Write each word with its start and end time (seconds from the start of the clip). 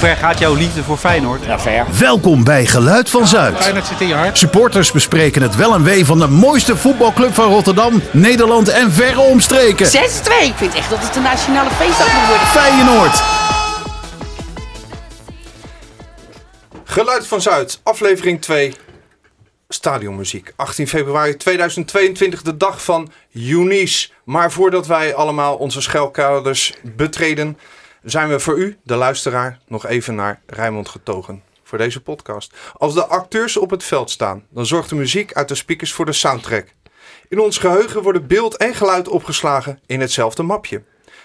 ver 0.00 0.16
gaat 0.16 0.38
jouw 0.38 0.54
liefde 0.54 0.82
voor 0.82 0.96
Feyenoord? 0.96 1.44
Ja, 1.44 1.58
ver. 1.58 1.86
Welkom 1.98 2.44
bij 2.44 2.66
Geluid 2.66 3.10
van 3.10 3.26
Zuid. 3.26 3.56
Feyenoord 3.56 3.86
zit 3.86 4.00
in 4.00 4.06
je 4.06 4.14
hart. 4.14 4.38
Supporters 4.38 4.92
bespreken 4.92 5.42
het 5.42 5.56
wel 5.56 5.74
en 5.74 5.82
wee 5.82 6.04
van 6.04 6.18
de 6.18 6.26
mooiste 6.28 6.76
voetbalclub 6.76 7.34
van 7.34 7.48
Rotterdam, 7.48 8.02
Nederland 8.10 8.68
en 8.68 8.92
verre 8.92 9.20
omstreken. 9.20 9.86
6-2. 9.86 9.90
Ik 9.90 10.54
vind 10.56 10.74
echt 10.74 10.90
dat 10.90 10.98
het 11.02 11.16
een 11.16 11.22
nationale 11.22 11.70
feestdag 11.70 12.12
moet 12.12 12.26
worden. 12.26 12.46
Feyenoord. 12.46 13.22
Geluid 16.84 17.26
van 17.26 17.40
Zuid, 17.40 17.80
aflevering 17.82 18.42
2. 18.42 18.74
Stadionmuziek. 19.68 20.52
18 20.56 20.88
februari 20.88 21.36
2022, 21.36 22.42
de 22.42 22.56
dag 22.56 22.84
van 22.84 23.12
Eunice. 23.34 24.08
Maar 24.24 24.52
voordat 24.52 24.86
wij 24.86 25.14
allemaal 25.14 25.56
onze 25.56 25.80
schuilkaders 25.80 26.74
betreden, 26.82 27.58
zijn 28.02 28.28
we 28.28 28.40
voor 28.40 28.58
u, 28.58 28.78
de 28.82 28.94
luisteraar, 28.94 29.58
nog 29.66 29.86
even 29.86 30.14
naar 30.14 30.42
Rijnmond 30.46 30.88
getogen. 30.88 31.42
Voor 31.62 31.78
deze 31.78 32.02
podcast. 32.02 32.54
Als 32.72 32.94
de 32.94 33.06
acteurs 33.06 33.56
op 33.56 33.70
het 33.70 33.84
veld 33.84 34.10
staan, 34.10 34.46
dan 34.50 34.66
zorgt 34.66 34.88
de 34.88 34.94
muziek 34.94 35.32
uit 35.32 35.48
de 35.48 35.54
speakers 35.54 35.92
voor 35.92 36.06
de 36.06 36.12
soundtrack. 36.12 36.66
In 37.28 37.40
ons 37.40 37.58
geheugen 37.58 38.02
worden 38.02 38.26
beeld 38.26 38.56
en 38.56 38.74
geluid 38.74 39.08
opgeslagen 39.08 39.80
in 39.86 40.00
hetzelfde 40.00 40.42
mapje. 40.42 40.82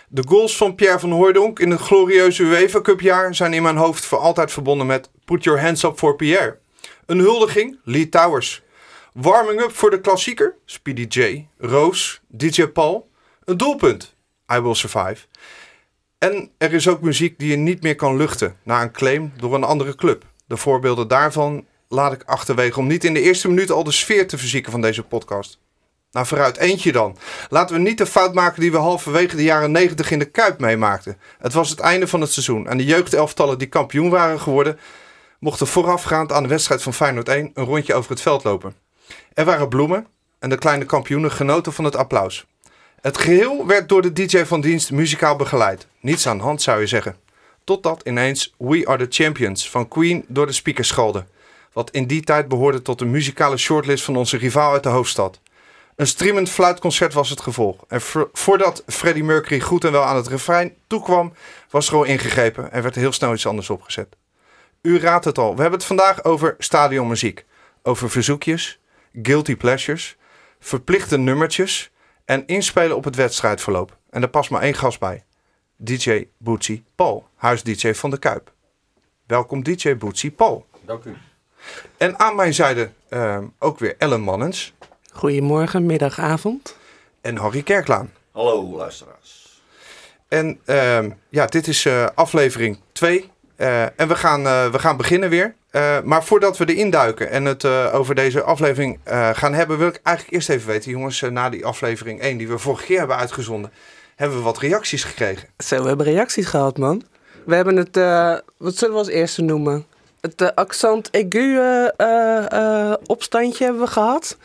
De 0.08 0.24
goals 0.28 0.58
van 0.58 0.76
Pierre 0.76 1.00
van 1.00 1.12
Hooijdonk 1.12 1.60
in 1.60 1.72
het 1.72 1.80
glorieuze 1.80 2.44
UEFA 2.44 2.82
Cup 2.82 3.02
jaar 3.02 3.36
zijn 3.36 3.54
in 3.54 3.64
mijn 3.64 3.78
hoofd 3.78 4.06
voor 4.06 4.18
altijd 4.18 4.52
verbonden 4.52 4.88
met 4.88 5.10
Put 5.26 5.44
Your 5.44 5.62
Hands 5.62 5.84
Up 5.84 5.98
for 5.98 6.16
Pierre. 6.16 6.58
Een 7.06 7.20
huldiging, 7.20 7.80
Lee 7.84 8.10
Towers. 8.10 8.64
Warming 9.14 9.62
up 9.62 9.76
voor 9.76 9.90
de 9.90 10.02
klassieker, 10.02 10.56
Speedy 10.66 11.20
J. 11.20 11.48
Roos, 11.58 12.22
DJ 12.28 12.68
Paul. 12.68 13.10
Een 13.44 13.58
doelpunt, 13.58 14.16
I 14.54 14.60
Will 14.60 14.74
Survive. 14.74 15.18
En 16.18 16.52
er 16.58 16.74
is 16.74 16.88
ook 16.88 17.02
muziek 17.02 17.40
die 17.40 17.50
je 17.50 17.56
niet 17.56 17.84
meer 17.84 17.96
kan 17.96 18.18
luchten 18.18 18.56
na 18.64 18.82
een 18.82 18.92
claim 18.92 19.34
door 19.38 19.56
een 19.56 19.64
andere 19.64 19.96
club. 19.96 20.26
De 20.48 20.58
voorbeelden 20.58 21.08
daarvan 21.08 21.66
laat 21.88 22.14
ik 22.14 22.24
achterwege 22.24 22.80
om 22.80 22.88
niet 22.88 23.04
in 23.04 23.14
de 23.14 23.22
eerste 23.22 23.48
minuut 23.48 23.72
al 23.72 23.84
de 23.84 23.92
sfeer 23.92 24.28
te 24.28 24.38
verzieken 24.38 24.72
van 24.72 24.82
deze 24.82 25.04
podcast. 25.04 25.60
Nou, 26.12 26.28
vooruit 26.28 26.58
eentje 26.58 26.92
dan. 26.92 27.18
Laten 27.50 27.76
we 27.76 27.82
niet 27.82 27.98
de 27.98 28.06
fout 28.06 28.34
maken 28.34 28.62
die 28.62 28.72
we 28.72 28.78
halverwege 28.78 29.36
de 29.36 29.44
jaren 29.44 29.72
90 29.72 30.12
in 30.12 30.20
de 30.20 30.26
Kuip 30.26 30.60
meemaakten. 30.60 31.18
Het 31.40 31.54
was 31.54 31.70
het 31.70 31.80
einde 31.80 32.08
van 32.08 32.22
het 32.22 32.32
seizoen 32.32 32.68
en 32.68 32.78
de 32.78 32.86
jeugdelftallen 32.86 33.58
die 33.58 33.68
kampioen 33.68 34.10
waren 34.10 34.40
geworden, 34.40 34.80
mochten 35.40 35.68
voorafgaand 35.68 36.32
aan 36.32 36.44
de 36.44 36.50
wedstrijd 36.50 36.82
van 36.82 36.94
Feyenoord 36.94 37.30
1 37.30 37.52
een 37.54 37.66
rondje 37.66 37.94
over 37.94 38.10
het 38.10 38.22
veld 38.22 38.44
lopen. 38.44 38.76
Er 39.34 39.46
waren 39.46 39.70
bloemen 39.70 40.08
en 40.40 40.50
de 40.50 40.58
kleine 40.58 40.86
kampioenen 40.86 41.32
genoten 41.32 41.74
van 41.74 41.86
het 41.86 41.96
applaus. 41.96 42.46
Het 43.06 43.18
geheel 43.18 43.68
werd 43.68 43.90
door 43.90 44.02
de 44.02 44.14
DJ 44.14 44.44
van 44.44 44.62
dienst 44.62 44.92
muzikaal 44.92 45.36
begeleid. 45.36 45.88
Niets 46.00 46.28
aan 46.28 46.38
de 46.38 46.44
hand 46.44 46.62
zou 46.62 46.80
je 46.80 46.88
zeggen. 46.88 47.16
Totdat 47.64 48.02
ineens 48.06 48.54
We 48.58 48.88
Are 48.88 49.08
The 49.08 49.24
Champions 49.24 49.70
van 49.70 49.88
Queen 49.88 50.26
door 50.28 50.46
de 50.46 50.52
speakers 50.52 50.88
schalde. 50.88 51.26
Wat 51.74 51.92
in 51.92 52.08
die 52.08 52.22
tijd 52.22 52.48
behoorde 52.48 52.82
tot 52.82 53.00
de 53.00 53.06
muzikale 53.06 53.58
shortlist 53.58 54.04
van 54.04 54.16
onze 54.16 54.38
rivaal 54.38 54.72
uit 54.74 54.84
de 54.84 54.90
hoofdstad. 54.90 55.40
Een 55.96 56.08
streamend 56.08 56.50
fluitconcert 56.50 57.14
was 57.14 57.30
het 57.30 57.42
gevolg. 57.42 57.84
En 57.88 58.02
vo- 58.02 58.30
voordat 58.34 58.84
Freddie 58.88 59.24
Mercury 59.24 59.60
goed 59.60 59.84
en 59.84 59.92
wel 59.92 60.04
aan 60.04 60.16
het 60.16 60.28
refrein 60.28 60.74
toekwam, 60.88 61.34
was 61.70 61.88
er 61.88 61.96
al 61.96 62.04
ingegrepen 62.04 62.72
en 62.72 62.82
werd 62.82 62.96
er 62.96 63.02
heel 63.02 63.12
snel 63.12 63.34
iets 63.34 63.48
anders 63.48 63.70
opgezet. 63.70 64.16
U 64.82 65.00
raadt 65.00 65.26
het 65.26 65.38
al, 65.38 65.56
we 65.56 65.62
hebben 65.62 65.80
het 65.80 65.88
vandaag 65.88 66.24
over 66.24 66.56
stadionmuziek. 66.58 67.46
Over 67.84 68.10
verzoekjes, 68.10 68.80
guilty 69.22 69.56
pleasures, 69.56 70.16
verplichte 70.60 71.18
nummertjes 71.18 71.90
en 72.26 72.46
inspelen 72.46 72.96
op 72.96 73.04
het 73.04 73.16
wedstrijdverloop. 73.16 73.98
En 74.10 74.22
daar 74.22 74.30
past 74.30 74.50
maar 74.50 74.62
één 74.62 74.74
gast 74.74 75.00
bij. 75.00 75.24
DJ 75.76 76.28
Bootsy 76.38 76.84
Paul, 76.96 77.28
huis-DJ 77.36 77.92
van 77.94 78.10
de 78.10 78.18
Kuip. 78.20 78.54
Welkom 79.26 79.64
DJ 79.64 79.96
Bootsy 79.98 80.32
Paul. 80.32 80.66
Dank 80.82 81.04
u. 81.04 81.16
En 81.98 82.20
aan 82.20 82.36
mijn 82.36 82.54
zijde 82.54 82.90
ehm, 83.10 83.46
ook 83.60 83.80
weer 83.80 83.96
Ellen 83.98 84.22
Mannens 84.22 84.74
Goedemorgen, 85.12 85.86
middag, 85.86 86.20
avond. 86.20 86.78
en 87.22 87.38
Harry 87.38 87.62
Kerklaan. 87.62 88.12
Hallo 88.32 88.76
luisteraars. 88.76 89.62
En 90.28 90.60
ehm, 90.66 91.12
ja, 91.30 91.46
dit 91.46 91.68
is 91.68 91.86
eh, 91.86 92.08
aflevering 92.16 92.80
2. 92.92 93.32
En 93.58 94.08
we 94.08 94.16
gaan, 94.16 94.46
eh, 94.48 94.70
we 94.72 94.80
gaan 94.80 94.98
beginnen 94.98 95.30
weer. 95.30 95.56
Eh, 95.72 96.02
maar 96.04 96.24
voordat 96.24 96.58
we 96.58 96.66
erin 96.66 96.90
duiken 96.90 97.30
en 97.32 97.46
het 97.46 97.64
eh, 97.64 97.90
over 97.94 98.16
deze 98.16 98.42
aflevering 98.44 99.00
eh, 99.04 99.30
gaan 99.34 99.54
hebben, 99.54 99.78
wil 99.78 99.88
ik 99.88 100.00
eigenlijk 100.04 100.36
eerst 100.36 100.50
even 100.50 100.68
weten, 100.68 100.92
jongens, 100.92 101.22
eh, 101.22 101.30
na 101.30 101.50
die 101.50 101.66
aflevering 101.66 102.22
1 102.22 102.38
die 102.38 102.48
we 102.48 102.58
vorige 102.58 102.86
keer 102.86 102.98
hebben 103.00 103.18
uitgezonden, 103.18 103.72
hebben 104.16 104.38
we 104.38 104.44
wat 104.44 104.58
reacties 104.58 105.04
gekregen. 105.04 105.48
Zo, 105.58 105.82
we 105.82 105.88
hebben 105.88 106.06
reacties 106.06 106.46
gehad, 106.46 106.78
man. 106.78 107.04
We 107.46 107.56
hebben 107.56 107.76
het, 107.76 107.98
eh, 107.98 108.36
wat 108.58 108.76
zullen 108.76 108.94
we 108.94 109.00
als 109.00 109.10
eerste 109.10 109.42
noemen? 109.42 109.86
Het 110.22 110.42
eh, 110.42 110.50
accent 110.56 111.10
aigu 111.12 111.58
eh, 111.60 111.88
eh, 111.98 112.52
eh, 112.52 112.94
opstandje 113.06 113.64
hebben 113.64 113.82
we 113.82 113.88
gehad. 113.88 114.38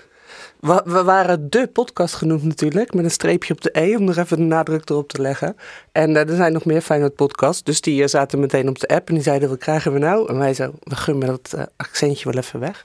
We, 0.60 0.82
we 0.84 1.02
waren 1.02 1.50
de 1.50 1.66
podcast 1.72 2.14
genoemd 2.14 2.42
natuurlijk, 2.42 2.94
met 2.94 3.04
een 3.04 3.10
streepje 3.10 3.52
op 3.54 3.60
de 3.60 3.70
E, 3.80 3.96
om 3.96 4.04
nog 4.04 4.16
even 4.16 4.36
de 4.36 4.42
nadruk 4.42 4.88
erop 4.90 5.08
te 5.08 5.20
leggen. 5.22 5.56
En 5.92 6.16
eh, 6.16 6.28
er 6.28 6.36
zijn 6.36 6.52
nog 6.52 6.64
meer 6.64 6.80
Feyenoord 6.80 7.14
podcasts, 7.14 7.62
dus 7.62 7.80
die 7.80 8.02
eh, 8.02 8.08
zaten 8.08 8.40
meteen 8.40 8.68
op 8.68 8.78
de 8.78 8.88
app 8.88 9.08
en 9.08 9.14
die 9.14 9.22
zeiden, 9.22 9.48
wat 9.48 9.58
krijgen 9.58 9.92
we 9.92 9.98
nou? 9.98 10.28
En 10.28 10.38
wij 10.38 10.54
zo, 10.54 10.72
we 10.82 10.96
gunnen 10.96 11.28
dat 11.28 11.52
eh, 11.52 11.62
accentje 11.76 12.30
wel 12.30 12.42
even 12.42 12.60
weg. 12.60 12.84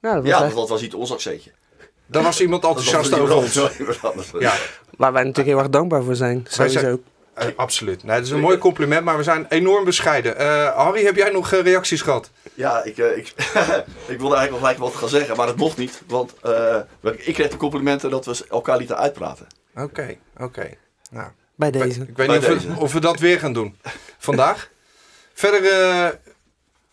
Nou, 0.00 0.14
dat 0.14 0.24
was 0.24 0.32
Ja, 0.40 0.44
echt- 0.46 0.54
dat 0.54 0.68
was 0.68 0.80
niet 0.80 0.94
ons 0.94 1.12
accentje. 1.12 1.50
Daar 2.06 2.22
was 2.22 2.40
iemand 2.40 2.64
enthousiast 2.64 3.18
over 3.18 3.34
ons. 3.34 3.54
Ja, 4.38 4.52
waar 4.96 5.12
wij 5.12 5.22
natuurlijk 5.22 5.48
heel 5.48 5.58
erg 5.58 5.68
dankbaar 5.68 6.02
voor 6.02 6.14
zijn, 6.16 6.34
Wij 6.42 6.52
sowieso. 6.52 6.78
zijn- 6.80 7.02
eh, 7.34 7.46
absoluut. 7.56 8.02
Nee, 8.04 8.16
dat 8.16 8.24
is 8.24 8.30
een 8.30 8.40
mooi 8.40 8.58
compliment, 8.58 9.04
maar 9.04 9.16
we 9.16 9.22
zijn 9.22 9.46
enorm 9.48 9.84
bescheiden. 9.84 10.36
Eh, 10.38 10.76
Harry, 10.76 11.04
heb 11.04 11.16
jij 11.16 11.30
nog 11.30 11.52
eh, 11.52 11.60
reacties 11.62 12.02
gehad? 12.02 12.30
Ja, 12.54 12.82
ik, 12.84 12.96
ik, 12.96 13.34
ik 14.12 14.18
wilde 14.18 14.36
eigenlijk 14.36 14.50
nog 14.50 14.58
gelijk 14.60 14.78
wat 14.78 14.94
gaan 14.94 15.08
zeggen, 15.08 15.36
maar 15.36 15.46
dat 15.46 15.56
mocht 15.56 15.76
niet. 15.76 16.02
Want 16.06 16.34
eh, 16.42 16.76
ik 17.16 17.34
kreeg 17.34 17.48
de 17.50 17.56
complimenten 17.56 18.10
dat 18.10 18.26
we 18.26 18.44
elkaar 18.50 18.76
lieten 18.76 18.96
uitpraten. 18.98 19.46
Oké, 19.76 20.16
oké. 20.38 20.70
Nou, 21.10 21.28
Bij 21.54 21.68
ik 21.68 21.74
weet- 21.74 21.82
deze. 21.82 22.00
Ik 22.00 22.06
weet 22.16 22.26
Bij 22.26 22.26
niet 22.26 22.36
of 22.38 22.46
we, 22.46 22.54
deze. 22.68 22.80
of 22.80 22.92
we 22.92 23.00
dat 23.00 23.18
weer 23.18 23.38
gaan 23.38 23.52
doen 23.52 23.78
vandaag. 24.18 24.68
Verder, 25.34 25.64
eh, 25.64 26.06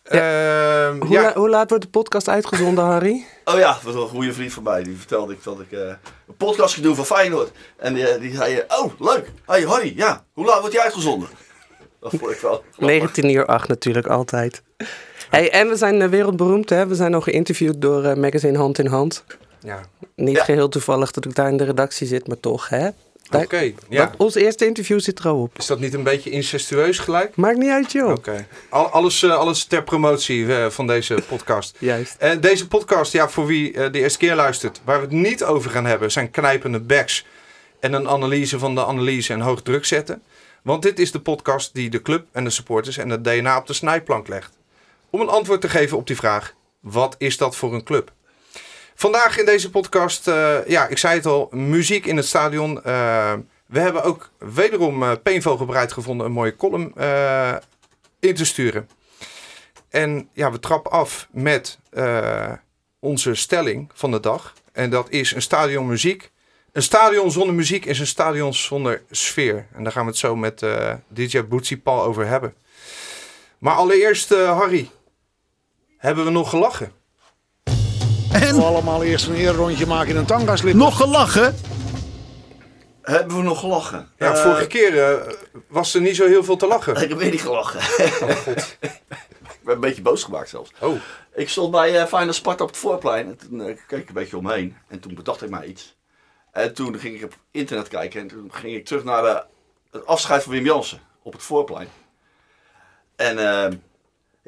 ehm, 0.04 1.00
Hoe, 1.00 1.08
ja, 1.10 1.22
la- 1.22 1.32
hoe 1.34 1.48
laat 1.48 1.68
wordt 1.68 1.84
de 1.84 1.90
podcast 1.90 2.28
uitgezonden, 2.28 2.84
Harry? 2.84 3.24
Oh 3.52 3.58
ja, 3.58 3.72
dat 3.84 3.94
was 3.94 3.94
een 4.02 4.08
goede 4.08 4.32
vriend 4.32 4.52
van 4.52 4.62
mij. 4.62 4.82
Die 4.82 4.96
vertelde 4.96 5.32
ik 5.32 5.42
dat 5.44 5.60
ik 5.60 5.72
eh, 5.72 5.78
een 6.28 6.36
podcast 6.36 6.74
ging 6.74 6.86
doen 6.86 6.94
van 6.94 7.06
Feyenoord. 7.06 7.50
En 7.76 7.94
die, 7.94 8.18
die 8.18 8.34
zei, 8.36 8.56
eh, 8.56 8.78
oh 8.82 8.92
leuk. 9.00 9.30
Hey 9.46 9.62
Harry, 9.62 9.92
ja, 9.96 10.24
hoe 10.32 10.44
laat 10.44 10.58
wordt 10.58 10.72
die 10.74 10.80
uitgezonden? 10.82 11.28
Dat 12.00 12.10
vond 12.10 12.30
ik 12.32 12.38
wel 12.40 12.50
grappig. 12.50 12.78
19 12.78 13.30
uur 13.30 13.46
8 13.46 13.68
natuurlijk, 13.68 14.06
altijd. 14.06 14.62
Hey, 15.30 15.50
en 15.50 15.68
we 15.68 15.76
zijn 15.76 16.02
eh, 16.02 16.08
wereldberoemd, 16.08 16.70
hè? 16.70 16.86
We 16.86 16.94
zijn 16.94 17.14
al 17.14 17.20
geïnterviewd 17.20 17.80
door 17.80 18.04
eh, 18.04 18.16
magazine 18.16 18.58
Hand 18.58 18.78
in 18.78 18.86
Hand. 18.86 19.24
ja. 19.60 19.80
Niet 20.14 20.36
Ja. 20.36 20.44
geheel 20.44 20.68
toevallig 20.68 21.10
dat 21.10 21.24
ik 21.24 21.34
daar 21.34 21.48
in 21.48 21.56
de 21.56 21.64
redactie 21.64 22.06
zit, 22.06 22.26
maar 22.28 22.40
toch, 22.40 22.68
hè? 22.68 22.88
Oké. 23.30 23.72
ja. 23.88 24.12
ons 24.16 24.34
eerste 24.34 24.66
interview 24.66 25.00
zit 25.00 25.18
er 25.18 25.28
al 25.28 25.42
op. 25.42 25.58
Is 25.58 25.66
dat 25.66 25.80
niet 25.80 25.94
een 25.94 26.02
beetje 26.02 26.30
incestueus 26.30 26.98
gelijk? 26.98 27.36
Maakt 27.36 27.58
niet 27.58 27.70
uit, 27.70 27.92
joh. 27.92 28.10
Oké. 28.10 28.46
Al, 28.68 28.86
alles, 28.86 29.22
eh, 29.22 29.36
alles 29.36 29.64
ter 29.64 29.82
promotie 29.82 30.54
eh, 30.54 30.70
van 30.70 30.86
deze 30.86 31.22
podcast. 31.28 31.76
Juist. 31.78 32.16
En 32.18 32.40
deze 32.40 32.68
podcast, 32.68 33.12
ja, 33.12 33.28
voor 33.28 33.46
wie 33.46 33.72
eh, 33.72 33.92
de 33.92 33.98
eerste 33.98 34.18
keer 34.18 34.34
luistert, 34.34 34.80
waar 34.84 34.96
we 34.96 35.04
het 35.04 35.14
niet 35.14 35.44
over 35.44 35.70
gaan 35.70 35.86
hebben, 35.86 36.10
zijn 36.10 36.30
knijpende 36.30 36.80
backs 36.80 37.26
en 37.80 37.92
een 37.92 38.08
analyse 38.08 38.58
van 38.58 38.74
de 38.74 38.86
analyse 38.86 39.32
en 39.32 39.40
hoog 39.40 39.62
druk 39.62 39.84
zetten. 39.84 40.22
Want 40.62 40.82
dit 40.82 40.98
is 40.98 41.12
de 41.12 41.20
podcast 41.20 41.74
die 41.74 41.90
de 41.90 42.02
club 42.02 42.26
en 42.32 42.44
de 42.44 42.50
supporters 42.50 42.96
en 42.96 43.10
het 43.10 43.24
DNA 43.24 43.58
op 43.58 43.66
de 43.66 43.72
snijplank 43.72 44.28
legt. 44.28 44.58
Om 45.10 45.20
een 45.20 45.28
antwoord 45.28 45.60
te 45.60 45.68
geven 45.68 45.96
op 45.96 46.06
die 46.06 46.16
vraag, 46.16 46.54
wat 46.80 47.14
is 47.18 47.36
dat 47.36 47.56
voor 47.56 47.74
een 47.74 47.84
club? 47.84 48.12
Vandaag 49.00 49.38
in 49.38 49.44
deze 49.44 49.70
podcast, 49.70 50.28
eh, 50.28 50.66
ja, 50.66 50.86
ik 50.86 50.98
zei 50.98 51.14
het 51.14 51.26
al, 51.26 51.48
muziek 51.52 52.06
in 52.06 52.16
het 52.16 52.26
stadion. 52.26 52.82
Eh, 52.84 53.34
we 53.66 53.80
hebben 53.80 54.02
ook 54.02 54.30
wederom 54.38 55.02
uh, 55.02 55.12
Peenvogel 55.22 55.66
bereid 55.66 55.92
gevonden 55.92 56.26
een 56.26 56.32
mooie 56.32 56.56
column 56.56 56.92
in 58.20 58.34
te 58.34 58.44
sturen. 58.44 58.88
En 59.88 60.28
ja, 60.32 60.52
we 60.52 60.60
trappen 60.60 60.90
af 60.90 61.28
met 61.30 61.78
onze 62.98 63.34
stelling 63.34 63.90
van 63.94 64.10
de 64.10 64.20
dag. 64.20 64.54
En 64.72 64.90
dat 64.90 65.10
is 65.10 65.34
een 65.34 65.42
stadion 65.42 65.86
muziek. 65.86 66.30
Een 66.72 66.82
stadion 66.82 67.30
zonder 67.30 67.54
muziek 67.54 67.84
is 67.84 67.98
een 68.00 68.06
stadion 68.06 68.54
zonder 68.54 69.02
sfeer. 69.10 69.66
En 69.72 69.82
daar 69.82 69.92
gaan 69.92 70.04
we 70.04 70.10
het 70.10 70.18
zo 70.18 70.36
met 70.36 70.66
DJ 71.08 71.44
Bootsy 71.44 71.76
Paul 71.80 72.02
over 72.02 72.26
hebben. 72.26 72.54
Maar 73.58 73.74
allereerst, 73.74 74.28
Harry. 74.34 74.90
Hebben 75.96 76.24
we 76.24 76.30
nog 76.30 76.50
gelachen? 76.50 76.97
En 78.32 78.62
allemaal 78.62 79.02
eerst 79.02 79.26
een 79.26 79.34
eerrondje 79.34 79.86
maken 79.86 80.10
in 80.10 80.16
een 80.16 80.24
tangaslip. 80.26 80.74
nog 80.74 80.96
gelachen? 80.96 81.54
Hebben 83.02 83.36
we 83.36 83.42
nog 83.42 83.60
gelachen? 83.60 84.08
Ja, 84.18 84.32
Eh, 84.32 84.42
vorige 84.42 84.66
keer 84.66 85.02
eh, 85.02 85.32
was 85.68 85.94
er 85.94 86.00
niet 86.00 86.16
zo 86.16 86.26
heel 86.26 86.44
veel 86.44 86.56
te 86.56 86.66
lachen. 86.66 87.02
Ik 87.02 87.08
heb 87.08 87.18
weer 87.18 87.30
niet 87.30 87.40
gelachen. 87.42 87.80
ik 88.60 89.60
ben 89.64 89.74
een 89.74 89.80
beetje 89.80 90.02
boos 90.02 90.24
gemaakt 90.24 90.48
zelfs. 90.48 90.70
Oh, 90.80 90.96
Ik 91.34 91.48
stond 91.48 91.70
bij 91.70 92.00
uh, 92.00 92.06
Feyenoord 92.06 92.36
Sparta 92.36 92.62
op 92.62 92.68
het 92.70 92.78
voorplein 92.78 93.26
en 93.26 93.36
toen 93.36 93.60
eh, 93.60 93.76
keek 93.86 94.00
ik 94.00 94.08
een 94.08 94.14
beetje 94.14 94.36
omheen. 94.36 94.76
En 94.88 95.00
toen 95.00 95.14
bedacht 95.14 95.42
ik 95.42 95.50
mij 95.50 95.66
iets. 95.66 95.96
En 96.52 96.74
toen 96.74 96.98
ging 96.98 97.16
ik 97.16 97.24
op 97.24 97.36
internet 97.50 97.88
kijken 97.88 98.20
en 98.20 98.28
toen 98.28 98.50
ging 98.52 98.74
ik 98.74 98.84
terug 98.84 99.04
naar 99.04 99.22
de, 99.22 99.44
het 99.90 100.06
afscheid 100.06 100.42
van 100.42 100.52
Wim 100.52 100.64
Jansen 100.64 101.00
op 101.22 101.32
het 101.32 101.42
voorplein. 101.42 101.88
En 103.16 103.38
eh, 103.38 103.72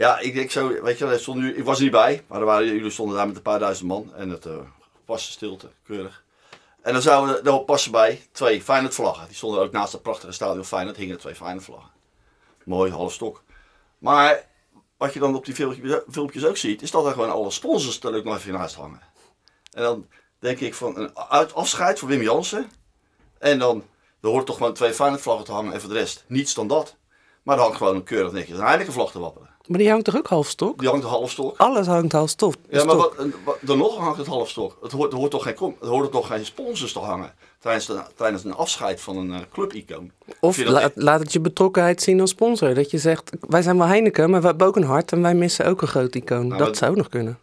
ja, 0.01 0.19
ik 0.19 0.35
denk 0.35 0.51
zo, 0.51 0.83
weet 0.83 0.99
je, 0.99 1.19
stond 1.19 1.41
nu, 1.41 1.57
ik 1.57 1.65
was 1.65 1.77
er 1.77 1.83
niet 1.83 1.93
bij, 1.93 2.25
maar 2.27 2.41
er 2.41 2.47
waren, 2.47 2.67
jullie 2.67 2.91
stonden 2.91 3.17
daar 3.17 3.27
met 3.27 3.37
een 3.37 3.43
paar 3.43 3.59
duizend 3.59 3.89
man. 3.89 4.15
En 4.15 4.29
het 4.29 4.47
eh 4.47 4.59
was 5.05 5.31
stilte, 5.31 5.71
keurig. 5.83 6.25
En 6.83 6.93
dan 6.93 7.03
zouden 7.03 7.45
er 7.45 7.61
passen 7.61 7.93
bij 7.93 8.27
twee 8.33 8.63
Feyenoord 8.63 8.95
vlaggen. 8.95 9.27
Die 9.27 9.37
stonden 9.37 9.61
ook 9.61 9.73
naast 9.73 9.93
het 9.93 10.03
prachtige 10.03 10.33
stadion 10.33 10.65
Feyenoord, 10.65 10.97
hingen 10.97 11.19
twee 11.19 11.35
Feyenoord 11.35 11.65
vlaggen. 11.65 11.91
Mooi, 12.65 12.91
half 12.93 13.13
stok. 13.13 13.43
Maar 13.99 14.47
wat 14.97 15.13
je 15.13 15.21
dan 15.21 15.35
op 15.35 15.45
die 15.45 15.55
filmpjes, 16.09 16.45
ook 16.45 16.57
ziet, 16.57 16.83
is 16.83 16.91
dat 16.91 17.07
er 17.07 17.13
gewoon 17.13 17.31
alle 17.31 17.51
sponsors 17.51 18.01
er 18.01 18.17
ook 18.17 18.25
nog 18.25 18.37
even 18.37 18.53
naast 18.53 18.75
hangen. 18.75 19.03
En 19.73 19.83
dan 19.83 20.07
denk 20.39 20.61
ik 20.61 20.75
van 20.75 20.99
een 20.99 21.19
uit 21.19 21.55
afscheid 21.55 21.99
voor 21.99 22.09
Wim 22.09 22.23
Jansen. 22.23 22.71
En 23.39 23.59
dan, 23.59 23.85
er 24.21 24.29
hoort 24.29 24.47
toch 24.47 24.57
gewoon 24.57 24.75
twee 24.75 24.93
Feyenoord 24.93 25.23
vlaggen 25.23 25.45
te 25.45 25.53
hangen 25.53 25.73
en 25.73 25.81
voor 25.81 25.91
de 25.91 25.99
rest 25.99 26.25
niets 26.27 26.55
dan 26.55 26.69
dat. 26.69 26.97
Maar 27.43 27.57
er 27.57 27.63
hangt 27.63 27.77
gewoon 27.77 27.95
een 27.95 28.05
keurig 28.05 28.33
netjes 28.33 28.59
een 28.59 28.65
Heineken 28.65 28.93
vlag 28.93 29.11
te 29.11 29.19
wapperen. 29.19 29.50
Maar 29.71 29.79
die 29.79 29.89
hangt 29.91 30.05
toch 30.05 30.17
ook 30.17 30.27
half 30.27 30.49
stok? 30.49 30.79
Die 30.79 30.89
hangt 30.89 31.05
een 31.05 31.11
half 31.11 31.31
stok. 31.31 31.57
Alles 31.59 31.87
hangt 31.87 32.13
half 32.13 32.29
stok. 32.31 32.55
Ja, 32.71 32.85
maar 32.85 32.97
wat, 32.97 33.15
wat, 33.45 33.57
dan 33.61 33.79
nog 33.79 33.97
hangt 33.97 34.19
het 34.19 34.27
half 34.27 34.49
stok. 34.49 34.77
Het 34.83 34.93
hoort, 34.93 35.13
er 35.13 35.19
hoort 35.19 35.31
toch 35.31 35.43
geen, 35.43 35.55
kom- 35.55 35.77
er 35.83 35.89
hoort 35.89 36.13
toch 36.13 36.27
geen 36.27 36.45
sponsors 36.47 36.93
te 36.93 36.99
hangen 36.99 37.35
tijdens, 37.61 37.87
de, 37.87 38.01
tijdens 38.17 38.45
een 38.45 38.55
afscheid 38.55 39.01
van 39.01 39.17
een 39.17 39.33
eh, 39.33 39.39
clubicoon. 39.53 40.11
Of 40.41 40.65
laat, 40.65 40.93
laat 40.95 41.21
het 41.21 41.33
je 41.33 41.41
betrokkenheid 41.41 42.03
zien 42.03 42.21
als 42.21 42.31
sponsor. 42.31 42.75
Dat 42.75 42.91
je 42.91 42.99
zegt, 42.99 43.31
wij 43.41 43.63
zijn 43.63 43.79
wel 43.79 43.87
Heineken, 43.87 44.31
maar 44.31 44.41
we 44.41 44.47
hebben 44.47 44.67
ook 44.67 44.77
een 44.77 44.85
hart 44.85 45.13
en 45.13 45.23
wij 45.23 45.35
missen 45.35 45.67
ook 45.67 45.83
een 45.83 45.89
groot 45.89 46.15
icoon. 46.15 46.47
Nou, 46.47 46.65
dat 46.65 46.77
zou 46.77 46.97
nog 46.97 47.09
kunnen. 47.09 47.39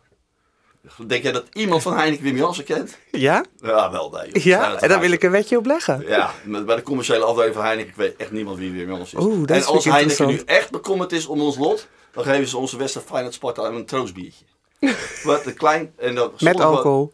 Denk 1.07 1.24
jij 1.24 1.31
dat 1.31 1.45
iemand 1.53 1.81
van 1.81 1.94
Heineken 1.97 2.24
Wim 2.24 2.35
Jansen 2.35 2.63
kent? 2.63 2.97
Ja? 3.12 3.45
Ja, 3.62 3.91
wel 3.91 4.09
nee. 4.09 4.31
joh. 4.31 4.44
Ja, 4.44 4.71
het 4.71 4.81
en 4.81 4.89
daar 4.89 5.00
wil 5.00 5.12
ik 5.12 5.24
een 5.24 5.31
wetje 5.31 5.57
op 5.57 5.65
leggen. 5.65 6.03
Ja, 6.07 6.31
met- 6.44 6.65
bij 6.65 6.75
de 6.75 6.81
commerciële 6.81 7.24
afdeling 7.24 7.53
van 7.56 7.63
Heineken 7.63 7.94
weet 7.95 8.15
echt 8.15 8.31
niemand 8.31 8.57
wie 8.57 8.71
Wim 8.71 8.88
Jansen 8.89 9.19
is. 9.19 9.25
Oeh, 9.25 9.39
dat 9.39 9.50
en 9.50 9.56
is 9.57 9.65
als 9.65 9.85
Heineken 9.85 10.27
nu 10.27 10.41
echt 10.45 10.71
bekommerd 10.71 11.12
is 11.12 11.25
om 11.25 11.41
ons 11.41 11.57
lot, 11.57 11.88
dan 12.25 12.33
geven 12.33 12.47
ze 12.47 12.57
onze 12.57 12.77
wedstrijd 12.77 13.07
Feyenoord 13.07 13.33
Sparta 13.33 13.63
een 13.63 13.85
troostbiertje. 13.85 14.45
Wat 15.23 15.45
een 15.45 15.53
klein 15.55 15.93
en 15.97 16.15
dan 16.15 16.31
Met 16.39 16.53
wat- 16.57 16.63
alcohol. 16.63 17.13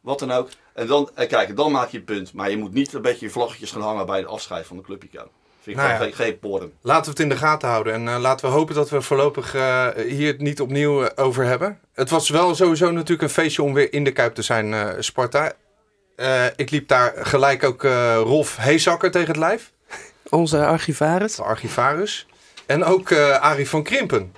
Wat 0.00 0.18
dan 0.18 0.30
ook. 0.32 0.48
En 0.74 0.86
dan, 0.86 1.10
en 1.14 1.28
kijk, 1.28 1.56
dan 1.56 1.72
maak 1.72 1.88
je 1.88 1.96
het 1.96 2.06
punt. 2.06 2.32
Maar 2.32 2.50
je 2.50 2.56
moet 2.56 2.72
niet 2.72 2.92
een 2.92 3.02
beetje 3.02 3.26
je 3.26 3.32
vlaggetjes 3.32 3.70
gaan 3.70 3.82
hangen 3.82 4.06
bij 4.06 4.20
de 4.20 4.26
afscheid 4.26 4.66
van 4.66 4.76
de 4.76 4.82
clubicoon. 4.82 5.26
Vind 5.60 5.76
ik 5.76 5.82
Nou 5.82 5.88
ja. 5.88 5.98
geen, 5.98 6.12
geen 6.12 6.38
poren. 6.38 6.72
Laten 6.80 7.04
we 7.04 7.10
het 7.10 7.20
in 7.20 7.28
de 7.28 7.36
gaten 7.36 7.68
houden. 7.68 7.92
En 7.92 8.08
eh, 8.08 8.18
laten 8.20 8.46
we 8.46 8.52
hopen 8.54 8.74
dat 8.74 8.90
we 8.90 9.02
voorlopig 9.02 9.54
eh, 9.54 9.88
hier 10.06 10.26
het 10.26 10.40
niet 10.40 10.60
opnieuw 10.60 11.04
eh, 11.04 11.24
over 11.24 11.44
hebben. 11.44 11.80
Het 11.92 12.10
was 12.10 12.28
wel 12.28 12.54
sowieso 12.54 12.90
natuurlijk 12.90 13.22
een 13.22 13.28
feestje 13.30 13.62
om 13.62 13.74
weer 13.74 13.92
in 13.92 14.04
de 14.04 14.12
Kuip 14.12 14.34
te 14.34 14.42
zijn, 14.42 14.72
eh, 14.74 14.88
Sparta. 14.98 15.52
Eh, 16.16 16.44
ik 16.56 16.70
liep 16.70 16.88
daar 16.88 17.12
gelijk 17.16 17.64
ook 17.64 17.84
eh, 17.84 18.16
Rolf 18.16 18.56
Heesakker 18.56 19.10
tegen 19.10 19.28
het 19.28 19.36
lijf. 19.36 19.72
Onze 20.28 20.66
archivaris. 20.66 21.36
De 21.36 21.42
archivaris. 21.42 22.26
En 22.72 22.84
ook 22.84 23.10
eh 23.10 23.30
Arie 23.40 23.68
van 23.68 23.82
Krimpen. 23.82 24.32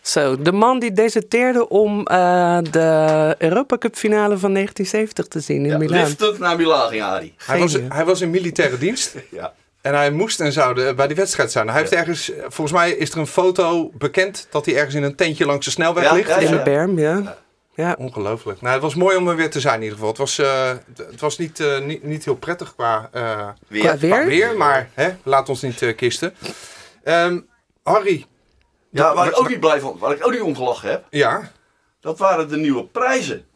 Zo, 0.00 0.42
de 0.42 0.52
man 0.52 0.78
die 0.78 0.92
deserteerde 0.92 1.68
om 1.68 2.06
eh, 2.06 2.58
de 2.70 3.34
Europa 3.38 3.78
Cup 3.78 3.96
finale 3.96 4.38
van 4.38 4.52
1970 4.52 5.26
te 5.26 5.40
zien 5.40 5.64
in 5.64 5.70
Ja, 5.70 5.78
Milaan. 5.78 6.04
liftend 6.04 6.38
naar 6.38 6.56
Milaan 6.56 6.88
ging 6.88 7.02
Arie. 7.02 7.34
Hij 7.46 7.58
was, 7.58 7.76
hij 7.88 8.04
was 8.04 8.20
in 8.20 8.30
militaire 8.30 8.78
dienst. 8.78 9.14
Ja. 9.30 9.52
En 9.80 9.94
hij 9.94 10.10
moest 10.10 10.40
en 10.40 10.52
zou 10.52 10.92
bij 10.94 11.06
die 11.06 11.16
wedstrijd 11.16 11.52
zijn. 11.52 11.68
Hij 11.68 11.78
heeft 11.78 11.90
Ja. 11.90 11.96
ergens, 11.98 12.32
volgens 12.40 12.72
mij 12.72 12.90
is 12.90 13.10
er 13.10 13.18
een 13.18 13.26
foto 13.26 13.90
bekend 13.98 14.46
dat 14.50 14.66
hij 14.66 14.74
ergens 14.76 14.94
in 14.94 15.02
een 15.02 15.16
tentje 15.16 15.46
langs 15.46 15.64
de 15.64 15.70
snelweg 15.72 16.04
Ja, 16.04 16.12
ligt. 16.14 16.28
ja, 16.28 16.36
In 16.38 16.50
de 16.50 16.62
berm, 16.62 16.98
ja. 16.98 17.36
Ja, 17.74 17.94
Ongelooflijk. 17.98 18.60
Nou, 18.60 18.72
het 18.74 18.82
was 18.82 18.94
mooi 18.94 19.16
om 19.16 19.28
er 19.28 19.36
weer 19.36 19.50
te 19.50 19.60
zijn 19.60 19.74
in 19.74 19.82
ieder 19.82 19.94
geval. 19.96 20.10
Het 20.10 20.18
was, 20.18 20.38
eh, 20.38 20.68
het- 20.96 21.20
was 21.20 21.38
niet, 21.38 21.60
eh, 21.60 21.78
niet, 21.80 22.02
niet 22.02 22.24
heel 22.24 22.34
prettig 22.36 22.74
qua, 22.74 23.08
eh, 23.12 23.48
Weer. 23.68 23.80
Qua 23.82 23.98
weer? 23.98 24.10
qua 24.10 24.24
weer, 24.24 24.56
maar 24.56 24.88
hè, 24.94 25.08
laat 25.22 25.48
ons 25.48 25.62
niet 25.62 25.94
kisten. 25.96 26.34
Ehm, 27.04 27.40
Harry, 27.88 28.26
Ja, 28.90 29.14
waar 29.14 29.26
ik 29.26 29.38
ook 29.40 29.48
niet 29.48 29.60
blij 29.60 29.80
van, 29.80 29.98
waar 29.98 30.12
ik 30.12 30.26
ook 30.26 30.32
niet 30.32 30.40
om 30.40 30.56
gelachen 30.56 30.90
heb, 30.90 31.04
ja, 31.10 31.52
dat 32.00 32.18
waren 32.18 32.48
de 32.48 32.56
nieuwe 32.56 32.84
prijzen. 32.86 33.46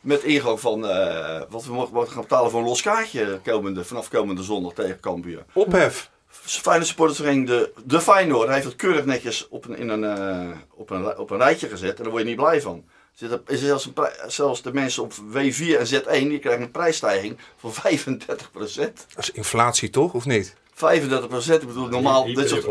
Met 0.00 0.22
ingang 0.22 0.60
van 0.60 0.86
eh, 0.88 1.42
wat 1.48 1.64
we 1.64 1.72
mogen 1.72 2.08
gaan 2.08 2.20
betalen 2.20 2.50
voor 2.50 2.60
een 2.60 2.66
los 2.66 2.82
kaartje 2.82 3.40
komende, 3.44 3.84
vanaf 3.84 4.08
komende 4.08 4.42
zondag 4.42 4.72
tegen 4.72 5.00
Cambuur. 5.00 5.44
ophef. 5.52 6.10
Feyenoord 6.28 6.86
supportersvereniging 6.88 7.46
de, 7.48 7.72
de 7.84 8.00
Feyenoord 8.00 8.48
heeft 8.48 8.64
het 8.64 8.76
keurig 8.76 9.04
netjes 9.04 9.48
op 9.48 9.64
een, 9.68 9.76
in 9.76 9.88
een, 9.88 10.04
eh, 10.04 10.56
op, 10.74 10.90
een, 10.90 11.18
op 11.18 11.30
een 11.30 11.38
rijtje 11.38 11.68
gezet 11.68 11.96
en 11.96 12.02
daar 12.02 12.10
word 12.12 12.22
je 12.22 12.28
niet 12.28 12.38
blij 12.38 12.60
van. 12.60 12.84
Zit 13.12 13.30
er- 13.30 13.40
is 13.46 13.60
zelfs, 13.60 13.84
een 13.86 13.92
prij- 13.92 14.14
zelfs 14.26 14.62
de 14.62 14.72
mensen 14.72 15.02
op 15.02 15.12
W4 15.12 15.78
en 15.78 15.86
Z1 15.86 16.28
die 16.28 16.38
krijgen 16.38 16.62
een 16.62 16.70
prijsstijging 16.70 17.38
van 17.56 17.72
35%. 17.72 19.06
Dat 19.14 19.22
is 19.22 19.30
inflatie 19.30 19.90
toch, 19.90 20.12
of 20.14 20.24
niet? 20.24 20.54
35% 20.80 21.52
ik 21.52 21.66
bedoel 21.66 21.86
normaal, 21.88 22.24
dit 22.34 22.48
soort 22.48 22.64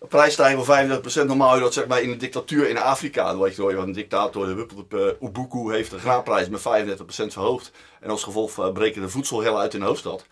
een 0.00 0.08
prijsstijging 0.08 0.64
van 0.64 1.00
35% 1.24 1.26
normaal 1.26 1.54
je 1.54 1.60
dat 1.60 1.72
zeg 1.72 1.86
maar 1.86 2.02
in 2.02 2.10
een 2.10 2.18
dictatuur 2.18 2.68
in 2.68 2.78
Afrika. 2.78 3.30
Dan 3.30 3.40
weet 3.40 3.56
je 3.56 3.66
wel, 3.66 3.82
een 3.82 3.92
dictator, 3.92 4.46
de 4.46 4.54
Wuppelp, 4.54 4.94
uh, 4.94 5.28
Ubuku 5.28 5.72
heeft 5.74 5.90
de 5.90 5.98
graanprijs 5.98 6.48
met 6.48 6.60
35% 6.60 7.02
verhoogd. 7.32 7.70
En 8.00 8.10
als 8.10 8.22
gevolg 8.22 8.58
eh, 8.58 8.72
breken 8.72 9.02
de 9.02 9.08
voedselhellen 9.08 9.60
uit 9.60 9.74
in 9.74 9.80
de 9.80 9.86
hoofdstad. 9.86 10.24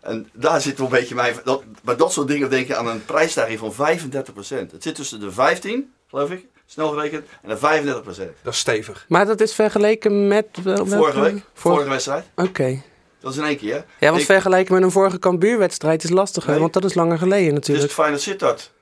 En 0.00 0.28
daar 0.32 0.60
zit 0.60 0.76
wel 0.78 0.86
een 0.86 0.92
beetje 0.92 1.14
mijn. 1.14 1.34
Dat, 1.44 1.62
bij 1.82 1.96
dat 1.96 2.12
soort 2.12 2.28
dingen 2.28 2.50
denk 2.50 2.66
je 2.66 2.76
aan 2.76 2.86
een 2.86 3.04
prijsstijging 3.04 3.58
van 3.58 3.72
35%. 3.72 4.70
Het 4.70 4.82
zit 4.82 4.94
tussen 4.94 5.20
de 5.20 5.32
15, 5.32 5.92
geloof 6.08 6.30
ik, 6.30 6.46
snel 6.66 6.88
gerekend, 6.88 7.26
en 7.42 7.48
de 7.48 7.56
35%. 8.02 8.02
Dat 8.42 8.52
is 8.52 8.58
stevig. 8.58 9.04
maar 9.08 9.26
dat 9.26 9.40
is 9.40 9.54
vergeleken 9.54 10.28
met... 10.28 10.46
wel- 10.62 10.76
Vorige 10.76 10.98
welke- 10.98 11.20
week, 11.20 11.42
Vor- 11.54 11.72
vorige 11.72 11.88
wedstrijd. 11.90 12.24
Oké. 12.34 12.82
Dat 13.24 13.32
is 13.32 13.38
in 13.38 13.44
één 13.44 13.56
keer. 13.56 13.84
Ja, 14.00 14.08
want 14.08 14.20
Ik- 14.20 14.26
vergeleken 14.26 14.74
met 14.74 14.82
een 14.82 14.90
vorige 14.90 15.18
Cambuurwedstrijd 15.18 16.04
is 16.04 16.10
lastiger, 16.10 16.50
Nee. 16.50 16.60
want 16.60 16.72
dat 16.72 16.84
is 16.84 16.94
langer 16.94 17.18
geleden 17.18 17.44
Dus 17.44 17.54
natuurlijk. 17.54 17.88
de 17.88 17.94
Feyenoord 17.94 18.20
Sittard, 18.22 18.72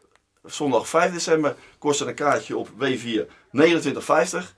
zondag 0.44 0.88
5 0.88 1.12
december, 1.12 1.54
kostte 1.78 2.04
een 2.06 2.14
kaartje 2.14 2.56
op 2.56 2.68
W4 2.78 3.26
29,50. 3.50 4.54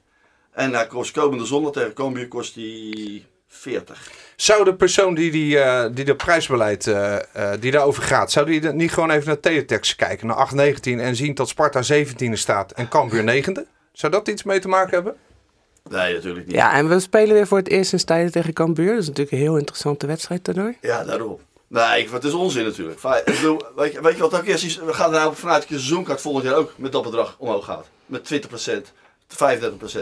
En 0.52 0.70
na 0.70 0.84
kost 0.84 1.10
komende 1.12 1.44
zondag 1.44 1.72
tegen 1.72 1.92
Cambuur 1.92 2.28
kost 2.28 2.54
die 2.54 3.26
40. 3.48 4.10
Zou 4.36 4.64
de 4.64 4.74
persoon 4.74 5.14
die, 5.14 5.30
die, 5.30 5.58
eh, 5.58 5.90
die 5.94 6.04
dat 6.04 6.16
prijsbeleid 6.16 6.86
eh, 6.86 7.14
eh, 7.32 7.60
die 7.60 7.70
daarover 7.70 8.02
gaat, 8.02 8.32
zou 8.32 8.46
die 8.46 8.60
niet 8.72 8.92
gewoon 8.92 9.10
even 9.10 9.26
naar 9.26 9.40
teletext 9.40 9.96
kijken, 9.96 10.26
naar 10.26 10.36
819 10.36 11.00
en 11.00 11.16
zien 11.16 11.34
dat 11.34 11.48
Sparta 11.48 11.82
17e 11.82 12.36
staat 12.36 12.72
en 12.72 12.88
Cambuur 12.88 13.22
9e? 13.22 13.64
Zou 13.92 14.12
dat 14.12 14.28
iets 14.28 14.42
mee 14.42 14.58
te 14.58 14.68
maken 14.68 14.94
hebben? 14.94 15.14
Nee, 15.90 16.14
natuurlijk 16.14 16.46
niet. 16.46 16.54
Ja, 16.54 16.72
en 16.72 16.88
we 16.88 17.00
spelen 17.00 17.34
weer 17.34 17.46
voor 17.46 17.58
het 17.58 17.68
eerst 17.68 17.88
sinds 17.88 18.04
tijden 18.04 18.32
tegen 18.32 18.52
Cambuur. 18.52 18.90
Dat 18.92 19.02
is 19.02 19.06
natuurlijk 19.08 19.36
een 19.36 19.42
heel 19.42 19.56
interessante 19.56 20.06
wedstrijd 20.06 20.44
toernooi. 20.44 20.76
Ja, 20.80 21.04
daarom. 21.04 21.38
Nee, 21.66 22.08
het 22.10 22.24
is 22.24 22.32
onzin 22.32 22.64
natuurlijk. 22.64 23.00
Weet, 23.00 23.92
je, 23.92 24.00
weet 24.02 24.14
je 24.14 24.20
wat 24.20 24.34
ook 24.34 24.44
is? 24.44 24.76
We 24.76 24.92
gaan 24.92 25.14
er 25.14 25.20
nou 25.20 25.34
vanuit 25.34 25.60
dat 25.60 25.68
je 25.68 25.74
seizoenkaart 25.78 26.20
volgend 26.20 26.44
jaar 26.44 26.54
ook 26.54 26.72
met 26.76 26.92
dat 26.92 27.02
bedrag 27.02 27.36
omhoog 27.38 27.64
gaat. 27.64 27.86
Met 28.06 28.32
20%, 28.32 28.92
35%. 29.28 29.98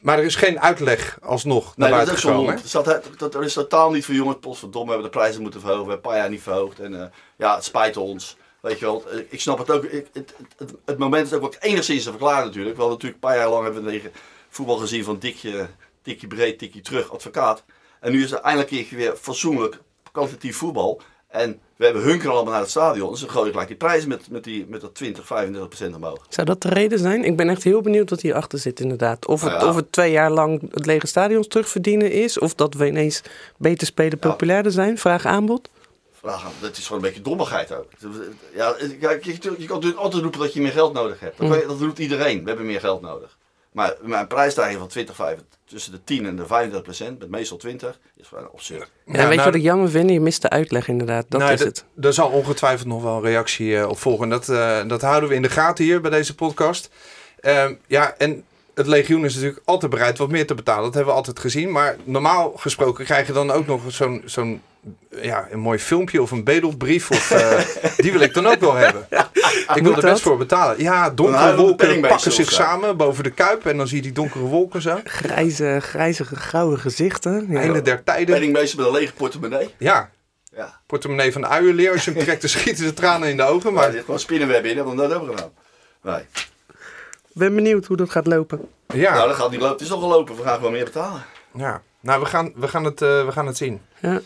Maar 0.00 0.18
er 0.18 0.24
is 0.24 0.34
geen 0.34 0.60
uitleg 0.60 1.18
alsnog 1.22 1.76
naar 1.76 1.90
Nee, 1.90 2.04
dat 2.04 2.14
is 2.14 2.20
gekomen. 2.20 2.54
hè? 2.72 2.92
Er, 2.92 3.02
dat, 3.16 3.34
er 3.34 3.42
is 3.44 3.52
totaal 3.52 3.90
niet 3.90 4.04
voor 4.04 4.14
jongens. 4.14 4.36
Potverdomme, 4.40 4.86
we 4.86 4.92
hebben 4.92 5.10
de 5.12 5.18
prijzen 5.18 5.42
moeten 5.42 5.60
verhogen. 5.60 5.84
We 5.84 5.90
hebben 5.92 6.10
een 6.10 6.16
paar 6.16 6.22
jaar 6.22 6.30
niet 6.30 6.42
verhoogd. 6.42 6.80
En 6.80 7.00
eh, 7.02 7.06
ja, 7.36 7.54
het 7.54 7.64
spijt 7.64 7.96
ons. 7.96 8.36
Weet 8.60 8.78
je 8.78 8.84
wel, 8.84 9.04
ik 9.28 9.40
snap 9.40 9.58
het 9.58 9.70
ook. 9.70 9.84
Ik, 9.84 10.06
het, 10.12 10.34
het, 10.56 10.74
het 10.84 10.98
moment 10.98 11.26
is 11.26 11.32
ook 11.32 11.40
wat 11.40 11.56
enigszins 11.60 12.04
te 12.04 12.10
verklaren 12.10 12.46
natuurlijk. 12.46 12.76
Wel 12.76 12.88
natuurlijk 12.88 13.14
een 13.14 13.28
paar 13.28 13.36
jaar 13.36 13.48
lang 13.48 13.64
hebben 13.64 13.84
we 13.84 13.90
tegen 13.90 14.12
voetbal 14.52 14.76
gezien 14.76 15.04
van 15.04 15.18
dikje, 15.18 15.66
dikje 16.02 16.26
breed, 16.26 16.58
dikje 16.58 16.80
terug, 16.80 17.12
advocaat. 17.12 17.64
En 18.00 18.12
nu 18.12 18.22
is 18.24 18.32
er 18.32 18.38
eindelijk 18.40 18.70
een 18.72 18.86
keer 18.88 18.98
weer 18.98 19.16
fatsoenlijk, 19.16 19.78
kwalitatief 20.12 20.56
voetbal. 20.56 21.00
En 21.28 21.60
we 21.76 21.84
hebben 21.84 22.02
hunkeren 22.02 22.32
allemaal 22.32 22.52
naar 22.52 22.60
het 22.62 22.70
stadion. 22.70 23.10
Dus 23.10 23.20
dan 23.20 23.30
gooi 23.30 23.50
gelijk 23.50 23.68
die 23.68 23.76
prijzen 23.76 24.08
met, 24.08 24.30
met, 24.30 24.44
die, 24.44 24.66
met 24.68 24.80
dat 24.80 24.94
20, 24.94 25.26
35 25.26 25.68
procent 25.68 25.94
omhoog. 25.94 26.26
Zou 26.28 26.46
dat 26.46 26.62
de 26.62 26.68
reden 26.68 26.98
zijn? 26.98 27.24
Ik 27.24 27.36
ben 27.36 27.48
echt 27.48 27.62
heel 27.62 27.80
benieuwd 27.80 28.10
wat 28.10 28.20
hierachter 28.20 28.58
zit 28.58 28.80
inderdaad. 28.80 29.26
Of 29.26 29.40
het, 29.42 29.50
Nou 29.50 29.62
ja. 29.64 29.68
of 29.70 29.76
het 29.76 29.92
twee 29.92 30.10
jaar 30.10 30.30
lang 30.30 30.60
het 30.74 30.86
lege 30.86 31.06
stadions 31.06 31.48
terugverdienen 31.48 32.10
is. 32.12 32.38
Of 32.38 32.54
dat 32.54 32.74
we 32.74 32.86
ineens 32.86 33.22
beter 33.56 33.86
spelen 33.86 34.18
Ja. 34.20 34.28
populairder 34.28 34.72
zijn. 34.72 34.98
Vraag 34.98 35.24
aanbod. 35.26 35.68
Vraag 36.12 36.44
aan, 36.44 36.52
dat 36.60 36.76
is 36.76 36.86
gewoon 36.86 37.02
een 37.02 37.08
beetje 37.08 37.24
dommigheid 37.24 37.74
ook. 37.74 37.86
Ja, 38.54 38.74
je, 38.78 38.96
je 39.22 39.38
kan 39.38 39.50
natuurlijk 39.50 39.96
altijd 39.96 40.22
roepen 40.22 40.40
dat 40.40 40.52
je 40.52 40.60
meer 40.60 40.72
geld 40.72 40.92
nodig 40.92 41.20
hebt. 41.20 41.38
Dat, 41.38 41.48
kan 41.48 41.58
je- 41.58 41.66
dat 41.66 41.80
roept 41.80 41.98
iedereen. 41.98 42.42
We 42.42 42.48
hebben 42.48 42.66
meer 42.66 42.80
geld 42.80 43.00
nodig. 43.02 43.38
Maar, 43.72 43.96
maar 44.02 44.20
een 44.20 44.26
prijsstijging 44.26 44.78
van 44.78 44.88
20, 44.88 45.14
25, 45.14 45.58
tussen 45.64 45.92
de 45.92 46.04
10 46.04 46.26
en 46.26 46.36
de 46.36 46.46
35 46.46 46.82
procent, 46.82 47.18
met 47.18 47.28
meestal 47.28 47.56
20, 47.56 47.98
is 48.16 48.28
gewoon 48.28 48.52
absurd. 48.52 48.90
Ja, 49.04 49.12
weet 49.12 49.20
je 49.20 49.28
nou, 49.28 49.44
wat 49.44 49.54
ik 49.54 49.62
jammer 49.62 49.90
vind? 49.90 50.10
Je 50.10 50.20
mist 50.20 50.42
de 50.42 50.50
uitleg 50.50 50.88
inderdaad. 50.88 51.24
Dat 51.28 51.40
nou, 51.40 51.52
is 51.52 51.60
het. 51.60 51.84
Er 52.00 52.12
zal 52.12 52.28
ongetwijfeld 52.28 52.88
nog 52.88 53.02
wel 53.02 53.16
een 53.16 53.22
reactie 53.22 53.78
eh, 53.78 53.88
op 53.88 53.98
volgen. 53.98 54.28
Dat, 54.28 54.48
eh, 54.48 54.88
dat 54.88 55.02
houden 55.02 55.28
we 55.28 55.34
in 55.34 55.42
de 55.42 55.50
gaten 55.50 55.84
hier 55.84 56.00
bij 56.00 56.10
deze 56.10 56.34
podcast. 56.34 56.90
Ehm, 57.40 57.74
ja, 57.86 58.14
en 58.16 58.44
het 58.74 58.86
legioen 58.86 59.24
is 59.24 59.34
natuurlijk 59.34 59.62
altijd 59.64 59.90
bereid 59.90 60.18
wat 60.18 60.30
meer 60.30 60.46
te 60.46 60.54
betalen. 60.54 60.84
Dat 60.84 60.94
hebben 60.94 61.12
we 61.12 61.18
altijd 61.18 61.38
gezien. 61.38 61.70
Maar 61.70 61.96
normaal 62.04 62.52
gesproken 62.56 63.04
krijg 63.04 63.26
je 63.26 63.32
dan 63.32 63.50
ook 63.50 63.66
nog 63.66 63.82
zo'n 63.88 64.22
zo'n 64.24 64.62
ja, 65.08 65.48
een 65.50 65.58
mooi 65.58 65.78
filmpje 65.78 66.22
of 66.22 66.30
een 66.30 66.44
bedelbrief. 66.44 67.10
Of, 67.10 67.30
eh, 67.30 67.60
die 67.96 68.12
wil 68.12 68.20
ik 68.20 68.34
dan 68.34 68.46
ook 68.46 68.60
wel 68.60 68.74
hebben. 68.74 69.06
ik 69.74 69.82
wil 69.82 69.94
er 69.94 70.00
dat? 70.00 70.10
best 70.10 70.22
voor 70.22 70.36
betalen. 70.36 70.82
Ja, 70.82 71.10
donkere 71.10 71.56
wolken 71.56 72.00
pakken 72.00 72.32
zich 72.32 72.52
samen 72.52 72.96
boven 72.96 73.24
de 73.24 73.30
kuip. 73.30 73.66
En 73.66 73.76
dan 73.76 73.86
zie 73.88 73.96
je 73.96 74.02
die 74.02 74.12
donkere 74.12 74.44
wolken 74.44 74.82
zo. 74.82 75.00
Grijze, 75.04 75.78
grijzige, 75.80 76.36
grauwe 76.36 76.76
gezichten. 76.78 77.46
Ja. 77.48 77.60
Einde 77.60 77.82
der 77.82 78.04
tijden. 78.04 78.34
Penningmeester 78.34 78.78
met 78.78 78.86
een 78.86 78.92
lege 78.92 79.12
portemonnee. 79.12 79.74
Ja, 79.78 80.10
Ja. 80.56 80.80
Portemonnee 80.86 81.32
van 81.32 81.40
de 81.40 81.46
uienleer. 81.48 81.92
Als 81.92 82.04
je 82.04 82.10
hem 82.12 82.22
trekt, 82.22 82.40
dan 82.40 82.50
schieten 82.50 82.84
de 82.84 82.94
tranen 82.94 83.28
in 83.28 83.36
de 83.36 83.42
ogen. 83.42 83.72
Maar 83.72 83.86
er 83.86 83.92
zit 83.92 84.04
gewoon 84.04 84.20
spinnenweb 84.20 84.64
in, 84.64 84.76
dat 84.76 84.86
hebben 84.86 84.92
we 84.94 85.00
nooit 85.00 85.10
hebben 85.10 85.28
gedaan. 85.28 85.50
Nee. 86.02 86.24
Ben 87.32 87.54
benieuwd 87.54 87.86
hoe 87.86 87.96
dat 87.96 88.10
gaat 88.10 88.26
lopen. 88.26 88.68
Nou, 88.86 89.00
ja, 89.00 89.26
dat 89.26 89.36
gaat 89.36 89.50
niet 89.50 89.60
lopen. 89.60 89.76
Het 89.76 89.84
is 89.86 89.92
al 89.92 90.00
gelopen, 90.00 90.36
we 90.36 90.42
gaan 90.42 90.54
gewoon 90.56 90.72
meer 90.72 90.84
betalen. 90.84 91.22
ja. 91.54 91.82
Nou, 92.00 92.20
we 92.20 92.26
gaan, 92.26 92.52
we, 92.56 92.68
gaan 92.68 92.84
het, 92.84 93.02
eh, 93.02 93.24
we 93.24 93.32
gaan 93.32 93.46
het 93.46 93.56
zien. 93.56 93.80
Ja. 94.00 94.20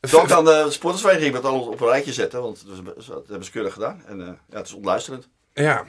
Dan 0.00 0.26
kan 0.26 0.44
de 0.44 0.66
sportersvereniging 0.68 1.34
dat 1.34 1.44
allemaal 1.44 1.66
op 1.66 1.80
een 1.80 1.88
rijtje 1.88 2.12
zetten, 2.12 2.42
want 2.42 2.64
dat 3.06 3.22
hebben 3.26 3.44
ze 3.44 3.50
keurig 3.50 3.72
gedaan. 3.72 4.02
En 4.06 4.20
eh, 4.20 4.26
ja, 4.50 4.56
het 4.58 4.66
is 4.66 4.72
ontluisterend. 4.72 5.28
Ja. 5.54 5.84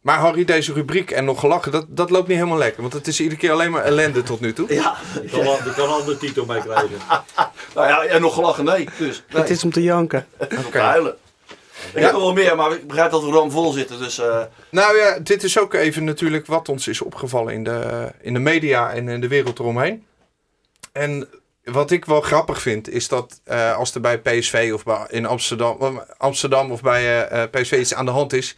Maar 0.00 0.18
Harry, 0.18 0.44
deze 0.44 0.72
rubriek 0.72 1.10
en 1.10 1.24
nog 1.24 1.40
gelachen, 1.40 1.72
dat, 1.72 1.84
dat 1.88 2.10
loopt 2.10 2.28
niet 2.28 2.36
helemaal 2.36 2.58
lekker. 2.58 2.80
Want 2.80 2.92
het 2.94 3.06
is 3.06 3.20
iedere 3.20 3.40
keer 3.40 3.50
alleen 3.52 3.70
maar 3.70 3.82
ellende 3.84 4.22
tot 4.22 4.40
nu 4.40 4.52
toe. 4.52 4.74
Ja, 4.74 4.96
Die 5.20 5.30
kan, 5.30 5.46
al- 5.46 5.62
die 5.64 5.72
kan 5.74 5.88
al 5.88 6.04
de 6.04 6.16
titel 6.16 6.44
mee 6.44 6.60
krijgen. 6.60 6.96
nou 7.74 7.88
ja, 7.88 8.04
en 8.04 8.20
nog 8.20 8.34
gelachen, 8.34 8.64
nee. 8.64 8.88
Dus, 8.98 9.22
nee. 9.32 9.40
Het 9.40 9.50
is 9.50 9.64
om 9.64 9.70
te 9.72 9.82
janken. 9.82 10.26
om 10.38 10.70
te 10.70 10.78
huilen. 10.78 11.16
Ik 11.94 12.02
heb 12.02 12.12
er 12.12 12.18
wel 12.18 12.32
meer, 12.32 12.56
maar 12.56 12.72
ik 12.72 12.86
begrijp 12.86 13.10
dat 13.10 13.22
we 13.24 13.30
ram 13.30 13.50
vol 13.50 13.72
zitten. 13.72 13.98
Dus 13.98 14.18
eh, 14.18 14.42
Nou 14.70 14.96
ja, 14.96 15.18
dit 15.18 15.42
is 15.42 15.58
ook 15.58 15.74
even 15.74 16.04
natuurlijk 16.04 16.46
wat 16.46 16.68
ons 16.68 16.88
is 16.88 17.00
opgevallen 17.02 17.54
in 17.54 17.64
de, 17.64 18.08
in 18.20 18.32
de 18.32 18.38
media 18.40 18.90
en 18.92 19.08
in 19.08 19.20
de 19.20 19.28
wereld 19.28 19.58
eromheen. 19.58 20.06
En 20.92 21.28
wat 21.70 21.90
ik 21.90 22.04
wel 22.04 22.20
grappig 22.20 22.62
vind, 22.62 22.88
is 22.88 23.08
dat 23.08 23.40
eh, 23.44 23.76
als 23.76 23.94
er 23.94 24.00
bij 24.00 24.18
PSV 24.18 24.70
of 24.74 24.84
bij, 24.84 25.06
in 25.08 25.26
Amsterdam, 25.26 26.02
Amsterdam 26.16 26.70
of 26.70 26.82
bij 26.82 27.28
eh, 27.28 27.42
eh, 27.42 27.50
PSV 27.50 27.72
iets 27.72 27.94
aan 27.94 28.04
de 28.04 28.10
hand 28.10 28.32
is, 28.32 28.56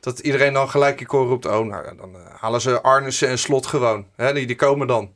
dat 0.00 0.18
iedereen 0.18 0.52
dan 0.52 0.68
gelijk 0.68 1.00
in 1.00 1.06
koor 1.06 1.26
roept, 1.26 1.46
oh 1.46 1.66
nou, 1.66 1.96
dan 1.96 2.16
halen 2.38 2.60
ze 2.60 2.80
Arnissen 2.80 3.28
en 3.28 3.38
Slot 3.38 3.66
gewoon. 3.66 4.06
Hè, 4.16 4.32
die, 4.32 4.46
die 4.46 4.56
komen 4.56 4.86
dan. 4.86 5.12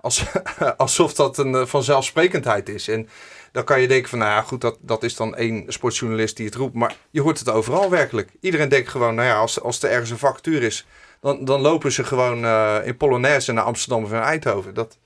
Als, 0.00 0.24
alsof 0.76 1.14
dat 1.14 1.38
een 1.38 1.68
vanzelfsprekendheid 1.68 2.68
is. 2.68 2.88
En 2.88 3.08
dan 3.52 3.64
kan 3.64 3.80
je 3.80 3.88
denken 3.88 4.08
van, 4.08 4.18
nou 4.18 4.30
ja, 4.30 4.42
goed, 4.42 4.60
dat, 4.60 4.76
dat 4.80 5.02
is 5.02 5.16
dan 5.16 5.36
één 5.36 5.64
sportjournalist 5.66 6.36
die 6.36 6.46
het 6.46 6.54
roept. 6.54 6.74
Maar 6.74 6.96
je 7.10 7.20
hoort 7.20 7.38
het 7.38 7.48
overal 7.48 7.90
werkelijk. 7.90 8.30
Iedereen 8.40 8.68
denkt 8.68 8.88
gewoon, 8.88 9.14
nou 9.14 9.28
ja, 9.28 9.38
als, 9.38 9.60
als 9.60 9.82
er 9.82 9.90
ergens 9.90 10.10
een 10.10 10.18
vacature 10.18 10.66
is, 10.66 10.86
dan, 11.20 11.44
dan 11.44 11.60
lopen 11.60 11.92
ze 11.92 12.04
gewoon 12.04 12.44
eh, 12.44 12.76
in 12.84 12.96
Polonaise 12.96 13.52
naar 13.52 13.64
Amsterdam 13.64 14.04
of 14.04 14.10
naar 14.10 14.22
Eindhoven. 14.22 14.74
Dat, 14.74 14.98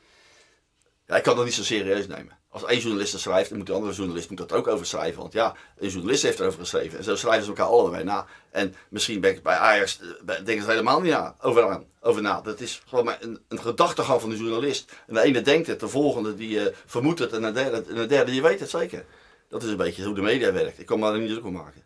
ja, 1.06 1.16
ik 1.16 1.22
kan 1.22 1.36
dat 1.36 1.44
niet 1.44 1.54
zo 1.54 1.62
serieus 1.62 2.06
nemen. 2.06 2.38
Als 2.48 2.64
één 2.64 2.80
journalist 2.80 3.12
er 3.12 3.20
schrijft, 3.20 3.48
dan 3.48 3.58
moet 3.58 3.66
de 3.66 3.72
andere 3.72 3.92
journalist 3.92 4.28
moet 4.28 4.38
dat 4.38 4.52
ook 4.52 4.66
over 4.66 4.86
schrijven. 4.86 5.20
Want 5.20 5.32
ja, 5.32 5.54
een 5.78 5.88
journalist 5.88 6.22
heeft 6.22 6.40
erover 6.40 6.58
geschreven. 6.58 6.98
En 6.98 7.04
zo 7.04 7.16
schrijven 7.16 7.42
ze 7.42 7.48
elkaar 7.48 7.66
allebei 7.66 8.04
na. 8.04 8.26
En 8.50 8.74
misschien 8.88 9.20
ben 9.20 9.30
ik 9.30 9.42
bij 9.42 9.56
Ajax, 9.56 10.00
eh, 10.00 10.34
denken 10.44 10.64
ze 10.64 10.70
helemaal 10.70 11.00
niet 11.00 11.12
na, 11.12 11.36
over, 11.40 11.68
aan, 11.68 11.84
over 12.00 12.22
na. 12.22 12.40
Dat 12.40 12.60
is 12.60 12.82
gewoon 12.86 13.04
maar 13.04 13.18
een, 13.20 13.38
een 13.48 13.60
gedachtegang 13.60 14.20
van 14.20 14.30
de 14.30 14.36
journalist. 14.36 14.92
En 15.06 15.14
de 15.14 15.20
ene 15.20 15.40
denkt 15.40 15.66
het, 15.66 15.80
de 15.80 15.88
volgende 15.88 16.34
die 16.34 16.60
eh, 16.60 16.74
vermoedt 16.86 17.18
het. 17.18 17.32
En 17.32 17.42
de, 17.42 17.52
derde, 17.52 18.06
derde 18.06 18.30
die 18.30 18.42
weet 18.42 18.60
het 18.60 18.70
zeker. 18.70 19.04
Dat 19.48 19.62
is 19.62 19.70
een 19.70 19.76
beetje 19.76 20.04
hoe 20.04 20.14
de 20.14 20.22
media 20.22 20.52
werkt. 20.52 20.78
Ik 20.78 20.86
kan 20.86 20.98
me 20.98 21.10
daar 21.10 21.18
niet 21.18 21.30
druk 21.30 21.44
om 21.44 21.52
maken. 21.52 21.82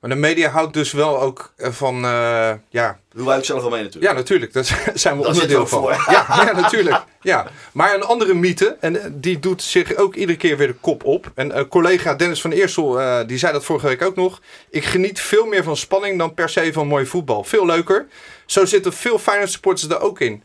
Maar 0.00 0.10
de 0.10 0.16
media 0.16 0.50
houdt 0.50 0.72
dus 0.72 0.92
wel 0.92 1.20
ook 1.20 1.52
eh, 1.56 1.70
van, 1.70 2.04
eh, 2.04 2.52
ja, 2.68 2.98
Hoe 3.14 3.26
wij 3.26 3.36
ook 3.36 3.44
zelf 3.44 3.60
wel 3.60 3.70
mee 3.70 3.82
natuurlijk. 3.82 4.12
ja, 4.12 4.18
natuurlijk. 4.18 4.52
Daar 4.52 4.64
zijn 4.94 5.18
we 5.18 5.26
onderdeel 5.26 5.66
van. 5.66 5.80
voor. 5.82 5.90
Ja, 5.90 6.26
ja, 6.28 6.52
natuurlijk. 6.60 7.04
Ja. 7.20 7.46
Maar 7.72 7.94
een 7.94 8.02
andere 8.02 8.34
mythe, 8.34 8.76
en 8.80 9.00
eh, 9.02 9.10
die 9.12 9.38
doet 9.38 9.62
zich 9.62 9.96
ook 9.96 10.14
iedere 10.14 10.38
keer 10.38 10.56
weer 10.56 10.66
de 10.66 10.74
kop 10.74 11.04
op. 11.04 11.32
En 11.34 11.52
eh, 11.52 11.64
collega 11.68 12.14
Dennis 12.14 12.40
van 12.40 12.50
Eersel, 12.50 12.98
die 13.26 13.38
zei 13.38 13.52
dat 13.52 13.64
vorige 13.64 13.86
week 13.86 14.02
ook 14.02 14.16
nog. 14.16 14.40
Ik 14.70 14.84
geniet 14.84 15.20
veel 15.20 15.46
meer 15.46 15.62
van 15.64 15.76
spanning 15.76 16.18
dan 16.18 16.34
per 16.34 16.48
se 16.48 16.72
van 16.72 16.86
mooi 16.86 17.06
voetbal. 17.06 17.44
Veel 17.44 17.66
leuker. 17.66 18.06
Zo 18.46 18.64
zitten 18.64 18.92
veel 18.92 19.18
Feyenoord 19.18 19.50
supporters 19.50 19.90
er 19.90 20.00
ook 20.00 20.20
in. 20.20 20.42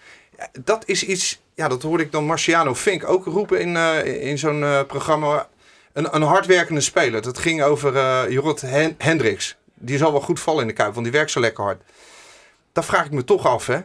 Dat 0.63 0.83
is 0.85 1.03
iets, 1.03 1.41
ja, 1.55 1.67
dat 1.67 1.81
hoorde 1.81 2.03
ik 2.03 2.11
dan 2.11 2.25
Marciano 2.25 2.75
Fink 2.75 3.09
ook 3.09 3.25
roepen 3.25 3.59
in, 3.59 3.75
in 4.21 4.37
zo'n 4.37 4.65
programma. 4.87 5.47
Een, 5.93 6.15
een 6.15 6.21
hardwerkende 6.21 6.81
speler. 6.81 7.21
Dat 7.21 7.37
ging 7.37 7.63
over 7.63 7.95
eh 7.95 8.21
Jorot 8.29 8.61
Hen- 8.61 8.95
Hendricks. 8.97 9.55
Die 9.73 9.97
zal 9.97 10.11
wel 10.11 10.21
goed 10.21 10.39
vallen 10.39 10.61
in 10.61 10.67
de 10.67 10.73
kuip, 10.73 10.93
want 10.93 11.05
die 11.05 11.13
werkt 11.15 11.31
zo 11.31 11.39
lekker 11.39 11.63
hard. 11.63 11.81
Dan 12.71 12.83
vraag 12.83 13.05
ik 13.05 13.11
me 13.11 13.23
toch 13.23 13.45
af, 13.47 13.67
hè. 13.67 13.79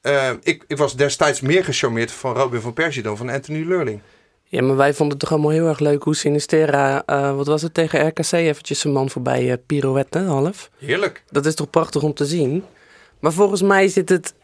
Eh, 0.00 0.30
ik, 0.42 0.64
ik 0.66 0.76
was 0.76 0.96
destijds 0.96 1.40
meer 1.40 1.64
gecharmeerd 1.64 2.10
van 2.12 2.34
Robin 2.34 2.60
van 2.60 2.72
Persie 2.72 3.02
dan 3.02 3.16
van 3.16 3.28
Anthony 3.28 3.64
Lurling. 3.66 4.00
Ja, 4.44 4.62
maar 4.62 4.76
wij 4.76 4.94
vonden 4.94 5.10
het 5.10 5.18
toch 5.20 5.32
allemaal 5.32 5.50
heel 5.50 5.66
erg 5.68 5.78
leuk 5.78 6.02
hoe 6.02 6.16
Sinisterra, 6.16 7.02
eh, 7.06 7.36
wat 7.36 7.46
was 7.46 7.62
het, 7.62 7.74
tegen 7.74 8.06
RKC 8.06 8.32
eventjes 8.32 8.84
een 8.84 8.92
man 8.92 9.10
voorbij 9.10 9.50
eh 9.50 9.56
pirouette, 9.66 10.18
half. 10.18 10.70
Heerlijk. 10.78 11.24
Dat 11.30 11.46
is 11.46 11.54
toch 11.54 11.70
prachtig 11.70 12.02
om 12.02 12.14
te 12.14 12.26
zien. 12.26 12.64
Maar 13.20 13.32
volgens 13.32 13.62
mij 13.62 13.88
zit 13.88 14.08
het... 14.08 14.34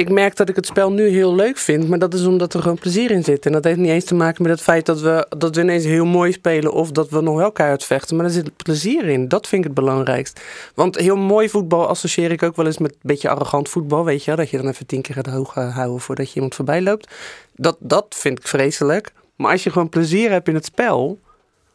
Ik 0.00 0.08
merk 0.08 0.36
dat 0.36 0.48
ik 0.48 0.56
het 0.56 0.66
spel 0.66 0.92
nu 0.92 1.08
heel 1.08 1.34
leuk 1.34 1.56
vind, 1.56 1.88
maar 1.88 1.98
dat 1.98 2.14
is 2.14 2.24
omdat 2.24 2.54
er 2.54 2.62
gewoon 2.62 2.78
plezier 2.78 3.10
in 3.10 3.24
zit. 3.24 3.46
En 3.46 3.52
dat 3.52 3.64
heeft 3.64 3.78
niet 3.78 3.90
eens 3.90 4.04
te 4.04 4.14
maken 4.14 4.42
met 4.42 4.52
het 4.52 4.60
feit 4.60 4.86
dat 4.86 5.00
we, 5.00 5.26
dat 5.38 5.54
we 5.54 5.62
ineens 5.62 5.84
heel 5.84 6.04
mooi 6.04 6.32
spelen 6.32 6.72
of 6.72 6.90
dat 6.90 7.08
we 7.10 7.20
nog 7.20 7.36
wel 7.36 7.52
keihard 7.52 7.84
vechten. 7.84 8.16
Maar 8.16 8.24
er 8.24 8.30
zit 8.30 8.56
plezier 8.56 9.04
in. 9.04 9.28
Dat 9.28 9.46
vind 9.46 9.64
ik 9.64 9.70
het 9.70 9.84
belangrijkst. 9.84 10.40
Want 10.74 10.96
heel 10.96 11.16
mooi 11.16 11.48
voetbal 11.48 11.88
associeer 11.88 12.30
ik 12.30 12.42
ook 12.42 12.56
wel 12.56 12.66
eens 12.66 12.78
met 12.78 12.92
een 12.92 12.98
beetje 13.02 13.28
arrogant 13.28 13.68
voetbal. 13.68 14.04
Weet 14.04 14.24
je? 14.24 14.36
Dat 14.36 14.50
je 14.50 14.56
dan 14.56 14.68
even 14.68 14.86
tien 14.86 15.02
keer 15.02 15.16
het 15.16 15.26
hoog 15.26 15.54
houden 15.54 16.00
voordat 16.00 16.28
je 16.28 16.34
iemand 16.34 16.54
voorbij 16.54 16.82
loopt. 16.82 17.14
Dat, 17.54 17.76
dat 17.78 18.06
vind 18.18 18.38
ik 18.38 18.46
vreselijk. 18.46 19.12
Maar 19.36 19.50
als 19.50 19.62
je 19.62 19.70
gewoon 19.70 19.88
plezier 19.88 20.30
hebt 20.30 20.48
in 20.48 20.54
het 20.54 20.64
spel. 20.64 21.18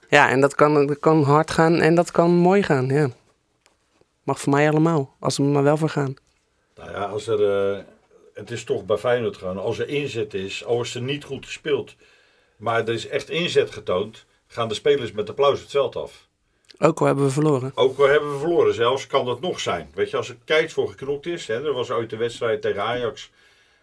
Ja, 0.09 0.29
en 0.29 0.41
dat 0.41 0.55
kan, 0.55 0.97
kan 0.99 1.23
hard 1.23 1.51
gaan 1.51 1.81
en 1.81 1.95
dat 1.95 2.11
kan 2.11 2.31
mooi 2.31 2.63
gaan. 2.63 2.87
Ja. 2.87 3.09
Mag 4.23 4.39
voor 4.39 4.53
mij 4.53 4.69
allemaal, 4.69 5.15
als 5.19 5.37
we 5.37 5.43
er 5.43 5.49
maar 5.49 5.63
wel 5.63 5.77
voor 5.77 5.89
gaan. 5.89 6.13
Nou 6.75 6.91
ja, 6.91 7.03
als 7.03 7.27
er, 7.27 7.73
eh, 7.73 7.83
het 8.35 8.51
is 8.51 8.63
toch 8.63 8.85
bij 8.85 8.97
Feyenoord 8.97 9.37
gewoon, 9.37 9.57
als 9.57 9.79
er 9.79 9.87
inzet 9.87 10.33
is, 10.33 10.65
al 10.65 10.81
is 10.81 10.95
er 10.95 11.01
niet 11.01 11.23
goed 11.23 11.45
gespeeld, 11.45 11.95
maar 12.57 12.87
er 12.87 12.93
is 12.93 13.07
echt 13.07 13.29
inzet 13.29 13.71
getoond, 13.71 14.25
gaan 14.47 14.67
de 14.67 14.73
spelers 14.73 15.11
met 15.11 15.29
applaus 15.29 15.59
het 15.59 15.69
veld 15.69 15.95
af. 15.95 16.27
Ook 16.79 16.99
al 16.99 17.05
hebben 17.05 17.25
we 17.25 17.31
verloren. 17.31 17.71
Ook 17.75 17.99
al 17.99 18.07
hebben 18.07 18.31
we 18.33 18.39
verloren 18.39 18.73
zelfs, 18.73 19.07
kan 19.07 19.25
dat 19.25 19.41
nog 19.41 19.59
zijn. 19.59 19.91
Weet 19.93 20.09
je, 20.09 20.17
als 20.17 20.29
er 20.29 20.37
kijkt 20.45 20.73
voor 20.73 20.89
geknokt 20.89 21.25
is, 21.25 21.47
hè, 21.47 21.65
er 21.65 21.73
was 21.73 21.91
ooit 21.91 22.11
een 22.11 22.17
wedstrijd 22.17 22.61
tegen 22.61 22.83
Ajax, 22.83 23.31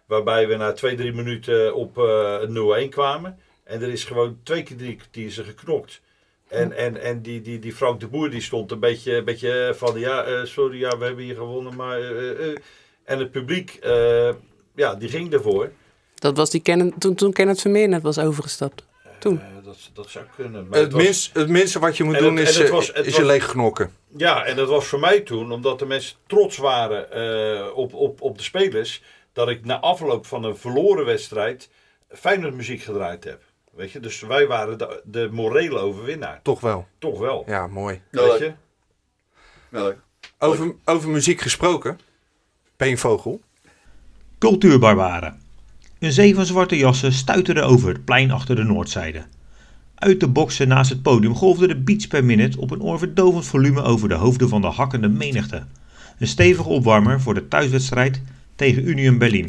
waarbij 0.06 0.48
we 0.48 0.56
na 0.56 0.72
twee, 0.72 0.96
drie 0.96 1.12
minuten 1.12 1.74
op 1.74 1.98
eh 1.98 2.84
0-1 2.86 2.88
kwamen. 2.88 3.38
En 3.64 3.82
er 3.82 3.88
is 3.88 4.04
gewoon 4.04 4.38
twee 4.42 4.62
keer 4.62 4.76
drie 4.76 4.96
kwartier 4.96 5.30
ze 5.30 5.44
geknokt. 5.44 6.00
En, 6.48 6.72
en, 6.72 7.00
en 7.00 7.22
die, 7.22 7.40
die, 7.40 7.58
die 7.58 7.72
Frank 7.72 8.00
de 8.00 8.06
Boer 8.06 8.30
die 8.30 8.40
stond 8.40 8.70
een 8.70 8.80
beetje, 8.80 9.16
een 9.16 9.24
beetje 9.24 9.72
van, 9.76 9.98
ja, 9.98 10.24
eh, 10.24 10.44
sorry, 10.44 10.78
ja, 10.78 10.98
we 10.98 11.04
hebben 11.04 11.24
hier 11.24 11.34
gewonnen, 11.34 11.76
maar... 11.76 12.00
eh, 12.00 12.30
eh, 12.30 12.50
eh. 12.50 12.56
En 13.04 13.18
het 13.18 13.30
publiek, 13.30 13.74
eh, 13.74 14.30
ja, 14.74 14.94
die 14.94 15.08
ging 15.08 15.32
ervoor. 15.32 15.70
Dat 16.14 16.36
was 16.36 16.50
die 16.50 16.60
Kenneth, 16.62 17.00
toen, 17.00 17.14
toen 17.14 17.32
Kenneth 17.32 17.60
Vermeer 17.60 17.88
net 17.88 18.02
was 18.02 18.18
overgestapt. 18.18 18.84
Toen. 19.18 19.40
Eh, 19.40 19.46
dat, 19.64 19.90
dat 19.92 20.08
zou 20.10 20.24
kunnen. 20.36 20.68
Maar 20.68 20.78
Het, 20.78 20.82
het 20.82 20.92
was- 20.92 21.02
minst, 21.02 21.34
het 21.34 21.48
minste 21.48 21.78
wat 21.78 21.96
je 21.96 22.04
moet 22.04 22.14
En 22.14 22.22
doen 22.22 22.36
het- 22.36 22.48
is, 22.48 22.54
en 22.54 22.60
het 22.60 22.70
eh, 22.70 22.74
was- 22.76 22.86
het 22.92 23.06
is 23.06 23.14
je 23.16 23.22
was- 23.22 23.30
leeg 23.30 23.46
knokken. 23.46 23.94
Ja, 24.16 24.44
en 24.44 24.56
dat 24.56 24.68
was 24.68 24.86
voor 24.86 25.00
mij 25.00 25.20
toen, 25.20 25.52
omdat 25.52 25.78
de 25.78 25.86
mensen 25.86 26.16
trots 26.26 26.56
waren 26.56 27.10
eh, 27.12 27.76
op, 27.76 27.94
op, 27.94 28.20
op 28.20 28.36
de 28.38 28.44
spelers, 28.44 29.02
dat 29.32 29.48
ik 29.48 29.64
na 29.64 29.80
afloop 29.80 30.26
van 30.26 30.44
een 30.44 30.56
verloren 30.56 31.04
wedstrijd 31.04 31.68
Feyenoord 32.08 32.54
muziek 32.54 32.82
gedraaid 32.82 33.24
heb. 33.24 33.42
Weet 33.72 33.90
je, 33.92 34.00
dus 34.00 34.20
wij 34.20 34.46
waren 34.46 34.78
de, 34.78 35.00
de 35.04 35.28
morele 35.32 35.78
overwinnaar. 35.78 36.40
Toch 36.42 36.60
wel. 36.60 36.86
Toch 36.98 37.18
wel. 37.18 37.44
Ja, 37.46 37.66
mooi. 37.66 38.00
Weet 38.10 38.24
leuk. 38.24 38.38
je? 38.38 38.52
Leuk. 39.68 39.96
Over, 40.38 40.74
over 40.84 41.08
muziek 41.08 41.40
gesproken. 41.40 41.98
Peenvogel. 42.82 43.40
Cultuurbarbaren. 44.38 45.34
Een 45.98 46.12
zee 46.12 46.34
van 46.34 46.46
zwarte 46.46 46.76
jassen 46.76 47.12
stuiterde 47.12 47.62
over 47.62 47.88
het 47.88 48.04
plein 48.04 48.30
achter 48.30 48.56
de 48.56 48.62
noordzijde. 48.62 49.24
Uit 49.94 50.20
de 50.20 50.28
boksen 50.28 50.68
naast 50.68 50.90
het 50.90 51.02
podium 51.02 51.34
golfde 51.34 51.66
de 51.66 51.76
beats 51.76 52.06
per 52.06 52.24
minute 52.24 52.60
op 52.60 52.70
een 52.70 52.82
oorverdovend 52.82 53.46
volume 53.46 53.82
over 53.82 54.08
de 54.08 54.14
hoofden 54.14 54.48
van 54.48 54.60
de 54.60 54.66
hakkende 54.66 55.08
menigte. 55.08 55.66
Een 56.18 56.26
stevige 56.26 56.68
opwarmer 56.68 57.20
voor 57.20 57.34
de 57.34 57.48
thuiswedstrijd 57.48 58.22
tegen 58.56 58.88
Union 58.88 59.18
Berlin. 59.18 59.48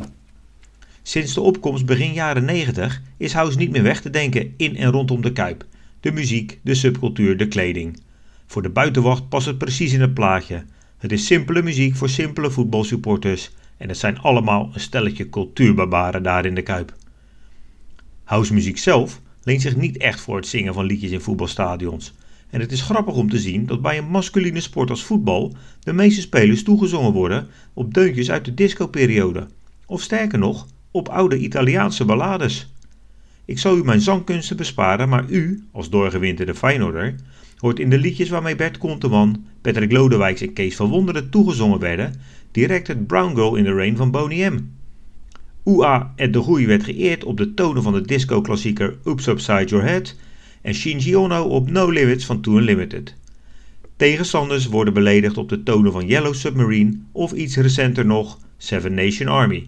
Sinds 1.02 1.34
de 1.34 1.42
opkomst 1.42 1.86
begin 1.86 2.14
jaren 2.14 2.46
90 2.46 3.02
is 3.18 3.34
house 3.34 3.58
niet 3.58 3.72
meer 3.72 3.84
weg 3.84 4.02
te 4.02 4.10
denken 4.10 4.54
in 4.58 4.78
en 4.78 4.92
rondom 4.92 5.22
de 5.22 5.32
Kuip. 5.32 5.66
De 6.00 6.12
muziek, 6.12 6.60
de 6.64 6.76
subcultuur, 6.76 7.38
de 7.38 7.48
kleding. 7.48 8.00
Voor 8.48 8.62
de 8.62 8.70
buitenwacht 8.70 9.30
past 9.30 9.46
het 9.46 9.58
precies 9.58 9.94
in 9.94 10.02
het 10.02 10.14
plaatje. 10.14 10.64
Het 11.04 11.12
is 11.12 11.26
simpele 11.26 11.62
muziek 11.62 11.96
voor 11.96 12.10
simpele 12.10 12.52
voetbalsupporters 12.52 13.52
en 13.78 13.88
het 13.88 13.98
zijn 13.98 14.20
allemaal 14.20 14.70
een 14.74 14.80
stelletje 14.80 15.30
cultuurbarbaren 15.30 16.24
daar 16.24 16.46
in 16.46 16.56
de 16.56 16.62
Kuip. 16.62 16.96
Housemuziek 18.24 18.78
zelf 18.78 19.22
leent 19.44 19.62
zich 19.62 19.76
niet 19.76 19.98
echt 19.98 20.22
voor 20.22 20.36
het 20.36 20.48
zingen 20.48 20.74
van 20.74 20.86
liedjes 20.86 21.12
in 21.12 21.22
voetbalstadions. 21.22 22.14
En 22.50 22.60
het 22.60 22.72
is 22.72 22.82
grappig 22.82 23.16
om 23.16 23.30
te 23.30 23.40
zien 23.40 23.66
dat 23.66 23.82
bij 23.82 23.98
een 23.98 24.08
masculine 24.08 24.60
sport 24.60 24.90
als 24.90 25.04
voetbal 25.04 25.56
de 25.80 25.94
meeste 25.94 26.22
spelers 26.22 26.64
toegezongen 26.64 27.14
worden 27.14 27.48
op 27.74 27.94
deuntjes 27.94 28.32
uit 28.32 28.46
de 28.46 28.54
discoperiode. 28.54 29.48
Of 29.86 30.02
sterker 30.02 30.40
nog, 30.40 30.68
op 30.92 31.10
oude 31.10 31.38
Italiaanse 31.38 32.06
ballades. 32.06 32.74
Ik 33.46 33.60
zal 33.60 33.78
u 33.78 33.84
mijn 33.84 34.02
zangkunsten 34.02 34.58
besparen, 34.58 35.10
maar 35.10 35.30
u, 35.30 35.68
als 35.72 35.90
doorgewinterde 35.90 36.56
Feyenoorder, 36.56 37.16
hoort 37.64 37.80
in 37.80 37.90
de 37.90 37.98
liedjes 37.98 38.30
waarmee 38.30 38.56
Bert 38.56 38.78
Konteman, 38.78 39.46
Patrick 39.62 39.92
Lodewijks 39.92 40.42
en 40.42 40.54
Kees 40.54 40.76
van 40.76 40.90
Wonderen 40.90 41.30
toegezongen 41.30 41.80
werden, 41.80 42.14
direct 42.52 42.88
het 42.88 43.08
Brown 43.08 43.36
Girl 43.36 43.56
in 43.56 43.64
the 43.64 43.74
Rain 43.74 43.98
van 43.98 44.12
Boney 44.12 44.50
M. 44.50 44.60
Oea 45.66 46.14
Ed 46.16 46.34
de 46.34 46.42
Groei 46.42 46.66
werd 46.66 46.84
geëerd 46.84 47.24
op 47.24 47.38
de 47.38 47.54
tonen 47.54 47.84
van 47.84 47.94
de 47.94 48.02
disco-klassieker 48.02 48.98
Oops 49.04 49.28
Upside 49.28 49.66
Your 49.66 49.86
Head 49.86 50.16
en 50.62 50.74
Shinji 50.74 51.16
Ono 51.16 51.44
op 51.44 51.70
No 51.70 51.90
Limits 51.90 52.26
van 52.26 52.42
Tour 52.42 52.62
Limited. 52.62 53.16
Tegenstanders 53.96 54.66
worden 54.66 54.94
beledigd 54.94 55.38
op 55.38 55.50
de 55.50 55.64
tonen 55.64 55.92
van 55.92 56.08
Yellow 56.08 56.34
Submarine 56.34 57.00
of 57.12 57.32
iets 57.32 57.56
recenter 57.56 58.06
nog 58.06 58.40
Seven 58.58 58.94
Nation 58.94 59.28
Army. 59.28 59.68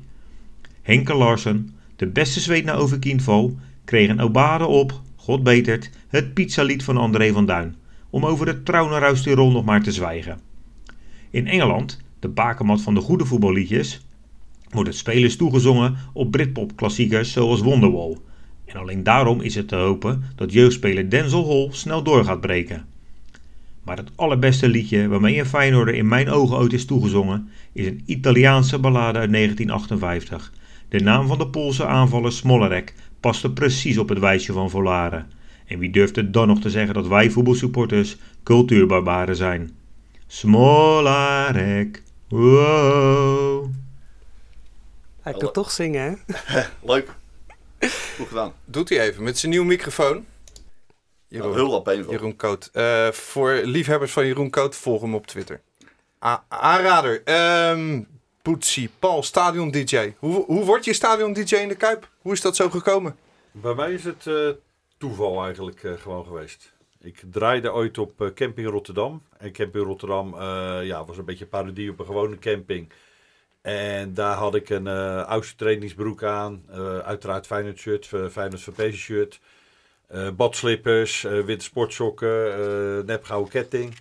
Henke 0.82 1.14
Larsen, 1.14 1.74
de 1.96 2.08
beste 2.08 2.40
zweet 2.40 2.66
na 2.66 2.74
overkienval, 2.74 3.58
kreeg 3.86 4.10
een 4.10 4.22
obade 4.22 4.66
op, 4.66 5.02
God 5.16 5.44
betert, 5.44 5.90
het 6.08 6.34
pizzalied 6.34 6.84
van 6.84 6.98
André 6.98 7.32
van 7.32 7.46
Duin, 7.46 7.76
om 8.16 8.26
over 8.26 8.48
het 8.48 8.66
Traunerhuis-Tirol 8.66 9.52
nog 9.52 9.66
maar 9.66 9.82
te 9.82 9.92
zwijgen. 9.92 10.40
In 11.30 11.48
Engeland, 11.48 12.02
de 12.20 12.28
bakermat 12.28 12.82
van 12.82 12.94
de 12.94 13.02
goede 13.02 13.26
voetballiedjes, 13.26 14.06
wordt 14.70 14.90
het 14.90 14.98
spelers 14.98 15.36
toegezongen 15.36 15.96
op 16.14 16.32
Britpop-klassiekers 16.32 17.32
zoals 17.32 17.62
Wonderwall. 17.62 18.18
En 18.66 18.76
alleen 18.76 19.04
daarom 19.04 19.42
is 19.42 19.56
het 19.56 19.68
te 19.68 19.76
hopen 19.76 20.24
dat 20.36 20.54
jeugdspeler 20.54 21.10
Denzel 21.10 21.48
Hall 21.48 21.68
snel 21.72 22.04
door 22.04 22.26
gaat 22.26 22.42
breken. 22.42 22.86
Maar 23.84 23.98
het 23.98 24.12
allerbeste 24.16 24.70
liedje 24.70 25.08
waarmee 25.08 25.40
een 25.40 25.46
Feyenoorder 25.46 25.96
in 25.96 26.08
mijn 26.08 26.30
ogen 26.30 26.58
ooit 26.58 26.74
is 26.74 26.86
toegezongen, 26.86 27.50
is 27.72 27.86
een 27.86 28.04
Italiaanse 28.06 28.80
ballade 28.80 29.20
uit 29.20 29.32
1958. 29.32 30.54
De 30.90 31.00
naam 31.00 31.28
van 31.28 31.38
de 31.38 31.48
Poolse 31.48 31.86
aanvaller 31.86 32.32
Smolarek 32.32 32.94
paste 33.20 33.52
precies 33.52 33.98
op 33.98 34.10
het 34.10 34.20
wijsje 34.20 34.54
van 34.54 34.70
Volaren. 34.70 35.35
En 35.68 35.80
wie 35.80 35.90
durft 35.90 36.16
het 36.16 36.34
dan 36.34 36.48
nog 36.48 36.60
te 36.60 36.70
zeggen 36.70 36.94
dat 36.94 37.08
wij 37.08 37.30
voetbalsupporters 37.32 38.18
cultuurbarbaren 38.44 39.36
zijn? 39.36 39.78
Smolarek, 40.28 42.04
wow. 42.30 43.70
Hij 45.22 45.34
kan 45.34 45.52
toch 45.52 45.72
zingen, 45.72 46.20
hè? 46.26 46.62
Leuk. 46.94 47.10
Goed 48.18 48.28
gedaan. 48.28 48.54
Doet 48.66 48.90
hij 48.90 49.00
even 49.00 49.24
met 49.24 49.38
zijn 49.38 49.52
nieuwe 49.52 49.68
microfoon. 49.68 50.26
Nou, 51.30 51.54
heel 51.54 51.70
wat 51.72 51.84
painful. 51.84 52.12
Jeroen 52.12 52.36
Koot. 52.36 52.70
Eh, 52.74 53.12
voor 53.12 53.52
liefhebbers 53.64 54.12
van 54.12 54.26
Jeroen 54.26 54.50
Koot, 54.50 54.76
volg 54.76 55.02
hem 55.02 55.16
op 55.16 55.28
Twitter. 55.28 55.62
A- 56.26 56.44
aanrader. 56.48 57.22
ehm 57.24 58.02
Poetsie, 58.42 58.90
Paul, 59.00 59.24
stadion 59.24 59.72
DJ. 59.72 60.14
Hoe, 60.20 60.46
hoe 60.46 60.66
word 60.66 60.86
je 60.86 60.94
stadion 60.94 61.34
DJ 61.34 61.56
in 61.56 61.68
de 61.68 61.76
Kuip? 61.76 62.10
Hoe 62.22 62.34
is 62.34 62.42
dat 62.42 62.56
zo 62.56 62.70
gekomen? 62.70 63.16
Bij 63.52 63.74
mij 63.74 63.94
is 63.94 64.04
het 64.04 64.28
eh, 64.28 64.50
toeval 64.98 65.44
eigenlijk 65.44 65.84
eh, 65.84 65.94
gewoon 65.94 66.26
geweest. 66.26 66.74
Ik 67.00 67.24
draaide 67.32 67.74
ooit 67.74 67.98
op 67.98 68.22
eh, 68.22 68.28
Camping 68.34 68.70
Rotterdam. 68.70 69.22
En 69.38 69.52
Camping 69.52 69.86
Rotterdam 69.86 70.34
eh, 70.34 70.80
ja, 70.84 71.06
was 71.06 71.18
een 71.18 71.26
beetje 71.26 71.46
parodie 71.46 71.90
op 71.90 72.00
een 72.00 72.06
gewone 72.06 72.40
camping. 72.40 72.90
En 73.62 74.14
daar 74.14 74.36
had 74.36 74.56
ik 74.56 74.70
een 74.70 74.88
oudste 75.26 75.56
trainingsbroek 75.56 76.24
aan. 76.24 76.64
eh, 76.70 76.98
uiteraard 76.98 77.46
Feyenoord 77.46 77.78
shirt, 77.78 78.14
eh, 78.14 78.28
Feyenoord 78.28 78.62
Verpezen 78.62 79.00
shirt. 79.00 79.40
badslippers, 80.36 81.22
witte 81.22 81.66
sportsokken, 81.66 83.06
nepgouden 83.06 83.52
ketting. 83.52 83.96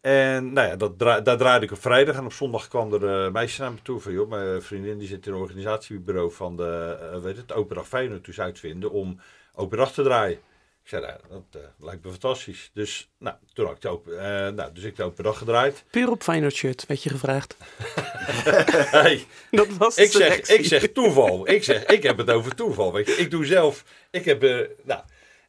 En 0.00 0.52
nou 0.52 0.68
ja, 0.68 0.76
dat 0.76 0.98
daar 0.98 1.36
draaide 1.36 1.64
ik 1.64 1.72
op 1.72 1.80
vrijdag. 1.80 2.16
En 2.16 2.24
op 2.24 2.32
zondag 2.32 2.68
kwam 2.68 2.92
er 2.92 3.02
een 3.02 3.32
meisje 3.32 3.60
naar 3.60 3.72
me 3.72 3.82
toe 3.82 4.00
van... 4.00 4.12
joh, 4.12 4.28
mijn 4.28 4.62
vriendin 4.62 4.98
die 4.98 5.08
zit 5.08 5.26
in 5.26 5.32
een 5.32 5.38
organisatiebureau 5.38 6.32
van 6.32 6.56
de, 6.56 7.20
weet 7.22 7.36
het, 7.36 7.52
Open 7.52 7.76
Dag 7.76 7.88
Feyenoord 7.88 8.24
dus 8.24 8.40
uitvinden... 8.40 8.90
om 8.90 9.20
Open 9.54 9.78
Dag 9.78 9.92
te 9.92 10.02
draaien. 10.02 10.38
Ik 10.82 10.88
zei, 10.88 11.02
nou, 11.02 11.18
dat 11.28 11.62
eh, 11.62 11.68
lijkt 11.78 12.04
me 12.04 12.10
fantastisch. 12.10 12.70
Dus, 12.74 13.10
nou, 13.18 13.36
toen 13.52 13.66
had 13.66 13.74
ik 13.74 13.80
de 13.80 13.88
open, 13.88 14.18
eh, 14.18 14.52
nou, 14.52 14.72
dus 14.72 14.84
ik 14.84 14.96
de 14.96 15.02
Open 15.02 15.24
Dag 15.24 15.38
gedraaid. 15.38 15.84
Puur 15.90 16.10
op 16.10 16.22
Feyenoord 16.22 16.54
shirt, 16.54 16.86
werd 16.86 17.02
je 17.02 17.08
gevraagd. 17.10 17.56
Hey, 18.90 19.26
Dat 19.50 19.68
was 19.68 19.96
ik, 19.96 20.10
zeg, 20.10 20.22
selectie. 20.22 20.58
ik 20.58 20.64
zeg 20.64 20.92
toeval. 20.92 21.48
Ik 21.48 21.64
zeg, 21.64 21.84
ik 21.84 22.02
heb 22.02 22.18
het 22.18 22.30
over 22.30 22.54
toeval. 22.54 22.92
Weet 22.92 23.06
je. 23.06 23.12
Ik 23.12 23.30
doe 23.30 23.44
zelf, 23.44 23.84
ik 24.10 24.24
heb, 24.24 24.42
eh, 24.42 24.58
nou... 24.82 25.00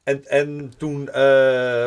En, 0.04 0.26
en 0.26 0.74
toen, 0.78 1.04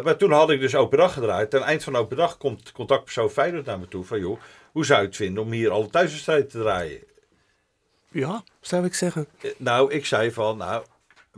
maar 0.05 0.17
toen 0.17 0.33
had 0.33 0.51
ik 0.51 0.61
dus 0.61 0.75
open 0.75 0.99
dag 0.99 1.13
gedraaid. 1.13 1.51
Ten 1.51 1.63
eind 1.63 1.85
van 1.85 1.97
open 1.97 2.17
dag 2.17 2.37
komt 2.37 2.73
contactpersoon 2.73 3.31
Feyenoord 3.31 3.67
naar 3.67 3.79
me 3.79 3.89
toe. 3.89 4.05
Van 4.05 4.21
joh, 4.21 4.41
hoe 4.73 4.85
zou 4.85 5.01
je 5.01 5.07
het 5.07 5.17
vinden 5.17 5.43
om 5.43 5.51
hier 5.51 5.71
alle 5.71 5.89
thuiswedstrijden 5.89 6.49
te 6.49 6.59
draaien? 6.59 7.01
Ja, 8.11 8.45
zou 8.61 8.85
ik 8.85 8.95
zeggen. 8.95 9.27
Nou, 9.57 9.93
ik 9.93 10.07
zei 10.07 10.33
van, 10.33 10.57
nou, 10.57 10.85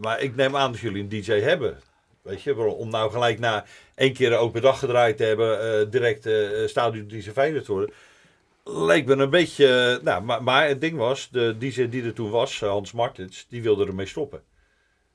maar 0.00 0.20
ik 0.20 0.36
neem 0.36 0.56
aan 0.56 0.72
dat 0.72 0.80
jullie 0.80 1.02
een 1.02 1.08
DJ 1.08 1.32
hebben. 1.32 1.78
Weet 2.22 2.42
je, 2.42 2.64
om 2.64 2.90
nou 2.90 3.10
gelijk 3.10 3.38
na 3.38 3.64
één 3.94 4.12
keer 4.12 4.32
een 4.32 4.38
open 4.38 4.62
dag 4.62 4.78
gedraaid 4.78 5.16
te 5.16 5.24
hebben, 5.24 5.80
eh, 5.80 5.90
direct 5.90 6.26
eh 6.26 6.66
stadion 6.66 7.08
DJ 7.08 7.30
Feyenoord 7.30 7.64
te 7.64 7.72
worden. 7.72 7.94
Leek 8.64 9.06
me 9.06 9.14
een 9.14 9.30
beetje, 9.30 10.00
nou, 10.02 10.22
maar, 10.22 10.42
maar 10.42 10.68
het 10.68 10.80
ding 10.80 10.96
was, 10.96 11.28
de 11.30 11.58
DJ 11.58 11.88
die 11.88 12.04
er 12.04 12.12
toen 12.12 12.30
was, 12.30 12.60
Hans 12.60 12.92
Martens, 12.92 13.46
die 13.48 13.62
wilde 13.62 13.86
ermee 13.86 14.06
stoppen. 14.06 14.42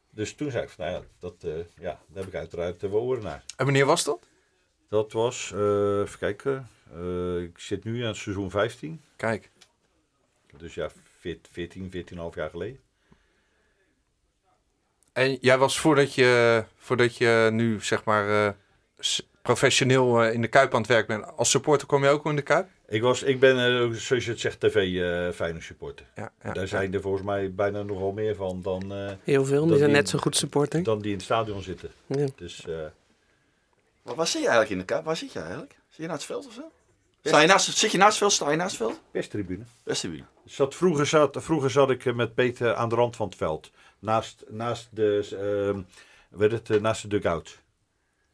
Dus 0.09 0.33
toen 0.33 0.51
zei 0.51 0.63
ik 0.63 0.69
van, 0.69 0.85
nou 0.85 0.97
ja, 0.97 1.07
dat, 1.19 1.35
ja, 1.79 1.99
daar 2.07 2.23
heb 2.23 2.27
ik 2.27 2.35
uiteraard 2.35 2.83
uh, 2.83 2.91
wel 2.91 3.01
oren 3.01 3.23
naar. 3.23 3.43
En 3.57 3.65
wanneer 3.65 3.85
was 3.85 4.03
dat? 4.03 4.27
Dat 4.89 5.11
was, 5.11 5.51
eh, 5.53 5.99
even 5.99 6.19
kijken, 6.19 6.69
ik 7.43 7.59
zit 7.59 7.83
nu 7.83 8.03
aan 8.03 8.15
seizoen 8.15 8.51
15. 8.51 9.01
Kijk. 9.15 9.49
Dus 10.57 10.73
ja, 10.73 10.89
14, 11.19 11.91
14,5 11.91 12.35
jaar 12.35 12.49
geleden. 12.49 12.79
En 15.13 15.37
jij 15.41 15.57
was 15.57 15.79
voordat 15.79 16.13
je, 16.15 16.63
voordat 16.77 17.17
je 17.17 17.49
nu 17.51 17.81
zeg 17.81 18.03
maar 18.03 18.45
eh, 18.45 18.53
professioneel 19.41 20.23
eh, 20.23 20.33
in 20.33 20.41
de 20.41 20.47
Kuip 20.47 20.73
aan 20.73 20.79
het 20.81 20.89
werk 20.89 21.07
bent. 21.07 21.37
Als 21.37 21.49
supporter 21.49 21.87
kom 21.87 22.03
je 22.03 22.09
ook 22.09 22.23
al 22.23 22.29
in 22.29 22.35
de 22.35 22.41
Kuip? 22.41 22.67
Ik, 22.87 23.01
was, 23.01 23.23
ik 23.23 23.39
ben, 23.39 23.57
eh, 23.57 23.97
zoals 23.97 24.25
je 24.25 24.31
het 24.31 24.39
zegt, 24.39 24.59
tv 24.59 24.75
eh 24.75 25.35
Feyenoord 25.35 25.63
supporter. 25.63 26.05
Ja, 26.15 26.31
ja, 26.43 26.51
Daar 26.53 26.67
zijn 26.67 26.93
er 26.93 27.01
volgens 27.01 27.23
mij 27.23 27.53
bijna 27.53 27.81
nogal 27.81 28.11
meer 28.11 28.35
van 28.35 28.61
dan, 28.61 28.93
eh, 28.93 29.11
Heel 29.23 29.45
veel, 29.45 29.61
die 29.61 29.69
Dat 29.69 29.77
zijn 29.77 29.89
die- 29.91 29.99
net 29.99 30.09
zo 30.09 30.17
goed 30.19 30.35
supporter. 30.35 30.83
dan 30.83 30.99
die 30.99 31.09
in 31.11 31.15
het 31.15 31.23
stadion 31.25 31.61
zitten. 31.61 31.91
Ja. 32.05 32.25
Dus 32.35 32.65
eh, 32.67 32.75
Maar 34.03 34.15
waar 34.15 34.27
zit 34.27 34.41
je 34.41 34.47
eigenlijk 34.47 34.69
in 34.69 34.77
de 34.77 34.85
Kuip? 34.85 35.03
Waar 35.05 35.17
zit 35.17 35.33
je 35.33 35.39
eigenlijk? 35.39 35.75
Zit 35.89 35.97
je 36.01 36.07
naast 36.07 36.17
het 36.27 36.31
veld 36.31 36.47
of 36.47 36.53
zo? 36.53 36.61
Sta 37.23 37.39
je 37.39 37.47
naast, 37.47 37.77
zit 37.77 37.91
je 37.91 37.97
naast 37.97 38.09
het 38.09 38.17
veld? 38.19 38.31
Sta 38.31 38.49
je 38.51 38.55
naast 38.57 38.77
het 38.77 38.87
veld? 38.87 39.01
perstribune. 39.11 39.63
Westerbuur. 39.83 40.25
Zat, 40.45 40.75
vroeger, 40.75 41.05
zat, 41.07 41.37
vroeger 41.39 41.69
zat 41.71 41.89
ik 41.89 42.15
met 42.15 42.33
Peter 42.33 42.73
aan 42.73 42.89
de 42.89 42.95
rand 42.95 43.15
van 43.15 43.27
het 43.27 43.35
veld. 43.35 43.71
Naast, 44.03 44.43
naast, 44.49 44.87
de, 44.91 45.27
ehm, 45.31 45.81
weet 46.39 46.51
het, 46.51 46.69
eh, 46.69 46.79
naast 46.79 47.01
de 47.01 47.07
dugout. 47.07 47.59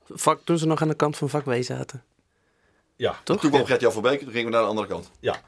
Vak, 0.10 0.39
toen 0.43 0.58
ze 0.58 0.67
nog 0.67 0.82
aan 0.82 0.88
de 0.88 0.95
kant 0.95 1.17
van 1.17 1.29
vak 1.29 1.45
W 1.45 1.62
zaten. 1.62 2.03
Ja, 2.95 3.19
Toch? 3.23 3.39
Toen 3.39 3.49
kwam 3.49 3.65
Gert-Jan 3.65 3.91
van 3.91 4.01
Beek, 4.01 4.19
toen 4.19 4.32
gingen 4.32 4.45
we 4.45 4.51
naar 4.51 4.62
de 4.62 4.67
andere 4.67 4.88
kant. 4.88 5.12
ja, 5.19 5.41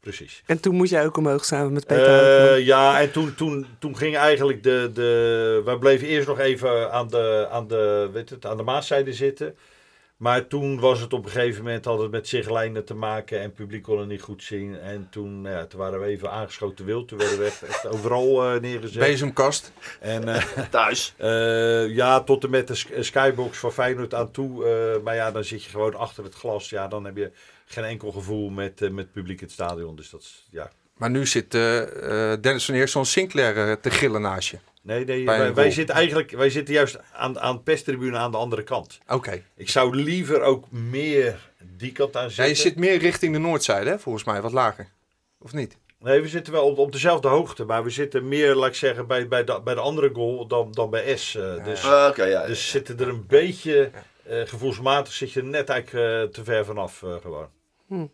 precies. 0.00 0.42
En 0.46 0.60
toen 0.60 0.74
moest 0.74 0.90
jij 0.90 1.06
ook 1.06 1.16
omhoog 1.16 1.44
samen 1.44 1.72
met 1.72 1.86
Peter. 1.86 2.52
Eh, 2.54 2.66
ja, 2.66 3.00
en 3.00 3.12
toen, 3.12 3.34
toen, 3.34 3.66
toen 3.78 3.96
ging 3.96 4.16
eigenlijk 4.16 4.62
de, 4.62 4.90
de... 4.94 5.62
Wij 5.64 5.76
bleven 5.76 6.08
eerst 6.08 6.28
nog 6.28 6.38
even 6.38 6.92
aan 6.92 7.08
de, 7.08 7.48
aan 7.50 7.66
de, 7.68 8.08
weet 8.12 8.30
het, 8.30 8.46
aan 8.46 8.56
de 8.56 8.62
Maaszijde 8.62 9.12
zitten. 9.12 9.56
Maar 10.18 10.46
toen 10.46 10.80
was 10.80 11.00
het 11.00 11.12
op 11.12 11.24
een 11.24 11.30
gegeven 11.30 11.62
moment 11.64 11.84
had 11.84 11.98
het 12.00 12.10
met 12.10 12.28
zichtlijnen 12.28 12.84
te 12.84 12.94
maken 12.94 13.36
en 13.38 13.42
het 13.44 13.54
publiek 13.54 13.82
kon 13.82 13.98
het 13.98 14.08
niet 14.08 14.22
goed 14.22 14.42
zien. 14.42 14.78
En 14.78 15.06
toen, 15.10 15.40
nou 15.40 15.54
ja, 15.54 15.66
toen 15.66 15.80
waren 15.80 16.00
we 16.00 16.06
even 16.06 16.30
aangeschoten 16.30 16.84
wild. 16.84 17.08
Toen 17.08 17.18
werden 17.18 17.38
we 17.38 17.44
echt, 17.44 17.62
echt 17.62 17.86
overal 17.86 18.44
eh, 18.54 18.60
neergezet. 18.60 18.98
Bezemkast. 19.02 19.72
En 20.00 20.28
eh, 20.28 20.42
Thuis. 20.70 21.14
eh, 21.16 21.94
ja, 21.94 22.20
tot 22.20 22.44
en 22.44 22.50
met 22.50 22.66
de 22.68 22.74
sk- 22.74 22.92
skybox 23.02 23.58
van 23.58 23.72
Feyenoord 23.72 24.14
aan 24.14 24.30
toe. 24.30 24.64
eh, 24.66 25.02
maar 25.02 25.14
ja, 25.14 25.30
dan 25.30 25.44
zit 25.44 25.64
je 25.64 25.70
gewoon 25.70 25.94
achter 25.94 26.24
het 26.24 26.34
glas. 26.34 26.70
Ja, 26.70 26.88
dan 26.88 27.04
heb 27.04 27.16
je 27.16 27.30
geen 27.66 27.84
enkel 27.84 28.12
gevoel 28.12 28.48
met, 28.50 28.80
met 28.80 28.96
het 28.96 29.12
publiek 29.12 29.38
in 29.40 29.44
het 29.46 29.54
stadion. 29.54 29.96
Dus 29.96 30.10
dat 30.10 30.20
is, 30.20 30.46
ja, 30.50 30.70
Maar 30.96 31.10
nu 31.10 31.26
zit 31.26 31.50
Dennis 32.42 32.64
van 32.64 32.74
Eersel 32.74 33.04
Sinclair 33.04 33.80
te 33.80 33.90
gillen 33.90 34.20
naast 34.20 34.48
je. 34.50 34.58
Nee, 34.88 35.24
wij, 35.24 35.54
wij 35.54 35.70
zitten 35.70 35.94
eigenlijk 35.94 36.30
wij 36.30 36.50
zitten 36.50 36.74
juist 36.74 36.98
aan, 37.12 37.38
aan 37.40 37.56
de 37.56 37.62
pestribune 37.62 38.16
aan 38.16 38.30
de 38.30 38.36
andere 38.36 38.62
kant. 38.62 38.98
Oké. 39.08 39.42
Ik 39.56 39.68
zou 39.68 39.94
liever 39.96 40.40
ook 40.42 40.70
meer 40.70 41.50
die 41.76 41.92
kant 41.92 42.16
aan 42.16 42.22
Ja, 42.22 42.28
zitten. 42.28 42.48
je 42.48 42.54
zit 42.54 42.76
meer 42.76 42.98
richting 42.98 43.32
de 43.32 43.38
noordzijde, 43.38 43.90
hè? 43.90 43.98
volgens 43.98 44.24
mij, 44.24 44.40
wat 44.42 44.52
lager. 44.52 44.88
Of 45.38 45.52
niet? 45.52 45.76
Nee, 46.00 46.20
we 46.20 46.28
zitten 46.28 46.52
wel 46.52 46.64
op, 46.64 46.78
op 46.78 46.92
dezelfde 46.92 47.28
hoogte, 47.28 47.64
maar 47.64 47.84
we 47.84 47.90
zitten 47.90 48.28
meer, 48.28 48.54
laat 48.54 48.68
ik 48.68 48.74
zeggen, 48.74 49.06
bij, 49.06 49.28
bij, 49.28 49.44
de, 49.44 49.60
bij 49.64 49.74
de 49.74 49.80
andere 49.80 50.10
goal 50.12 50.46
dan, 50.46 50.72
dan 50.72 50.90
bij 50.90 51.16
S. 51.16 51.34
eh, 51.34 51.64
dus 51.64 51.84
Ah, 51.84 52.08
Oké, 52.10 52.24
ja. 52.24 52.46
dus 52.46 52.70
zitten 52.70 52.98
er 52.98 53.08
een 53.08 53.24
beetje, 53.26 53.90
eh, 54.24 54.40
gevoelsmatig 54.44 55.12
zit 55.12 55.32
je 55.32 55.40
er 55.40 55.46
net 55.46 55.68
eigenlijk 55.68 56.06
eh, 56.24 56.32
te 56.34 56.44
ver 56.44 56.64
vanaf 56.64 57.02
eh, 57.02 57.14
gewoon. 57.22 58.10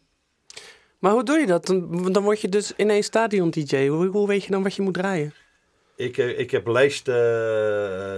Maar 0.98 1.12
hoe 1.12 1.24
doe 1.24 1.38
je 1.38 1.46
dat? 1.46 1.66
Dan, 1.66 2.12
dan 2.12 2.22
word 2.22 2.40
je 2.40 2.48
dus 2.48 2.72
ineens 2.76 3.06
stadion-dj. 3.06 3.87
Hoe, 3.87 4.06
hoe 4.06 4.26
weet 4.26 4.44
je 4.44 4.50
dan 4.50 4.62
wat 4.62 4.74
je 4.74 4.82
moet 4.82 4.94
draaien? 4.94 5.34
Ik, 5.96 6.18
eh, 6.18 6.38
ik 6.38 6.50
heb 6.50 6.66
lijst 6.66 7.09
eh, 7.09 7.14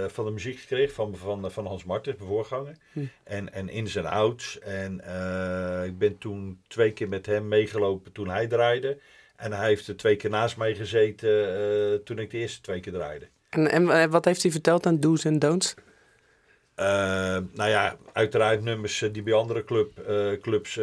van 0.07 0.25
de 0.25 0.31
muziek 0.31 0.59
gekregen 0.59 0.95
van, 0.95 1.15
van, 1.15 1.51
van 1.51 1.65
Hans 1.65 1.83
Martens, 1.83 2.17
mijn 2.17 2.29
voorganger. 2.29 2.75
Hm. 2.91 2.99
En, 3.23 3.53
en 3.53 3.69
ins 3.69 3.95
en 3.95 4.05
outs. 4.05 4.59
En 4.59 5.01
eh, 5.01 5.85
ik 5.85 5.97
ben 5.97 6.17
toen 6.17 6.61
twee 6.67 6.91
keer 6.91 7.09
met 7.09 7.25
hem 7.25 7.47
meegelopen 7.47 8.11
toen 8.11 8.29
hij 8.29 8.47
draaide. 8.47 8.97
En 9.35 9.53
hij 9.53 9.67
heeft 9.67 9.87
er 9.87 9.97
twee 9.97 10.15
keer 10.15 10.29
naast 10.29 10.57
mij 10.57 10.75
gezeten 10.75 12.03
toen 12.03 12.19
ik 12.19 12.31
de 12.31 12.37
eerste 12.37 12.61
twee 12.61 12.79
keer 12.79 12.93
draaide. 12.93 13.27
En, 13.49 13.67
en 13.67 14.09
wat 14.09 14.25
heeft 14.25 14.41
hij 14.41 14.51
verteld 14.51 14.85
aan 14.85 14.99
do's 14.99 15.25
en 15.25 15.39
don'ts? 15.39 15.73
Nou 16.75 17.69
ja, 17.69 17.97
uiteraard 18.13 18.63
nummers 18.63 19.05
die 19.11 19.23
bij 19.23 19.33
andere 19.33 19.63
club, 19.63 19.91
clubs 20.41 20.73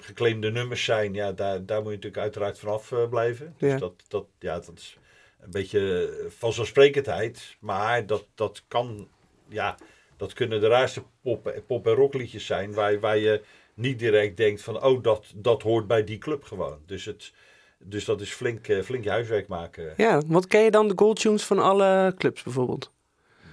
geclaimde 0.00 0.50
nummers 0.50 0.84
zijn. 0.84 1.14
Ja, 1.14 1.32
daar, 1.32 1.66
daar 1.66 1.82
moet 1.82 1.90
je 1.90 1.96
natuurlijk 1.96 2.22
uiteraard 2.22 2.58
vanaf 2.58 2.92
blijven. 3.10 3.54
Dus 3.58 3.70
Ja. 3.70 3.78
dat, 3.78 3.92
dat, 4.08 4.26
ja, 4.38 4.54
dat 4.54 4.72
is 4.76 4.98
een 5.40 5.50
beetje 5.50 6.14
vanzelfsprekendheid. 6.28 7.56
Maar 7.60 8.06
dat, 8.06 8.26
dat 8.34 8.62
kan 8.68 9.08
ja, 9.48 9.76
dat 10.16 10.32
kunnen 10.32 10.60
de 10.60 10.68
raarste 10.68 11.02
pop, 11.22 11.62
pop- 11.66 11.86
en 11.86 11.94
rockliedjes 11.94 12.46
zijn. 12.46 12.74
Waar, 12.74 13.00
waar 13.00 13.18
je 13.18 13.42
niet 13.74 13.98
direct 13.98 14.36
denkt 14.36 14.62
van, 14.62 14.82
oh, 14.82 15.02
dat, 15.02 15.26
dat 15.34 15.62
hoort 15.62 15.86
bij 15.86 16.04
die 16.04 16.18
club 16.18 16.44
gewoon. 16.44 16.78
Dus, 16.86 17.04
het, 17.04 17.32
dus 17.78 18.04
dat 18.04 18.20
is 18.20 18.32
flink, 18.32 18.68
eh, 18.68 18.82
flink 18.82 19.04
je 19.04 19.10
huiswerk 19.10 19.48
maken. 19.48 19.94
Ja, 19.96 20.22
wat 20.26 20.46
ken 20.46 20.62
je 20.62 20.70
dan 20.70 20.88
de 20.88 20.94
goaltunes 20.96 21.44
van 21.44 21.58
alle 21.58 22.14
clubs 22.18 22.42
bijvoorbeeld? 22.42 22.90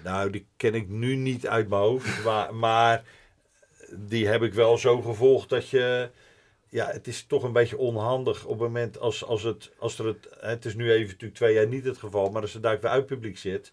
Nou, 0.04 0.30
die 0.30 0.46
ken 0.58 0.74
ik 0.76 0.90
nu 0.90 1.16
niet 1.16 1.48
uit 1.48 1.70
mijn 1.70 1.82
hoofd. 1.82 2.24
Maar, 2.24 2.56
maar 2.56 3.04
die 3.92 4.28
heb 4.28 4.42
ik 4.44 4.54
wel 4.54 4.78
zo 4.78 5.02
gevolgd 5.02 5.50
dat 5.50 5.70
je. 5.70 6.10
Ja, 6.70 6.88
het 6.92 7.08
is 7.08 7.26
toch 7.28 7.44
een 7.44 7.52
beetje 7.52 7.78
onhandig 7.78 8.44
op 8.46 8.50
het 8.50 8.60
moment 8.60 9.00
als, 9.00 9.24
als, 9.26 9.44
het, 9.44 9.72
als 9.80 10.00
er 10.00 10.06
het. 10.06 10.28
Het 10.40 10.66
is 10.66 10.76
nu 10.76 10.92
even 10.92 11.06
natuurlijk 11.08 11.36
twee 11.36 11.54
jaar 11.54 11.68
niet 11.68 11.86
het 11.86 11.98
geval, 11.98 12.30
maar 12.30 12.42
als 12.42 12.54
het 12.54 12.64
daar 12.64 12.80
weer 12.82 12.92
uit 12.92 13.06
publiek 13.06 13.38
zit. 13.38 13.72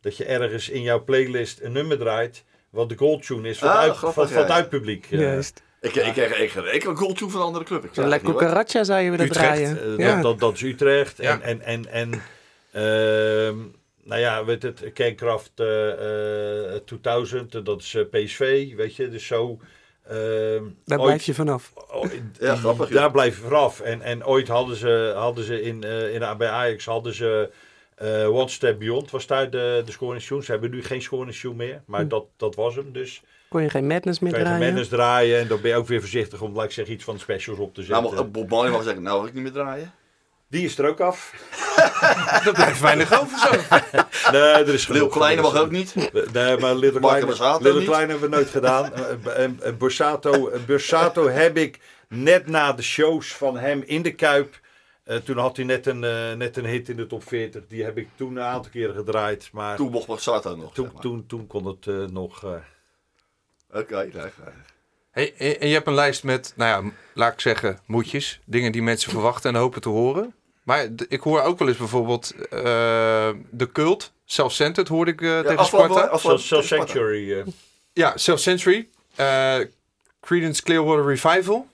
Dat 0.00 0.16
je 0.16 0.24
ergens 0.24 0.68
in 0.68 0.82
jouw 0.82 1.04
playlist 1.04 1.60
een 1.60 1.72
nummer 1.72 1.98
draait. 1.98 2.44
wat 2.70 2.88
de 2.88 2.96
goldtune 2.96 3.48
is 3.48 3.58
van, 3.58 3.68
Ah, 3.68 3.74
het, 3.74 3.82
uit, 3.88 3.96
grappig, 3.96 4.14
van, 4.22 4.28
van 4.28 4.38
het 4.38 4.48
ja. 4.48 4.54
uitpubliek. 4.54 5.06
eh. 5.10 5.20
Juist. 5.20 5.62
Ik, 5.80 5.94
ik, 5.94 6.16
ik, 6.16 6.30
ik, 6.30 6.54
ik, 6.54 6.72
ik 6.72 6.84
een 6.84 6.96
goaltune 6.96 7.30
van 7.30 7.40
een 7.40 7.46
andere 7.46 7.64
club. 7.64 7.84
Ik 7.84 7.96
La 7.96 8.08
hoor. 8.08 8.18
Cucaracha 8.34 8.84
zou 8.84 9.00
je 9.00 9.10
willen 9.10 9.26
Utrecht, 9.26 9.44
draaien. 9.44 9.82
Eh, 9.82 9.98
ja. 10.06 10.14
dat, 10.14 10.22
dat, 10.22 10.38
dat 10.38 10.54
is 10.54 10.62
Utrecht. 10.62 11.16
Ja. 11.16 11.40
En, 11.40 11.60
en, 11.62 11.86
en, 11.86 12.12
en 12.12 12.22
ehm, 12.72 13.56
nou 14.02 14.20
ja, 14.20 14.44
weet 14.44 14.62
het, 14.62 14.92
Kernkraft 14.92 15.50
eh, 15.54 16.74
eh, 16.74 16.80
2000, 16.84 17.54
eh, 17.54 17.64
dat 17.64 17.80
is 17.80 17.94
eh, 17.94 18.02
PSV, 18.10 18.74
weet 18.74 18.96
je. 18.96 19.08
Dus 19.08 19.26
zo... 19.26 19.58
ehm, 20.08 20.62
Daar 20.84 20.98
ooit- 20.98 21.06
blijf 21.06 21.22
je 21.24 21.34
vanaf. 21.34 21.72
Oh, 21.92 22.04
Ja, 22.40 22.56
grappig, 22.56 22.88
Daar 22.88 23.10
blijf 23.10 23.36
je 23.36 23.42
vanaf. 23.42 23.80
En, 23.80 24.02
en 24.02 24.24
ooit 24.26 24.48
hadden 24.48 24.76
ze, 24.76 25.12
hadden 25.16 25.44
ze 25.44 25.62
in, 25.62 25.84
eh, 25.84 26.14
in, 26.14 26.36
bij 26.38 26.48
Ajax 26.48 26.84
hadden 26.84 27.14
ze 27.14 27.50
eh, 27.94 28.28
One 28.34 28.48
Step 28.48 28.78
Beyond, 28.78 29.10
was 29.10 29.26
daar 29.26 29.50
de, 29.50 29.82
de 29.84 29.92
scoring 29.92 30.22
tune. 30.22 30.44
Ze 30.44 30.50
hebben 30.50 30.70
nu 30.70 30.82
geen 30.84 31.02
scoring 31.02 31.34
tune 31.36 31.54
meer, 31.54 31.82
maar 31.86 32.00
Hm. 32.02 32.08
dat, 32.08 32.24
dat 32.36 32.54
was 32.54 32.74
hem 32.74 32.92
dus. 32.92 33.22
Kon 33.48 33.62
je 33.62 33.70
geen 33.70 33.86
Madness 33.86 34.18
meer 34.20 34.30
je 34.30 34.36
geen 34.36 34.44
draaien? 34.46 34.66
Madness 34.66 34.88
draaien 34.88 35.38
en 35.40 35.48
dan 35.48 35.60
ben 35.60 35.70
je 35.70 35.76
ook 35.76 35.86
weer 35.86 36.00
voorzichtig 36.00 36.40
om, 36.40 36.54
laat 36.54 36.64
ik 36.64 36.70
zeggen, 36.70 36.94
iets 36.94 37.04
van 37.04 37.14
de 37.14 37.20
specials 37.20 37.58
op 37.58 37.74
te 37.74 37.82
zetten. 37.82 38.12
Nou, 38.14 38.24
Bob 38.24 38.48
Marley 38.50 38.70
mag 38.70 38.82
zeggen, 38.82 39.02
nou 39.02 39.18
wil 39.18 39.28
ik 39.28 39.34
niet 39.34 39.42
meer 39.42 39.52
draaien. 39.52 39.92
Die 40.48 40.64
is 40.64 40.78
er 40.78 40.88
ook 40.88 41.00
af. 41.00 41.32
Er 42.46 42.52
blijft 42.52 42.80
weinig 42.80 43.20
over 43.20 43.38
zo. 43.38 43.50
Nee, 44.32 44.40
er 44.42 44.68
is 44.74 44.86
Lil. 44.88 45.08
Kleine 45.08 45.42
mag 45.42 45.56
ook 45.56 45.70
niet. 45.70 45.94
Nee, 46.32 46.56
maar 46.56 46.74
Little 46.74 47.00
Marco 47.00 47.26
Kleine. 47.58 47.84
Kleine 47.84 48.10
hebben 48.10 48.30
we 48.30 48.36
nooit 48.36 48.48
gedaan. 48.50 48.92
En, 49.26 49.58
en 49.62 49.76
Borsato, 49.78 50.50
Borsato 50.66 51.28
heb 51.28 51.56
ik 51.56 51.80
net 52.08 52.46
na 52.46 52.72
de 52.72 52.82
shows 52.82 53.32
van 53.34 53.58
hem 53.58 53.82
in 53.86 54.02
de 54.02 54.14
Kuip. 54.14 54.60
eh, 55.04 55.16
toen 55.16 55.38
had 55.38 55.56
hij 55.56 55.64
net 55.64 55.86
een, 55.86 56.04
eh, 56.04 56.32
net 56.32 56.56
een 56.56 56.64
hit 56.66 56.88
in 56.88 56.96
de 56.96 57.06
top 57.06 57.28
40. 57.28 57.62
Die 57.68 57.84
heb 57.84 57.98
ik 57.98 58.08
toen 58.16 58.36
een 58.36 58.42
aantal 58.42 58.70
keren 58.70 58.94
gedraaid. 58.94 59.48
Maar 59.52 59.76
Toen 59.76 59.90
mocht 59.90 60.06
Borsato 60.06 60.56
nog. 60.56 60.74
toen, 60.74 60.84
zeg 60.84 60.92
maar. 60.92 61.02
toen, 61.02 61.26
toen 61.26 61.46
kon 61.46 61.66
het 61.66 61.86
eh, 61.86 61.94
nog. 61.94 62.44
eh, 62.44 62.50
Oké, 63.80 63.96
nee. 64.12 64.30
Hey, 65.16 65.34
en 65.38 65.60
en 65.60 65.68
je 65.68 65.74
hebt 65.74 65.86
een 65.86 65.94
lijst 65.94 66.24
met, 66.24 66.52
nou 66.56 66.84
ja, 66.84 66.90
laat 67.14 67.32
ik 67.32 67.40
zeggen, 67.40 67.78
moedjes. 67.86 68.40
Dingen 68.44 68.72
die 68.72 68.82
mensen 68.82 69.10
verwachten 69.10 69.54
en 69.54 69.60
hopen 69.60 69.80
te 69.80 69.88
horen. 69.88 70.34
Maar 70.62 70.88
ik 71.08 71.20
hoor 71.20 71.40
ook 71.42 71.58
wel 71.58 71.68
eens 71.68 71.76
bijvoorbeeld 71.76 72.34
eh, 72.50 72.58
de 73.50 73.72
cult. 73.72 74.12
Self-centered 74.24 74.88
hoorde 74.88 75.10
ik 75.10 75.20
eh, 75.22 75.40
tegen 75.40 75.56
afgelopen- 75.58 75.90
Sparta. 75.90 76.08
afgelopen- 76.10 76.42
Self 76.42 76.64
Sparta. 76.64 76.84
Sanctuary. 76.84 77.32
eh, 77.38 77.46
Ja, 77.92 78.16
Self-century. 78.16 78.88
eh 79.14 79.56
Creedence 80.20 80.62
Clearwater 80.62 81.06
Revival. 81.06 81.66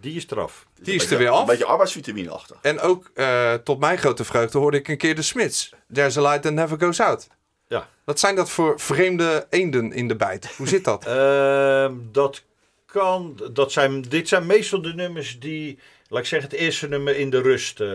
die 0.00 0.16
is 0.16 0.26
eraf. 0.30 0.66
Die 0.82 0.94
is 0.94 1.04
Een 1.04 1.10
er 1.10 1.16
weer 1.16 1.18
beetje- 1.18 1.32
af. 1.34 1.40
Een 1.40 1.46
beetje 1.46 1.64
arbeidsvitamine 1.64 2.30
achter. 2.30 2.56
En 2.62 2.80
ook 2.80 3.10
eh, 3.14 3.54
tot 3.54 3.78
mijn 3.78 3.98
grote 3.98 4.24
vreugde 4.24 4.58
hoorde 4.58 4.76
ik 4.76 4.88
een 4.88 4.96
keer 4.96 5.14
de 5.14 5.22
Smiths. 5.22 5.72
There's 5.92 6.16
a 6.16 6.20
light 6.20 6.42
that 6.42 6.52
never 6.52 6.78
goes 6.80 7.00
out. 7.00 7.26
Ja. 7.68 7.88
Wat 8.04 8.20
zijn 8.20 8.36
dat 8.36 8.50
voor 8.50 8.80
vreemde 8.80 9.46
eenden 9.50 9.92
in 9.92 10.08
de 10.08 10.16
bijt? 10.16 10.54
Hoe 10.56 10.68
zit 10.68 10.84
dat? 10.84 11.06
Ehm, 11.08 11.94
dat 12.12 12.42
kan. 12.86 13.40
Dat 13.52 13.72
zijn, 13.72 14.02
dit 14.02 14.28
zijn 14.28 14.46
meestal 14.46 14.82
de 14.82 14.94
nummers 14.94 15.40
die, 15.40 15.78
laat 16.08 16.20
ik 16.20 16.26
zeggen, 16.26 16.50
het 16.50 16.58
eerste 16.58 16.88
nummer 16.88 17.16
in 17.16 17.30
de 17.30 17.40
rust 17.40 17.80
eh, 17.80 17.88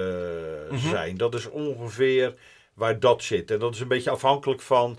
zijn. 0.90 1.18
Dat 1.18 1.34
is 1.36 1.50
ongeveer 1.50 2.34
waar 2.74 3.00
dat 3.00 3.24
zit. 3.24 3.52
En 3.52 3.60
dat 3.60 3.74
is 3.74 3.80
een 3.80 3.88
beetje 3.88 4.10
afhankelijk 4.10 4.62
van 4.62 4.98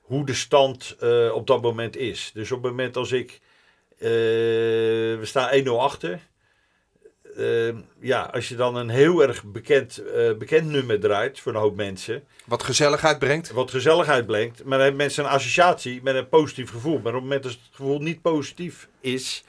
hoe 0.00 0.26
de 0.26 0.34
stand 0.34 0.96
eh, 1.00 1.30
op 1.34 1.46
dat 1.46 1.62
moment 1.62 1.96
is. 1.96 2.30
Dus 2.34 2.52
op 2.52 2.62
het 2.62 2.70
moment 2.70 2.96
als 2.96 3.12
ik. 3.12 3.40
eh, 3.98 4.08
we 4.08 5.20
staan 5.22 5.64
1-0 5.64 5.68
achter. 5.78 6.20
Ehm, 7.36 7.76
ja, 8.00 8.22
als 8.22 8.48
je 8.48 8.56
dan 8.56 8.76
een 8.76 8.88
heel 8.88 9.22
erg 9.22 9.44
bekend, 9.44 9.98
eh, 9.98 10.32
bekend 10.32 10.70
nummer 10.70 11.00
draait 11.00 11.40
voor 11.40 11.52
een 11.54 11.60
hoop 11.60 11.76
mensen 11.76 12.24
Wat 12.46 12.62
gezelligheid 12.62 13.18
brengt? 13.18 13.50
wat 13.50 13.70
gezelligheid 13.70 14.26
brengt. 14.26 14.58
Maar 14.58 14.70
dan 14.70 14.80
hebben 14.80 14.96
mensen 14.96 15.24
een 15.24 15.30
associatie 15.30 16.02
met 16.02 16.14
een 16.14 16.28
positief 16.28 16.70
gevoel. 16.70 16.98
Maar 16.98 17.06
op 17.06 17.12
het 17.12 17.22
moment 17.22 17.42
dat 17.42 17.52
het 17.52 17.60
gevoel 17.70 17.98
niet 18.00 18.22
positief 18.22 18.88
is, 19.00 19.44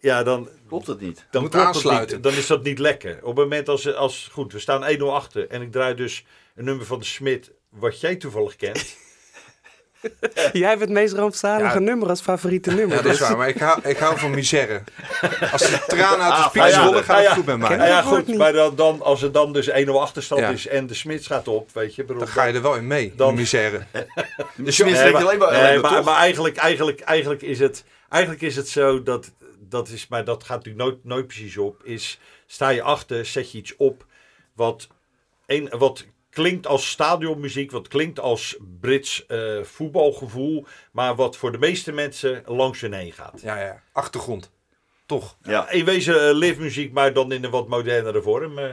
ja, 0.00 0.22
dan, 0.22 0.48
Klopt 0.68 0.86
het 0.86 1.00
niet? 1.00 1.26
dan, 1.30 1.42
Moet 1.42 1.50
klopt 1.50 1.66
het 1.66 1.74
aansluiten. 1.76 2.14
niet. 2.14 2.24
dan 2.24 2.34
is 2.34 2.46
dat 2.46 2.62
niet 2.62 2.78
lekker. 2.78 3.16
Op 3.22 3.36
het 3.36 3.44
moment 3.44 3.68
als, 3.68 3.94
als 3.94 4.28
goed, 4.32 4.52
we 4.52 4.58
staan 4.58 4.84
1-0 4.98 5.02
achter 5.02 5.48
en 5.48 5.62
ik 5.62 5.72
draai 5.72 5.94
dus 5.94 6.24
een 6.54 6.64
nummer 6.64 6.86
van 6.86 6.98
de 6.98 7.04
Smit, 7.04 7.50
wat 7.68 8.00
jij 8.00 8.16
toevallig 8.16 8.56
kent. 8.56 8.96
Jij 10.52 10.68
hebt 10.68 10.80
het 10.80 10.90
meest 10.90 11.14
rampzalige 11.14 11.74
Ja. 11.74 11.78
nummer 11.84 12.08
als 12.08 12.20
favoriete 12.20 12.70
nummer. 12.70 12.96
Ja, 12.96 13.02
dat 13.02 13.12
is 13.12 13.18
dus- 13.18 13.28
waar. 13.28 13.36
Maar 13.36 13.48
ik 13.48 13.58
hou, 13.58 13.80
ik 13.88 13.96
hou 13.96 14.18
van 14.18 14.30
misère. 14.30 14.82
Als 15.52 15.70
de 15.70 15.82
tranen 15.86 16.24
uit 16.24 16.32
de 16.36 16.42
Ah, 16.42 16.48
spiegel 16.48 16.70
ja, 16.70 16.84
rollen, 16.84 17.04
gaat 17.04 17.10
ah, 17.10 17.16
het 17.16 17.26
ja. 17.28 17.34
goed 17.34 17.46
met 17.46 17.58
mij. 17.58 17.76
Nou 17.76 17.88
ja, 17.88 18.02
goed, 18.02 18.26
niet. 18.26 18.36
maar 18.38 18.52
dan, 18.52 18.76
dan, 18.76 19.02
als 19.02 19.22
er 19.22 19.32
dan 19.32 19.52
dus 19.52 19.68
1-0 19.70 20.00
achterstand 20.00 20.40
Ja. 20.40 20.48
is 20.48 20.66
en 20.66 20.86
de 20.86 20.94
Smits 20.94 21.26
gaat 21.26 21.48
op, 21.48 21.70
weet 21.72 21.94
je. 21.94 22.02
bedoel, 22.04 22.18
Dan 22.18 22.28
ga 22.28 22.44
je 22.44 22.54
er 22.54 22.62
wel 22.62 22.74
in 22.74 22.86
mee, 22.86 23.12
Dan- 23.16 23.34
misère. 23.34 23.82
De 24.56 24.70
Smith 24.70 24.92
Nee, 24.92 25.02
maar, 25.12 25.20
je 25.20 25.26
alleen 25.26 25.38
maar, 25.38 25.52
nee, 25.62 25.78
maar, 25.78 26.04
maar 26.04 26.16
eigenlijk, 26.16 26.56
eigenlijk, 26.56 27.00
eigenlijk, 27.00 27.42
is 27.42 27.58
het, 27.58 27.84
eigenlijk 28.08 28.42
is 28.42 28.56
het 28.56 28.68
zo 28.68 29.02
dat, 29.02 29.30
dat 29.58 29.88
is, 29.88 30.06
maar 30.08 30.24
dat 30.24 30.44
gaat 30.44 30.56
natuurlijk 30.56 30.84
nooit, 30.84 31.04
nooit 31.04 31.26
precies 31.26 31.56
op, 31.56 31.80
is 31.84 32.18
sta 32.46 32.68
je 32.68 32.82
achter, 32.82 33.26
zet 33.26 33.52
je 33.52 33.58
iets 33.58 33.76
op 33.76 34.04
wat, 34.54 34.88
een, 35.46 35.72
wat 35.78 36.04
klinkt 36.38 36.66
als 36.66 36.90
stadionmuziek, 36.90 37.70
wat 37.70 37.88
klinkt 37.88 38.20
als 38.20 38.56
Brits 38.80 39.26
eh, 39.26 39.62
voetbalgevoel, 39.62 40.66
maar 40.92 41.14
wat 41.14 41.36
voor 41.36 41.52
de 41.52 41.58
meeste 41.58 41.92
mensen 41.92 42.42
langs 42.46 42.80
hun 42.80 42.92
heen 42.92 43.12
gaat. 43.12 43.40
Ja, 43.42 43.60
ja. 43.60 43.82
Achtergrond. 43.92 44.50
Toch. 45.06 45.36
Ja, 45.42 45.70
in 45.70 45.84
wezen 45.84 46.28
eh, 46.28 46.34
live 46.36 46.60
muziek, 46.60 46.92
maar 46.92 47.12
dan 47.12 47.32
in 47.32 47.44
een 47.44 47.50
wat 47.50 47.68
modernere 47.68 48.22
vorm. 48.22 48.58
eh. 48.58 48.72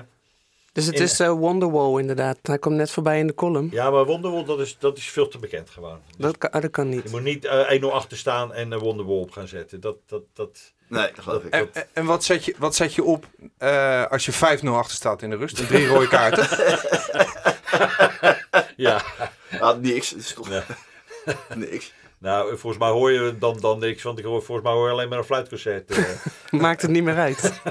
Dus 0.74 0.86
het 0.86 0.96
In- 0.96 1.04
is 1.04 1.20
eh, 1.20 1.30
Wonderwall 1.32 2.00
inderdaad. 2.00 2.38
Hij 2.42 2.60
komt 2.60 2.76
net 2.76 2.92
voorbij 2.92 3.20
in 3.20 3.28
de 3.28 3.34
column. 3.34 3.70
ja, 3.72 3.90
maar 3.92 4.06
Wonderwall, 4.06 4.46
dat 4.46 4.60
is, 4.60 4.78
dat 4.80 4.98
is 4.98 5.10
veel 5.10 5.28
te 5.28 5.38
bekend 5.38 5.70
gewoon. 5.70 6.00
Dat 6.18 6.38
kan, 6.38 6.52
ah, 6.52 6.62
dat 6.62 6.72
kan 6.72 6.90
Je 6.90 6.96
niet. 6.96 7.12
moet 7.12 7.24
niet 7.24 7.46
eh 7.46 7.72
1-0 7.82 7.92
achter 7.92 8.18
staan 8.18 8.54
en 8.54 8.72
een 8.72 8.80
Wonderwall 8.80 9.20
op 9.20 9.32
gaan 9.32 9.48
zetten. 9.48 9.80
Dat, 9.82 9.96
dat, 10.06 10.22
dat, 10.34 10.74
Nee, 10.88 11.12
dat 11.16 11.24
geloof 11.24 11.44
ik. 11.44 11.54
En, 11.54 11.70
en- 11.74 11.88
en 11.94 12.06
wat, 12.06 12.24
zet 12.24 12.46
je, 12.46 12.56
wat 12.58 12.76
zet 12.76 12.94
je 12.94 13.04
op 13.04 13.26
eh, 13.58 14.06
als 14.06 14.26
je 14.26 14.34
5-0 14.34 14.68
achter 14.68 14.96
staat 14.96 15.22
in 15.22 15.30
de 15.30 15.36
rust? 15.36 15.60
En 15.60 15.68
drie 15.68 15.88
rode 15.88 16.08
kaarten. 16.08 16.48
ja. 18.76 19.02
Ah, 19.60 19.78
niks. 19.80 20.10
Het 20.10 20.20
is 20.20 20.34
toch 20.34 20.50
Nee. 20.50 20.62
niks. 21.70 21.94
Nou, 22.18 22.58
volgens 22.58 22.78
mij 22.78 22.90
hoor 22.92 23.12
je 23.12 23.38
dan, 23.38 23.60
dan 23.60 23.80
niks, 23.80 24.04
want 24.04 24.20
ik 24.20 24.26
hoor, 24.26 24.44
volgens 24.44 24.68
mij 24.68 24.76
hoor 24.76 24.86
je 24.86 24.92
alleen 24.94 25.10
maar 25.10 25.18
een 25.18 25.24
fluitconcert. 25.24 25.92
eh. 25.92 26.04
Maakt 26.62 26.82
het 26.82 26.92
niet 26.92 27.04
meer 27.04 27.16
uit. 27.18 27.62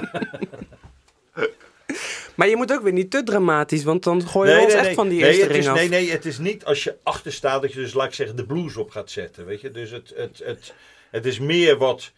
maar 2.35 2.47
je 2.49 2.55
moet 2.55 2.71
ook 2.73 2.81
weer 2.81 2.93
niet 2.93 3.11
te 3.11 3.23
dramatisch, 3.23 3.83
want 3.83 4.03
dan 4.03 4.27
gooi 4.27 4.51
je 4.51 4.59
ons 4.61 4.73
echt 4.73 4.93
van 4.93 5.07
die 5.07 5.19
nee, 5.19 5.27
eerste 5.27 5.41
het 5.43 5.51
ring 5.51 5.63
is, 5.63 5.69
af. 5.69 5.75
nee, 5.75 5.89
nee, 5.89 6.11
het 6.11 6.25
is 6.25 6.37
niet 6.37 6.65
als 6.65 6.83
je 6.83 6.97
achter 7.03 7.33
staat 7.33 7.61
dat 7.61 7.73
je 7.73 7.79
dus, 7.79 7.93
laat 7.93 8.07
ik 8.07 8.13
zeggen, 8.13 8.35
de 8.35 8.45
blues 8.45 8.77
op 8.77 8.89
gaat 8.91 9.11
zetten. 9.11 9.45
Weet 9.45 9.61
je? 9.61 9.71
Dus 9.71 9.91
het, 9.91 10.13
het, 10.15 10.41
het, 10.43 10.73
het 11.11 11.25
is 11.25 11.39
meer 11.39 11.77
wat 11.77 12.11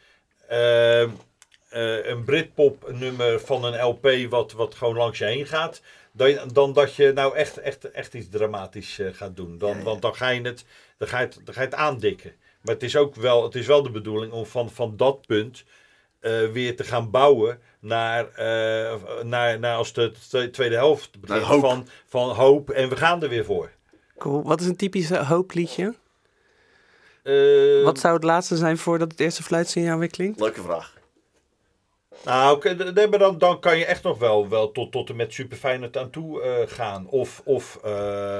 ehm, 0.47 1.09
eh, 1.69 2.05
een 2.07 2.23
Britpop 2.23 2.91
nummer 2.93 3.39
van 3.39 3.63
een 3.63 3.81
LP 3.85 4.07
wat, 4.29 4.51
wat 4.51 4.75
gewoon 4.75 4.95
langs 4.97 5.17
je 5.19 5.25
heen 5.25 5.45
gaat. 5.47 5.81
Dan, 6.17 6.37
dan 6.53 6.73
dat 6.73 6.95
je 6.95 7.11
nou 7.13 7.35
echt, 7.35 7.57
echt, 7.57 7.91
echt 7.91 8.13
iets 8.13 8.29
dramatisch 8.29 8.99
eh, 8.99 9.07
gaat 9.13 9.35
doen. 9.35 9.57
Dan, 9.57 9.83
Want 9.83 10.01
dan 10.01 10.15
ga, 10.15 10.29
je 10.29 10.41
het, 10.41 10.65
dan, 10.97 11.07
ga 11.07 11.19
je 11.19 11.25
het, 11.25 11.39
dan 11.43 11.53
ga 11.53 11.61
je 11.61 11.67
het 11.67 11.75
aandikken. 11.75 12.31
Maar 12.61 12.73
het 12.73 12.83
is 12.83 12.95
ook 12.95 13.15
wel, 13.15 13.43
het 13.43 13.55
is 13.55 13.65
wel 13.67 13.83
de 13.83 13.91
bedoeling 13.91 14.31
om 14.33 14.45
van, 14.45 14.69
van 14.69 14.97
dat 14.97 15.25
punt 15.25 15.63
eh, 16.19 16.47
weer 16.51 16.75
te 16.75 16.83
gaan 16.83 17.09
bouwen 17.11 17.59
naar, 17.79 18.29
eh, 18.33 18.95
naar, 19.23 19.59
naar 19.59 19.75
als 19.75 19.93
de 19.93 20.11
twe- 20.29 20.49
tweede 20.49 20.75
helft 20.75 21.19
begint 21.21 21.41
hoop. 21.43 21.59
van, 21.59 21.87
van 22.07 22.29
hoop 22.29 22.69
en 22.69 22.89
we 22.89 22.95
gaan 22.95 23.23
er 23.23 23.29
weer 23.29 23.45
voor. 23.45 23.71
Cool. 24.17 24.43
Wat 24.43 24.61
is 24.61 24.67
een 24.67 24.75
typisch 24.75 25.09
hoopliedje? 25.09 25.93
Eh, 27.23 27.83
Wat 27.83 27.99
zou 27.99 28.13
het 28.13 28.23
laatste 28.23 28.55
zijn 28.57 28.77
voordat 28.77 29.11
het 29.11 29.19
eerste 29.19 29.43
fluitsignaal 29.43 29.97
weer 29.97 30.09
klinkt? 30.09 30.39
Leuke 30.39 30.61
vraag. 30.61 30.93
Nou, 32.25 32.75
nee, 32.93 33.07
maar 33.07 33.19
dan, 33.19 33.37
dan 33.37 33.59
kan 33.59 33.77
je 33.77 33.85
echt 33.85 34.03
nog 34.03 34.17
wel, 34.17 34.49
wel 34.49 34.71
tot, 34.71 34.91
tot 34.91 35.09
en 35.09 35.15
met 35.15 35.33
super 35.33 35.57
Feyenoord 35.57 35.97
aan 35.97 36.09
toe 36.09 36.41
eh, 36.41 36.67
gaan. 36.67 37.07
Of, 37.07 37.41
of, 37.45 37.79
eh, 37.83 38.39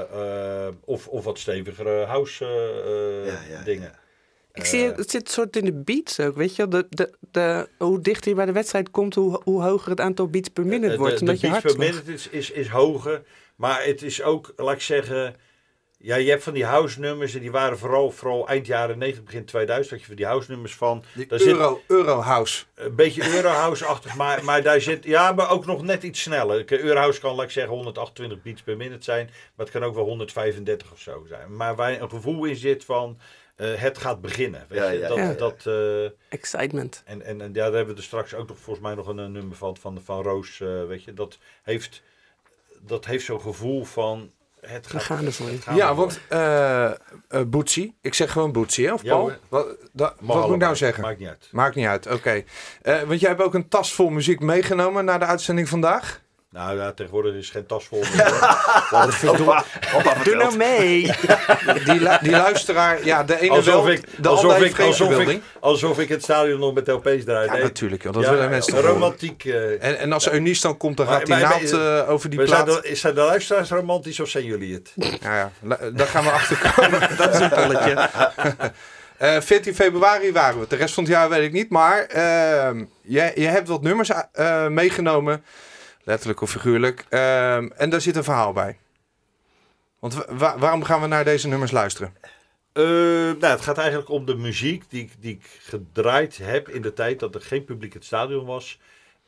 eh, 0.66 0.74
of, 0.84 1.08
of 1.08 1.24
wat 1.24 1.38
stevigere 1.38 2.04
house 2.04 2.44
eh, 2.44 3.20
eh, 3.20 3.26
Ja, 3.26 3.56
ja, 3.56 3.62
dingen. 3.62 3.92
Ik 4.52 4.64
zie 4.64 4.84
het, 4.84 5.10
zit 5.10 5.30
soort 5.30 5.56
in 5.56 5.64
de 5.64 5.72
beats 5.72 6.20
ook, 6.20 6.36
weet 6.36 6.56
je 6.56 6.68
wel? 6.68 6.80
De, 6.80 6.86
de, 6.90 7.14
de, 7.30 7.68
hoe 7.78 8.00
dichter 8.00 8.30
je 8.30 8.36
bij 8.36 8.46
de 8.46 8.52
wedstrijd 8.52 8.90
komt, 8.90 9.14
hoe, 9.14 9.40
hoe 9.44 9.62
hoger 9.62 9.90
het 9.90 10.00
aantal 10.00 10.28
beats 10.28 10.48
per 10.48 10.66
minute 10.66 10.96
wordt. 10.96 11.18
de, 11.18 11.24
de 11.24 11.32
je 11.40 11.48
beats 11.48 11.60
per 11.60 11.78
minute 11.78 12.12
is, 12.12 12.28
is, 12.28 12.50
is 12.50 12.68
hoger. 12.68 13.22
Maar 13.56 13.84
het 13.84 14.02
is 14.02 14.22
ook, 14.22 14.52
laat 14.56 14.74
ik 14.74 14.80
zeggen... 14.80 15.34
Ja, 16.00 16.16
je 16.16 16.30
hebt 16.30 16.42
van 16.42 16.52
die 16.52 16.64
house 16.64 17.00
nummers 17.00 17.34
en 17.34 17.40
die 17.40 17.50
waren 17.50 17.78
vooral, 17.78 18.10
vooral 18.10 18.48
eind 18.48 18.66
jaren 18.66 18.98
90, 18.98 19.24
begin 19.24 19.44
2000. 19.44 19.90
Dat 19.90 20.00
je 20.00 20.06
van 20.06 20.16
die 20.16 20.26
house 20.26 20.50
nummers 20.50 20.74
van. 20.74 21.04
daar 21.28 21.38
zit 21.38 21.48
Euro, 21.48 21.82
Eurohouse. 21.86 22.64
een 22.74 22.94
beetje 22.94 23.34
Eurohouse-achtig, 23.34 24.14
maar, 24.16 24.44
maar 24.44 24.62
daar 24.62 24.80
zit. 24.80 25.04
Ja, 25.04 25.32
maar 25.32 25.50
ook 25.50 25.66
nog 25.66 25.82
net 25.82 26.02
iets 26.02 26.22
sneller. 26.22 26.72
Eurohouse 26.72 27.20
kan, 27.20 27.34
laat 27.34 27.44
ik 27.44 27.50
zeggen, 27.50 27.72
128 27.74 28.42
beats 28.42 28.62
per 28.62 28.76
minute 28.76 29.04
zijn. 29.04 29.26
Maar 29.26 29.66
het 29.66 29.70
kan 29.74 29.84
ook 29.84 29.94
wel 29.94 30.04
135 30.04 30.92
of 30.92 31.00
zo 31.00 31.24
zijn. 31.28 31.56
Maar 31.56 31.74
waar 31.76 32.00
een 32.00 32.10
gevoel 32.10 32.44
in 32.44 32.56
zit 32.56 32.84
van. 32.84 33.18
eh, 33.56 33.74
het 33.74 33.98
gaat 33.98 34.20
beginnen. 34.20 34.66
Weet 34.68 34.78
Ja, 34.78 34.88
je? 34.90 34.98
ja, 34.98 35.08
dat, 35.08 35.16
ja, 35.18 35.32
dat, 35.32 35.66
eh, 35.66 36.10
Excitement. 36.28 37.02
en, 37.04 37.22
en, 37.22 37.40
en 37.40 37.46
ja, 37.48 37.52
daar 37.64 37.72
hebben 37.72 37.94
we 37.94 38.00
er 38.00 38.06
straks 38.06 38.34
ook 38.34 38.48
nog 38.48 38.58
volgens 38.58 38.84
mij 38.86 38.94
nog 38.94 39.06
een, 39.06 39.32
nummer 39.32 39.56
van, 39.56 39.76
van, 39.76 40.00
van 40.04 40.22
Roos. 40.22 40.60
eh, 40.60 40.84
weet 40.86 41.04
je, 41.04 41.14
dat 41.14 41.38
heeft, 41.62 42.02
dat 42.80 43.04
heeft 43.04 43.24
zo'n 43.24 43.40
gevoel 43.40 43.84
van. 43.84 44.30
Het 44.60 44.86
gaat, 44.86 45.02
gaan 45.02 45.24
ervoor. 45.26 45.48
het 45.48 45.62
gaat 45.62 45.76
Ja, 45.76 45.94
want 45.94 46.20
Boetsie, 47.46 47.96
ik 48.00 48.14
zeg 48.14 48.32
gewoon 48.32 48.52
Boetsie, 48.52 48.86
hè? 48.86 48.92
Of 48.92 49.02
Ja, 49.02 49.14
Paul? 49.14 49.32
wat 49.48 49.66
da- 49.92 50.14
wat 50.20 50.44
moet 50.46 50.54
ik 50.54 50.60
nou 50.60 50.76
zeggen? 50.76 51.02
Maakt 51.02 51.18
niet 51.18 51.28
uit. 51.28 51.48
Maakt 51.52 51.74
niet 51.74 51.86
uit, 51.86 52.06
oké. 52.06 52.42
Eh, 52.82 53.02
want 53.02 53.20
jij 53.20 53.28
hebt 53.28 53.42
ook 53.42 53.54
een 53.54 53.68
tas 53.68 53.92
vol 53.94 54.08
muziek 54.08 54.40
meegenomen 54.40 55.04
naar 55.04 55.18
de 55.18 55.24
uitzending 55.24 55.68
vandaag. 55.68 56.20
Nou 56.50 56.78
ja, 56.78 56.92
tegenwoordig 56.92 57.34
is 57.34 57.50
geen 57.50 57.66
tas 57.66 57.84
vol. 57.84 58.00
Doe 60.24 60.34
nou 60.36 60.56
mee! 60.56 61.02
Die, 61.84 62.00
lu- 62.00 62.18
die 62.22 62.30
luisteraar, 62.30 63.04
ja, 63.04 63.24
de 63.24 63.40
ene 63.40 63.50
alsof 63.50 63.74
wel, 63.84 63.90
ik, 63.90 64.04
de 64.16 64.28
alsof, 64.28 64.60
ik, 64.60 64.80
alsof, 64.80 65.18
ik, 65.18 65.40
alsof 65.60 65.98
ik 65.98 66.08
het 66.08 66.22
stadion 66.22 66.60
nog 66.60 66.74
met 66.74 66.88
LP's 66.88 67.24
draai. 67.24 67.46
Ja, 67.46 67.52
Nee. 67.52 67.62
natuurlijk, 67.62 68.02
joh, 68.02 68.12
dat 68.12 68.22
Ja, 68.24 68.30
willen 68.30 68.50
mensen. 68.50 68.80
Romantiek. 68.80 69.44
eh, 69.44 69.84
En, 69.84 69.98
en 69.98 70.12
als 70.12 70.30
Eunice 70.30 70.60
dan 70.62 70.76
komt, 70.76 70.96
dan 70.96 71.06
Maar- 71.06 71.14
gaat 71.16 71.26
die 71.26 71.34
maar- 71.36 71.48
naald 71.48 71.72
eh, 71.72 72.10
over 72.10 72.28
die 72.30 72.38
maar 72.38 72.48
zijn, 72.48 72.64
plaat. 72.64 72.82
de, 72.82 72.94
zijn 72.94 73.14
de 73.14 73.20
luisteraars 73.20 73.70
romantisch 73.70 74.20
of 74.20 74.28
zijn 74.28 74.44
jullie 74.44 74.74
het? 74.74 74.92
Ja, 75.22 75.36
ja, 75.36 75.50
la- 75.62 75.78
daar 75.92 76.06
gaan 76.06 76.24
we 76.24 76.30
achter 76.30 76.72
komen. 76.76 77.00
dat 77.16 77.34
is 77.34 77.40
een 77.40 77.50
polletje. 77.50 78.08
Eh 79.16 79.40
14 79.40 79.74
februari 79.74 80.32
waren 80.32 80.60
we. 80.60 80.66
De 80.68 80.76
rest 80.76 80.94
van 80.94 81.04
het 81.04 81.12
jaar 81.12 81.28
weet 81.28 81.42
ik 81.42 81.52
niet. 81.52 81.70
Maar 81.70 82.02
ehm, 82.04 82.84
je, 83.02 83.32
je 83.34 83.46
hebt 83.46 83.68
wat 83.68 83.82
nummers 83.82 84.10
eh, 84.32 84.66
meegenomen. 84.66 85.44
Letterlijk 86.08 86.40
of 86.40 86.50
figuurlijk. 86.50 87.04
Ehm, 87.08 87.68
en 87.76 87.90
daar 87.90 88.00
zit 88.00 88.16
een 88.16 88.24
verhaal 88.24 88.52
bij. 88.52 88.78
Want 89.98 90.14
wa- 90.14 90.26
wa- 90.34 90.58
waarom 90.58 90.82
gaan 90.84 91.00
we 91.00 91.06
naar 91.06 91.24
deze 91.24 91.48
nummers 91.48 91.70
luisteren? 91.70 92.14
Eh, 92.72 92.84
nou, 92.84 93.44
het 93.46 93.60
gaat 93.60 93.78
eigenlijk 93.78 94.08
om 94.08 94.24
de 94.26 94.34
muziek 94.36 94.84
die, 94.88 95.02
ik- 95.02 95.12
die 95.20 95.32
ik 95.34 95.60
gedraaid 95.62 96.36
heb 96.36 96.68
in 96.68 96.82
de 96.82 96.92
tijd 96.92 97.18
dat 97.20 97.34
er 97.34 97.40
geen 97.40 97.64
publiek 97.64 97.90
in 97.92 97.96
het 97.98 98.06
stadion 98.06 98.44
was. 98.46 98.80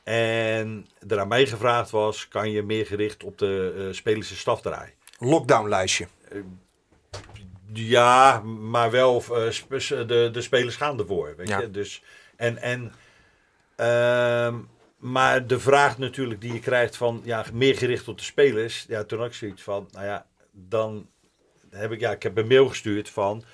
En 0.02 0.86
er 1.08 1.20
aan 1.20 1.28
mij 1.28 1.46
gevraagd 1.46 1.90
was, 1.90 2.28
kan 2.28 2.50
je 2.50 2.62
meer 2.62 2.86
gericht 2.86 3.24
op 3.24 3.38
de 3.38 3.74
eh 3.88 3.94
spelerse 3.94 4.36
staf 4.36 4.60
draaien? 4.60 4.94
Lockdownlijstje. 5.18 6.06
Ja, 7.72 8.40
maar 8.40 8.90
wel 8.90 9.22
eh, 9.22 9.50
de, 10.06 10.28
de 10.32 10.42
spelers 10.42 10.76
gaan 10.76 10.98
ervoor. 10.98 11.34
Weet 11.36 11.48
Ja. 11.48 11.60
je? 11.60 11.70
Dus, 11.70 12.02
en, 12.36 12.58
en, 12.58 12.92
ehm, 13.76 14.54
maar 15.00 15.46
de 15.46 15.60
vraag 15.60 15.98
natuurlijk 15.98 16.40
die 16.40 16.52
je 16.52 16.58
krijgt 16.60 16.96
van 16.96 17.20
ja, 17.24 17.44
meer 17.52 17.76
gericht 17.76 18.08
op 18.08 18.18
de 18.18 18.24
spelers. 18.24 18.84
Ja, 18.88 19.04
toen 19.04 19.18
had 19.18 19.28
ik 19.28 19.34
zoiets 19.34 19.62
van, 19.62 19.88
nou 19.92 20.04
ja, 20.06 20.26
dan 20.52 21.08
heb 21.70 21.92
ik, 21.92 22.00
ja, 22.00 22.10
ik 22.10 22.22
heb 22.22 22.36
een 22.36 22.46
mail 22.46 22.68
gestuurd 22.68 23.10
van, 23.10 23.44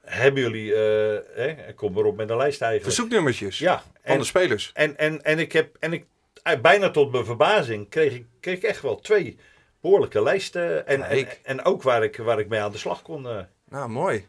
hebben 0.00 0.42
jullie, 0.42 0.74
eh, 0.74 1.18
hè, 1.34 1.74
kom 1.74 1.92
maar 1.92 2.04
op 2.04 2.16
met 2.16 2.30
een 2.30 2.36
lijst 2.36 2.60
eigenlijk. 2.60 2.94
Verzoeknummertjes 2.94 3.58
Ja, 3.58 3.82
van 4.04 4.18
de 4.18 4.24
spelers. 4.24 4.70
en, 4.74 4.96
en, 4.98 5.22
en 5.24 5.38
ik 5.38 5.52
heb, 5.52 5.76
en 5.80 5.92
ik, 5.92 6.04
eh, 6.42 6.60
bijna 6.60 6.90
tot 6.90 7.12
mijn 7.12 7.24
verbazing 7.24 7.88
kreeg 7.88 8.12
ik, 8.12 8.26
kreeg 8.40 8.56
ik 8.56 8.62
echt 8.62 8.82
wel 8.82 9.00
twee 9.00 9.38
behoorlijke 9.80 10.22
lijsten. 10.22 10.86
En, 10.86 11.28
en, 11.42 11.64
ook 11.64 11.82
waar 11.82 12.04
ik, 12.04 12.16
waar 12.16 12.38
ik 12.38 12.48
mee 12.48 12.60
aan 12.60 12.72
de 12.72 12.78
slag 12.78 13.02
kon. 13.02 13.28
eh, 13.28 13.40
Nou, 13.68 13.88
mooi. 13.88 14.26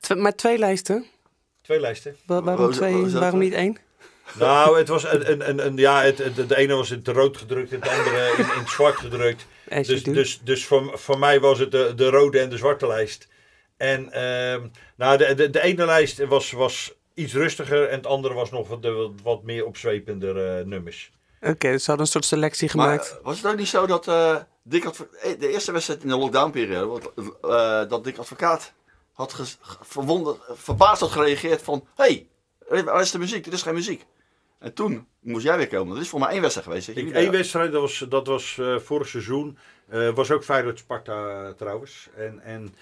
Tw- 0.00 0.14
maar 0.16 0.34
twee 0.34 0.58
lijsten? 0.58 1.06
twee 1.62 1.80
lijsten. 1.80 2.16
Wa- 2.26 2.42
waarom 2.42 2.70
twee? 2.72 3.10
Waarom 3.10 3.38
niet 3.40 3.52
één? 3.52 3.76
Nou, 4.38 4.78
het 4.78 4.88
was 4.88 5.04
een, 5.04 5.30
een, 5.30 5.48
een, 5.48 5.66
een- 5.66 5.76
ja, 5.76 6.02
het, 6.02 6.18
het- 6.18 6.48
de 6.48 6.56
ene 6.56 6.74
was 6.74 6.90
in 6.90 6.98
het 6.98 7.08
rood 7.08 7.36
gedrukt 7.36 7.72
en 7.72 7.80
het 7.80 7.88
andere 7.88 8.30
in, 8.36 8.38
in 8.38 8.60
het 8.60 8.68
zwart 8.68 8.96
gedrukt. 8.96 9.46
Dus, 9.86 10.02
dus, 10.14 10.40
dus 10.44 10.66
voor, 10.66 10.98
voor 10.98 11.18
mij 11.18 11.40
was 11.40 11.58
het 11.58 11.70
de, 11.70 11.92
de 11.96 12.08
rode 12.10 12.40
en 12.40 12.50
de 12.50 12.56
zwarte 12.56 12.86
lijst. 12.86 13.28
En 13.76 14.12
ehm, 14.12 14.66
nou, 14.96 15.16
de, 15.16 15.34
de, 15.34 15.50
de 15.50 15.62
ene 15.62 15.84
lijst 15.84 16.24
was, 16.26 16.50
was 16.52 16.92
iets 17.14 17.32
rustiger 17.34 17.88
en 17.88 17.96
het 17.96 18.06
andere 18.06 18.34
was 18.34 18.50
nog 18.50 18.68
wat, 18.68 18.82
de, 18.82 19.10
wat 19.22 19.42
meer 19.42 19.64
opzwepender 19.66 20.58
eh, 20.58 20.64
nummers. 20.64 21.12
Oké, 21.40 21.70
dus 21.70 21.84
ze 21.84 21.86
hadden 21.90 22.06
een 22.06 22.12
soort 22.12 22.24
selectie 22.24 22.70
Maar 22.76 22.86
gemaakt. 22.86 23.10
eh, 23.10 23.24
was 23.24 23.36
het 23.36 23.46
ook 23.46 23.56
niet 23.58 23.68
zo 23.68 23.86
dat 23.86 24.08
eh, 24.08 24.36
Dick 24.62 24.84
Advo- 24.84 25.08
de 25.38 25.48
eerste 25.48 25.72
wedstrijd 25.72 26.02
in 26.02 26.08
de 26.08 26.16
lockdownperiode, 26.16 27.12
eh, 27.42 27.88
dat 27.88 28.04
Dick 28.04 28.18
Advocaat 28.18 28.72
had 29.12 29.56
verbaasd 30.52 31.00
had 31.00 31.10
gereageerd 31.10 31.62
van, 31.62 31.86
hé, 31.96 32.26
hey, 32.68 32.84
waar 32.84 33.00
is 33.00 33.10
de 33.10 33.18
muziek? 33.18 33.44
Dit 33.44 33.52
is 33.52 33.62
geen 33.62 33.74
muziek. 33.74 34.04
En 34.62 34.74
toen 34.74 35.06
moest 35.20 35.44
jij 35.44 35.56
weer 35.56 35.68
komen. 35.68 35.94
Dat 35.94 36.02
is 36.02 36.08
voor 36.08 36.20
mij 36.20 36.28
één 36.28 36.40
wedstrijd 36.40 36.66
geweest. 36.68 36.88
Ik, 36.88 36.96
één 36.96 37.12
daar- 37.12 37.30
wedstrijd, 37.32 37.72
dat 37.72 37.80
was, 37.80 37.98
dat 38.08 38.26
was 38.26 38.58
eh, 38.58 38.78
vorig 38.78 39.08
seizoen. 39.08 39.58
eh, 39.88 40.14
was 40.14 40.30
ook 40.30 40.44
Feyenoord 40.44 40.78
Sparta 40.78 41.44
eh, 41.44 41.50
trouwens. 41.50 42.08
En, 42.16 42.40
en 42.40 42.74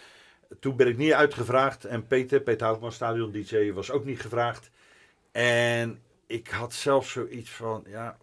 toen 0.60 0.76
ben 0.76 0.86
ik 0.88 0.96
niet 0.96 1.12
uitgevraagd. 1.12 1.84
En 1.84 2.06
Peter, 2.06 2.40
Peter 2.40 2.66
Houtman, 2.66 2.92
stadion 2.92 3.30
DJ, 3.32 3.72
was 3.72 3.90
ook 3.90 4.04
niet 4.04 4.20
gevraagd. 4.20 4.70
En 5.32 6.00
ik 6.26 6.48
had 6.48 6.74
zelfs 6.74 7.10
zoiets 7.12 7.50
van, 7.50 7.84
ja, 7.86 8.16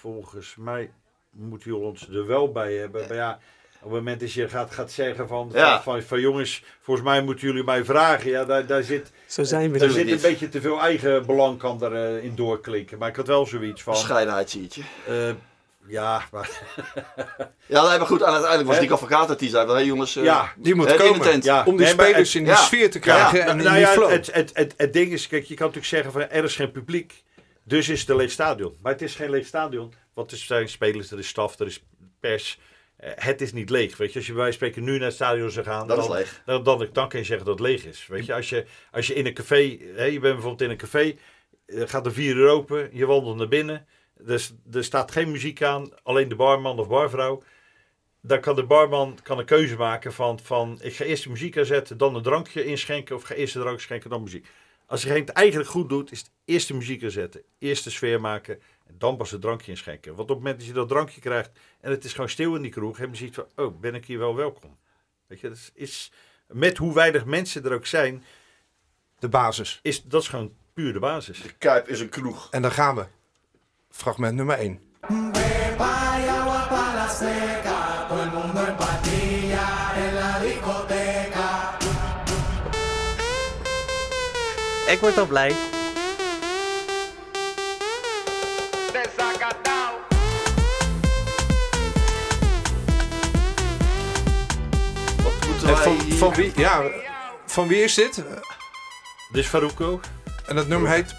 volgens 0.00 0.56
mij 0.56 0.92
moet 1.30 1.62
jullie 1.62 1.80
ons 1.80 2.08
er 2.08 2.26
wel 2.26 2.52
bij 2.52 2.74
hebben. 2.74 3.06
Maar 3.08 3.16
ja, 3.16 3.38
op 3.84 3.90
het 3.90 3.98
moment 3.98 4.20
dat 4.20 4.32
je 4.32 4.48
gaat, 4.48 4.74
gaat 4.74 4.90
zeggen 4.90 5.28
van, 5.28 5.50
Ja. 5.52 5.82
van, 5.82 5.92
van, 5.94 6.02
van, 6.02 6.20
jongens, 6.20 6.62
volgens 6.82 7.06
mij 7.06 7.22
moeten 7.22 7.46
jullie 7.46 7.64
mij 7.64 7.84
vragen. 7.84 8.30
Ja, 8.30 8.44
daar, 8.44 8.66
daar 8.66 8.82
zit, 8.82 9.10
Zo 9.26 9.42
zijn 9.44 9.72
we 9.72 9.78
daar 9.78 9.88
er. 9.88 9.94
zit 9.94 10.10
een 10.10 10.20
beetje 10.20 10.48
te 10.48 10.60
veel 10.60 10.80
eigen 10.80 11.26
belang 11.26 11.58
kan 11.58 11.84
erin 11.84 12.22
in 12.22 12.34
doorklinken. 12.34 12.98
Maar 12.98 13.08
ik 13.08 13.16
had 13.16 13.26
wel 13.26 13.46
zoiets 13.46 13.82
van, 13.82 13.92
Bescheidenheid 13.92 14.50
zie 14.50 14.66
je. 14.70 14.82
eh, 15.06 15.34
ja, 15.86 16.22
maar... 16.32 16.50
Ja, 17.66 17.88
nee, 17.88 17.98
maar 17.98 18.06
goed, 18.06 18.22
aan 18.22 18.30
uiteindelijk 18.32 18.66
was 18.68 18.76
Hè? 18.76 18.82
Dick 18.82 18.92
Advocaat 18.92 19.28
het 19.28 19.38
die 19.38 19.48
zei 19.50 19.66
van, 19.66 19.74
hé 19.76 19.80
jongens, 19.82 20.16
eh, 20.16 20.24
Ja, 20.24 20.52
Die 20.56 20.74
moet 20.74 20.86
hè, 20.86 20.92
in 20.92 20.98
de 20.98 21.04
komen. 21.04 21.20
tent. 21.20 21.44
Ja. 21.44 21.58
Om 21.64 21.76
die 21.76 21.84
Nee, 21.84 21.88
spelers 21.94 22.32
het- 22.32 22.42
in 22.42 22.44
die 22.48 22.54
sfeer 22.56 22.90
te 22.90 22.98
krijgen 22.98 23.38
Ja, 23.38 23.46
en 23.46 23.58
in 23.58 23.64
nou 23.64 23.76
die 23.76 23.86
flow. 23.86 24.10
het, 24.10 24.32
het, 24.32 24.50
het, 24.54 24.74
het 24.76 24.92
ding 24.92 25.12
is, 25.12 25.26
kijk, 25.26 25.44
je 25.44 25.54
kan 25.54 25.66
natuurlijk 25.66 25.94
zeggen 25.94 26.12
van 26.12 26.28
er 26.28 26.44
is 26.44 26.56
geen 26.56 26.70
publiek, 26.72 27.22
dus 27.64 27.88
is 27.88 28.00
het 28.00 28.08
een 28.08 28.16
leeg 28.16 28.30
stadion. 28.30 28.76
Maar 28.82 28.92
het 28.92 29.02
is 29.02 29.14
geen 29.14 29.30
leeg 29.30 29.46
stadion, 29.46 29.92
want 30.14 30.30
er 30.30 30.36
zijn 30.36 30.68
spelers, 30.68 31.10
er 31.10 31.18
is 31.18 31.28
staf, 31.28 31.58
er 31.58 31.66
is 31.66 31.82
pers. 32.20 32.58
Eh, 33.02 33.10
het 33.14 33.40
is 33.40 33.52
niet 33.52 33.70
leeg. 33.70 33.96
Weet 33.96 34.12
je, 34.12 34.18
als 34.18 34.26
je 34.26 34.32
bij 34.32 34.42
wijze 34.42 34.58
van 34.58 34.68
spreken 34.68 34.90
nu 34.90 34.98
naar 34.98 35.06
het 35.06 35.14
stadion 35.14 35.50
zou 35.50 35.66
gaan, 35.66 35.86
Dat 35.86 35.98
is 35.98 36.06
dan, 36.06 36.16
leeg. 36.16 36.42
Dan, 36.44 36.62
dan, 36.62 36.88
dan 36.92 37.08
kan 37.08 37.20
je 37.20 37.26
zeggen 37.26 37.46
dat 37.46 37.58
het 37.58 37.66
leeg 37.66 37.84
is. 37.84 38.06
Weet 38.06 38.26
je, 38.26 38.34
als 38.34 38.48
je, 38.48 38.64
als 38.90 39.06
je 39.06 39.14
in 39.14 39.26
een 39.26 39.34
café, 39.34 39.78
hè, 39.94 40.04
je 40.04 40.20
bent 40.20 40.34
bijvoorbeeld 40.34 40.60
in 40.60 40.70
een 40.70 40.76
café, 40.76 41.14
eh, 41.66 41.82
gaat 41.86 42.04
de 42.04 42.10
vier 42.10 42.36
uur 42.36 42.48
open, 42.48 42.88
je 42.92 43.06
wandelt 43.06 43.36
naar 43.36 43.48
binnen, 43.48 43.86
er, 44.26 44.48
er 44.72 44.84
staat 44.84 45.10
geen 45.10 45.30
muziek 45.30 45.62
aan, 45.62 45.90
alleen 46.02 46.28
de 46.28 46.34
barman 46.34 46.78
of 46.78 46.88
barvrouw. 46.88 47.42
Dan 48.20 48.40
kan 48.40 48.56
de 48.56 48.64
barman 48.64 49.18
kan 49.22 49.38
een 49.38 49.44
keuze 49.44 49.76
maken 49.76 50.12
van, 50.12 50.38
van 50.42 50.78
ik 50.80 50.94
ga 50.94 51.04
eerst 51.04 51.22
de 51.22 51.30
muziek 51.30 51.58
aanzetten, 51.58 51.98
dan 51.98 52.14
een 52.14 52.22
drankje 52.22 52.64
inschenken 52.64 53.16
of 53.16 53.22
ga 53.22 53.34
eerst 53.34 53.54
de 53.54 53.60
drank 53.60 53.80
schenken, 53.80 54.10
dan 54.10 54.22
muziek. 54.22 54.46
Als 54.86 55.02
je 55.02 55.08
het 55.08 55.28
eigenlijk 55.28 55.70
goed 55.70 55.88
doet, 55.88 56.12
is 56.12 56.18
het 56.18 56.30
eerst 56.44 56.68
de 56.68 56.74
muziek 56.74 57.02
aanzetten, 57.04 57.42
eerst 57.58 57.84
de 57.84 57.90
sfeer 57.90 58.20
maken 58.20 58.60
en 58.92 58.98
dan 58.98 59.16
pas 59.16 59.30
het 59.30 59.40
drankje 59.40 59.70
inschenken. 59.70 60.14
Want 60.14 60.20
op 60.20 60.28
het 60.28 60.38
moment 60.38 60.58
dat 60.58 60.66
je 60.66 60.72
dat 60.72 60.88
drankje 60.88 61.20
krijgt 61.20 61.50
en 61.80 61.90
het 61.90 62.04
is 62.04 62.12
gewoon 62.12 62.28
stil 62.28 62.54
in 62.54 62.62
die 62.62 62.70
kroeg, 62.70 62.96
hebben 62.96 63.16
ze 63.16 63.24
iets 63.24 63.36
van, 63.36 63.46
oh, 63.56 63.80
ben 63.80 63.94
ik 63.94 64.04
hier 64.04 64.18
wel 64.18 64.36
welkom? 64.36 64.78
Weet 65.26 65.40
je, 65.40 65.48
dat 65.48 65.56
is, 65.56 65.70
is 65.74 66.12
met 66.46 66.76
hoe 66.76 66.94
weinig 66.94 67.24
mensen 67.24 67.64
er 67.64 67.72
ook 67.72 67.86
zijn, 67.86 68.24
De 69.18 69.28
basis. 69.28 69.78
is 69.82 70.02
dat 70.02 70.22
is 70.22 70.28
gewoon 70.28 70.52
puur 70.74 70.92
de 70.92 70.98
basis. 70.98 71.42
De 71.42 71.52
Kuip 71.52 71.88
is 71.88 72.00
een 72.00 72.08
kroeg. 72.08 72.48
En 72.50 72.62
dan 72.62 72.72
gaan 72.72 72.94
we. 72.94 73.06
Fragment 73.90 74.34
nummer 74.34 74.56
1. 74.56 74.80
Ik 84.86 84.98
word 85.00 85.18
al 85.18 85.26
blij. 85.26 85.81
Moeten 95.62 95.84
En 95.84 95.96
wij 95.98 96.06
van, 96.08 96.16
van, 96.18 96.34
wie, 96.34 96.52
ja, 96.56 96.82
van 97.46 97.68
wie 97.68 97.82
is 97.82 97.94
dit? 97.94 98.22
Dus 99.32 99.46
Faruko, 99.46 100.00
En 100.46 100.56
dat 100.56 100.66
nummer 100.68 100.90
heet 100.90 101.14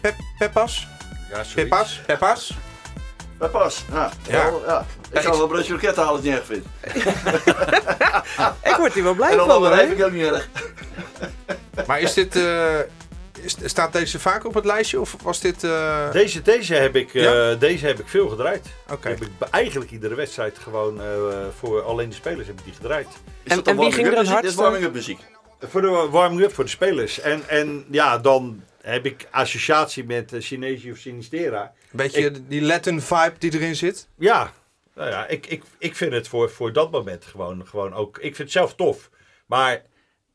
Pep, 0.00 0.14
Peppas? 0.38 0.86
ja, 1.28 1.34
zoiets. 1.34 1.54
Peppas? 1.54 2.00
Peppas? 2.06 2.56
Bij 3.38 3.48
pas. 3.48 3.84
Ja. 3.92 4.10
Ja. 4.28 4.44
Wel, 4.50 4.62
ja. 4.66 4.86
Ik 5.10 5.20
zou 5.20 5.32
wel 5.34 5.42
een 5.42 5.48
broodje 5.48 5.76
kroket 5.76 5.96
halen 5.96 6.12
als 6.12 6.22
je 6.22 6.30
het 6.30 6.46
niet 6.48 6.58
erg 6.58 6.62
vindt. 6.62 6.66
Ik 8.70 8.76
word 8.76 8.92
hier 8.92 9.02
wel 9.02 9.14
blij 9.14 9.30
En 9.30 9.36
dan 9.36 9.48
van 9.48 9.56
hoor. 9.66 9.72
even 9.78 9.96
ik 9.98 10.04
ook 10.04 10.12
niet 10.12 10.24
erg. 10.26 10.48
Maar 11.86 12.00
is 12.00 12.14
dit, 12.14 12.36
eh, 12.36 12.78
Is- 12.78 12.84
Staat 13.64 13.92
deze 13.92 14.18
vaak 14.20 14.44
op 14.46 14.54
het 14.54 14.64
lijstje 14.64 15.00
of 15.00 15.16
was 15.22 15.40
dit... 15.40 15.64
eh, 15.64 16.10
Deze, 16.12 16.42
deze, 16.42 16.74
heb 16.74 16.96
ik, 16.96 17.14
eh, 17.14 17.58
deze 17.58 17.86
heb 17.86 17.98
ik 17.98 18.08
veel 18.08 18.28
gedraaid. 18.28 18.66
Heb 19.00 19.20
ik 19.20 19.28
eigenlijk 19.50 19.90
iedere 19.90 20.14
wedstrijd 20.14 20.58
gewoon 20.58 21.00
eh, 21.00 21.06
voor 21.58 21.82
alleen 21.82 22.08
de 22.08 22.14
spelers 22.14 22.46
heb 22.46 22.58
ik 22.58 22.64
die 22.64 22.74
gedraaid. 22.74 23.06
Is 23.42 23.52
En- 23.52 23.64
en 23.64 23.78
wie 23.78 23.92
ging 23.92 24.06
er 24.06 24.16
het? 24.16 24.26
Dit 24.42 24.44
is 24.50 24.54
warming-up 24.54 24.92
muziek. 24.92 25.18
Voor 25.60 25.80
de 25.80 25.88
warming-up 26.10 26.52
voor 26.54 26.64
de 26.64 26.70
spelers. 26.70 27.20
En, 27.20 27.42
en 27.48 27.84
ja, 27.90 28.18
dan 28.18 28.62
heb 28.82 29.06
ik 29.06 29.28
associatie 29.30 30.04
met 30.04 30.32
uh, 30.32 30.40
Chinese 30.40 30.90
of 30.90 30.96
Sinistera. 30.98 31.72
Beetje 31.90 32.46
die 32.48 32.62
Latin 32.62 33.00
vibe 33.00 33.32
die 33.38 33.54
erin 33.54 33.76
zit? 33.76 34.08
Ja, 34.18 34.52
nou 34.94 35.10
ja, 35.10 35.26
ik, 35.26 35.46
ik, 35.46 35.62
ik 35.78 35.96
vind 35.96 36.12
het 36.12 36.28
voor, 36.28 36.50
voor 36.50 36.72
dat 36.72 36.90
moment 36.90 37.24
gewoon, 37.24 37.66
gewoon 37.66 37.92
ook. 37.94 38.16
Ik 38.16 38.22
vind 38.36 38.38
het 38.38 38.50
zelf 38.50 38.74
tof. 38.74 39.10
Maar 39.46 39.82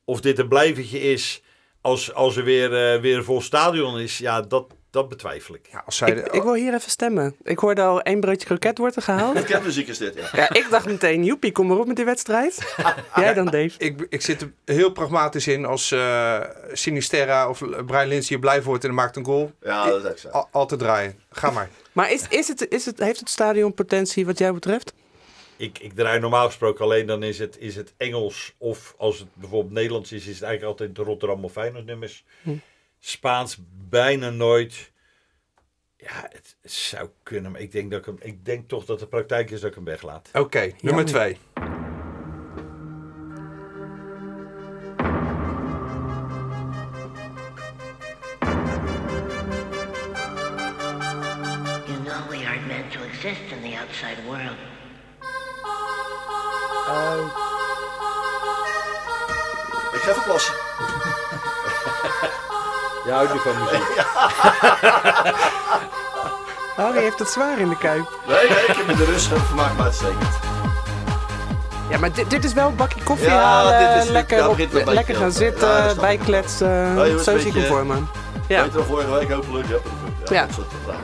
of 0.06 0.22
dit 0.22 0.40
een 0.40 0.48
blijvertje 0.48 1.00
is 1.00 1.42
als, 1.82 2.14
als 2.14 2.36
er 2.38 2.44
weer, 2.44 2.94
eh, 2.94 3.02
weer 3.02 3.18
een 3.18 3.24
vol 3.24 3.42
stadion 3.42 4.00
is, 4.00 4.18
ja, 4.18 4.42
dat, 4.42 4.66
dat 4.90 5.10
betwijfel 5.10 5.56
ik. 5.56 5.68
Ja, 5.72 5.84
als 5.86 5.98
zij 5.98 6.10
Ik, 6.10 6.28
ik 6.28 6.44
wil 6.44 6.54
hier 6.54 6.74
even 6.74 6.92
stemmen. 6.92 7.36
Ik 7.44 7.60
hoorde 7.60 7.82
al 7.82 8.02
één 8.02 8.20
broodje 8.20 8.46
kroket 8.46 8.78
wordt 8.78 8.96
er 8.96 9.02
gehaald. 9.02 9.44
Kerkmuziek 9.46 9.88
is 9.88 9.98
dit, 9.98 10.16
ja. 10.16 10.30
Ja, 10.34 10.54
ik 10.54 10.68
dacht 10.70 10.86
meteen, 10.86 11.24
joepie, 11.24 11.52
kom 11.52 11.68
maar 11.68 11.78
op 11.78 11.88
met 11.88 11.96
die 11.96 12.06
wedstrijd. 12.06 12.76
Jij 13.16 13.34
dan, 13.34 13.46
Dave? 13.46 13.72
ik, 13.78 14.06
ik 14.10 14.22
zit 14.22 14.42
er 14.42 14.52
heel 14.66 14.92
pragmatisch 14.92 15.48
in 15.48 15.66
als 15.66 15.92
eh 15.92 16.40
Sinisterra 16.74 17.50
of 17.50 17.62
Brian 17.86 18.08
Lins 18.08 18.30
hier 18.30 18.40
blij 18.40 18.64
wordt 18.64 18.84
en 18.84 18.94
maakt 18.94 19.16
een 19.16 19.26
goal. 19.26 19.52
Ja, 19.62 19.86
dat 19.86 20.04
is 20.04 20.10
echt 20.10 20.20
zo. 20.20 20.28
Al, 20.28 20.48
al 20.52 20.66
te 20.66 20.76
draaien. 20.76 21.20
Ga 21.32 21.52
maar. 21.52 21.70
Maar 21.92 22.12
is, 22.12 22.26
is 22.30 22.48
het, 22.48 22.68
is 22.70 22.86
het, 22.86 23.00
heeft 23.00 23.20
het 23.20 23.30
stadion 23.30 23.74
potentie 23.74 24.26
wat 24.26 24.38
jou 24.38 24.54
betreft? 24.54 24.94
Ik, 25.60 25.80
ik 25.80 25.94
draai 25.94 26.20
normaal 26.20 26.46
gesproken 26.46 26.86
alleen 26.86 27.06
dan 27.06 27.24
is 27.24 27.40
het, 27.40 27.58
is 27.58 27.76
het 27.76 27.94
Engels. 27.98 28.54
Of 28.58 28.96
als 28.98 29.20
het 29.20 29.28
bijvoorbeeld 29.34 29.74
Nederlands 29.74 30.12
is, 30.12 30.28
is 30.28 30.34
het 30.34 30.44
eigenlijk 30.44 30.80
altijd 30.80 30.96
de 30.96 31.04
Rotterdam 31.04 31.44
of 31.44 31.52
Feyenoord 31.52 31.86
nummers. 31.86 32.24
Spaans 33.00 33.58
bijna 33.90 34.30
nooit. 34.30 34.92
Ja, 35.98 36.30
het 36.32 36.56
zou 36.64 37.10
kunnen, 37.24 37.52
maar 37.52 37.62
ik 37.62 37.72
denk, 37.72 37.92
dat 37.92 38.00
ik, 38.00 38.06
hem, 38.06 38.18
ik 38.22 38.46
denk 38.46 38.68
toch 38.68 38.86
dat 38.86 39.00
de 39.00 39.08
praktijk 39.08 39.52
is 39.52 39.60
dat 39.60 39.70
ik 39.70 39.76
hem 39.76 39.84
weglaat. 39.84 40.30
Oké, 40.34 40.72
nummer 40.82 41.06
twee. 41.06 41.38
You 51.86 52.04
know 52.04 52.30
we 52.30 52.46
aren't 52.48 52.68
meant 52.68 52.92
to 52.92 53.00
exist 53.00 53.52
in 53.52 53.72
the 53.72 53.78
outside 53.78 54.24
world. 54.26 54.79
Ik 59.94 60.00
ga 60.02 60.10
even 60.10 60.24
plassen. 60.24 60.54
Je 63.06 63.12
houdt 63.12 63.34
niet 63.34 63.42
van 63.42 63.54
muziek. 63.64 63.88
Harry 66.76 67.00
heeft 67.02 67.20
het 67.20 67.30
zwaar 67.30 67.60
in 67.60 67.70
de 67.70 67.78
kuip. 67.78 68.20
Nee, 68.28 68.50
nee, 68.50 68.66
ik 68.68 68.76
heb 68.76 68.88
me 68.88 68.96
de 68.96 69.06
rust 69.06 69.32
en 69.32 69.42
vermaak 69.42 69.78
me 69.78 69.84
uitstekend. 69.84 70.40
Ja, 71.90 71.98
maar 71.98 72.12
dit, 72.12 72.30
dit 72.30 72.44
is 72.44 72.54
wel 72.54 72.68
een 72.68 72.76
bakje 72.76 73.04
koffie 73.04 73.28
Ja, 73.30 73.42
halen, 73.42 73.94
dit 73.96 74.04
is- 74.04 74.10
lekker, 74.10 74.38
daar 74.38 74.48
op, 74.50 74.56
begint 74.56 74.74
het 74.74 74.88
een 74.88 74.94
lekker 74.94 75.16
gaan 75.16 75.28
op. 75.28 75.34
Ja, 75.34 75.40
dat 75.40 75.48
zitten, 75.50 75.82
snap 75.84 75.96
ik. 75.96 76.02
bijkletsen. 76.02 76.70
Ja, 76.70 77.04
je 77.04 77.10
wordt 77.12 77.24
zo 77.24 77.32
een 77.34 77.40
zie 77.40 77.48
ik 77.48 77.54
hem 77.54 77.62
beetje- 77.62 77.78
voor 77.78 77.86
me. 77.86 77.96
Ja, 78.48 78.64
je 78.64 78.72
wel, 78.72 78.84
vorige 78.84 79.12
week 79.12 79.32
hopelijk. 79.32 79.68
Ja, 79.68 79.78
Ja. 80.26 80.46
dat 80.46 80.56
soort 80.56 80.68
praat. 80.86 80.96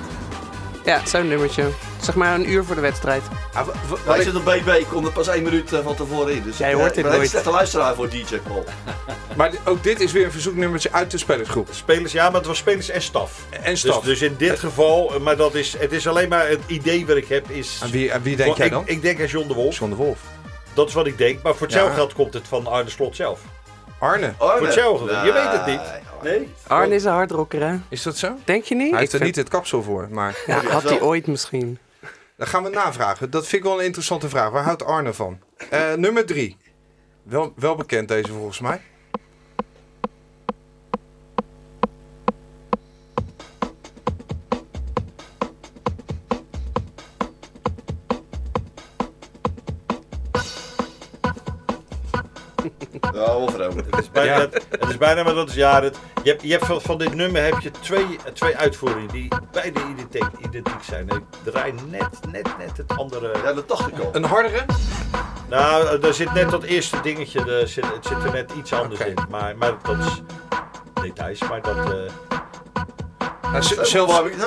ja 0.83 0.99
zo'n 1.05 1.27
nummertje. 1.27 1.63
Zeg 2.05 2.15
maar 2.15 2.35
een 2.35 2.49
uur 2.51 2.63
voor 2.63 2.75
de 2.75 2.81
wedstrijd. 2.81 3.21
Ah, 3.53 3.65
wa- 3.65 3.65
wa- 3.65 3.73
Maar 3.89 3.97
wat 4.05 4.15
ik 4.15 4.21
ik- 4.21 4.27
zit 4.27 4.35
op 4.35 4.43
BB, 4.45 4.67
ik 4.67 4.85
kom 4.89 5.05
er 5.05 5.11
pas 5.11 5.27
één 5.27 5.43
minuut 5.43 5.73
eh, 5.73 5.79
van 5.83 5.95
tevoren 5.95 6.33
in. 6.35 6.43
Dus 6.43 6.57
Jij 6.57 6.69
ik, 6.71 6.75
hoort 6.75 6.87
eh, 6.89 6.95
dit 6.95 7.03
ik 7.05 7.09
ben 7.09 7.19
nooit. 7.19 7.29
slechte 7.29 7.49
luisteraar 7.51 7.95
voor 7.95 8.09
DJ 8.09 8.37
Paul. 8.47 8.63
maar 9.37 9.51
ook 9.65 9.83
dit 9.83 9.99
is 9.99 10.11
weer 10.11 10.25
een 10.25 10.31
verzoeknummertje 10.31 10.91
uit 10.91 11.11
de 11.11 11.17
spelersgroep. 11.17 11.67
Spelers, 11.71 12.11
ja, 12.11 12.25
maar 12.25 12.37
het 12.37 12.45
was 12.45 12.57
spelers 12.57 12.89
en 12.89 13.01
staf. 13.01 13.39
En 13.61 13.77
staf. 13.77 13.95
Dus, 14.03 14.19
dus 14.19 14.29
in 14.29 14.35
dit 14.37 14.59
geval, 14.59 15.13
eh, 15.13 15.19
maar 15.19 15.35
dat 15.37 15.55
is, 15.55 15.75
het 15.77 15.91
is 15.91 16.07
alleen 16.07 16.29
maar 16.29 16.47
het 16.47 16.59
idee 16.67 17.05
wat 17.05 17.15
ik 17.17 17.27
heb 17.27 17.49
is... 17.49 17.79
Aan 17.83 17.91
wie, 17.91 18.13
aan 18.13 18.21
wie 18.21 18.35
denk 18.35 18.57
jij 18.57 18.65
ik, 18.65 18.71
dan? 18.71 18.83
Ik 18.85 19.01
denk 19.01 19.19
aan 19.19 19.25
John 19.27 19.47
de 19.47 19.53
Wolf. 19.53 19.77
John 19.77 19.89
de 19.91 19.97
Wolf. 19.97 20.19
Dat 20.73 20.87
is 20.87 20.93
wat 20.93 21.07
ik 21.07 21.17
denk. 21.17 21.41
Maar 21.43 21.53
voor 21.55 21.61
hetzelfde 21.67 21.91
Ja. 21.91 21.97
geld 21.97 22.13
komt 22.13 22.33
het 22.33 22.47
van 22.47 22.67
Arne 22.67 22.89
Slot 22.89 23.15
zelf. 23.15 23.39
Arne. 23.99 24.33
Arne. 24.37 24.65
hetzelfde. 24.65 25.11
Je 25.25 25.31
weet 25.33 25.51
het 25.51 25.65
niet. 25.65 25.81
Nee? 26.23 26.37
Nee? 26.39 26.53
Arne 26.67 26.95
is 26.95 27.03
een 27.03 27.11
hardrocker, 27.11 27.61
hè? 27.67 27.75
Is 27.89 28.03
dat 28.03 28.17
zo? 28.17 28.31
Denk 28.43 28.63
je 28.63 28.75
niet? 28.75 28.83
Hij 28.83 28.91
Ik 28.93 28.99
heeft 28.99 29.11
er 29.13 29.17
vind- 29.19 29.35
niet 29.35 29.45
het 29.45 29.49
kapsel 29.49 29.83
voor, 29.83 30.07
maar 30.11 30.35
Ja, 30.45 30.61
Ja, 30.61 30.69
had 30.69 30.83
hij 30.83 31.01
ooit 31.01 31.27
misschien. 31.27 31.77
Dan 32.37 32.47
gaan 32.47 32.63
we 32.63 32.69
navragen. 32.69 33.29
Dat 33.29 33.47
vind 33.47 33.63
ik 33.63 33.67
wel 33.69 33.79
een 33.79 33.85
interessante 33.85 34.29
vraag. 34.29 34.49
Waar 34.49 34.63
houdt 34.63 34.83
Arne 34.83 35.13
van? 35.13 35.39
Eh, 35.69 35.93
nummer 35.93 36.25
drie. 36.25 36.57
Wel, 37.23 37.53
wel 37.55 37.75
bekend 37.75 38.07
deze 38.07 38.31
volgens 38.31 38.59
mij. 38.59 38.81
Ja, 53.15 53.57
wel. 53.57 53.75
Het 53.75 53.97
is 53.99 54.11
bijna, 54.11 54.35
Ja. 54.35 54.39
het 54.79 54.89
is 54.89 54.97
bijna 54.97 55.23
maar 55.23 55.33
dat 55.33 55.49
is 55.49 55.55
ja, 55.55 55.81
het, 55.83 55.97
je 56.23 56.29
hebt, 56.29 56.41
je 56.41 56.51
hebt 56.51 56.65
van, 56.65 56.81
van 56.81 56.97
dit 56.97 57.13
nummer 57.15 57.43
heb 57.43 57.59
je 57.59 57.71
twee, 57.71 58.05
twee 58.33 58.57
uitvoeringen 58.57 59.07
die 59.11 59.27
beide 59.51 59.79
identiek, 59.89 60.25
identiek 60.41 60.83
zijn. 60.83 61.07
Ik 61.07 61.21
draai 61.43 61.73
net, 61.89 62.09
net, 62.31 62.57
net 62.57 62.77
het 62.77 62.97
andere. 62.97 63.31
Ja, 63.43 63.53
dat 63.53 63.67
dacht 63.67 63.87
ik 63.87 63.99
al. 63.99 64.09
Een 64.11 64.23
hardere? 64.23 64.65
Nou, 65.49 66.01
er 66.01 66.13
zit 66.13 66.33
net 66.33 66.49
dat 66.49 66.63
eerste 66.63 67.01
dingetje, 67.01 67.39
er 67.59 67.67
zit, 67.67 67.85
het 67.93 68.05
zit 68.05 68.23
er 68.23 68.31
net 68.31 68.51
iets 68.57 68.73
anders 68.73 68.99
in. 68.99 69.17
Maar, 69.29 69.57
maar 69.57 69.73
dat 69.83 69.97
is 69.97 70.21
details, 71.01 71.39
maar 71.49 71.61
dat... 71.61 71.75
eh, 71.77 72.11
Is 73.57 73.71
is 73.71 73.91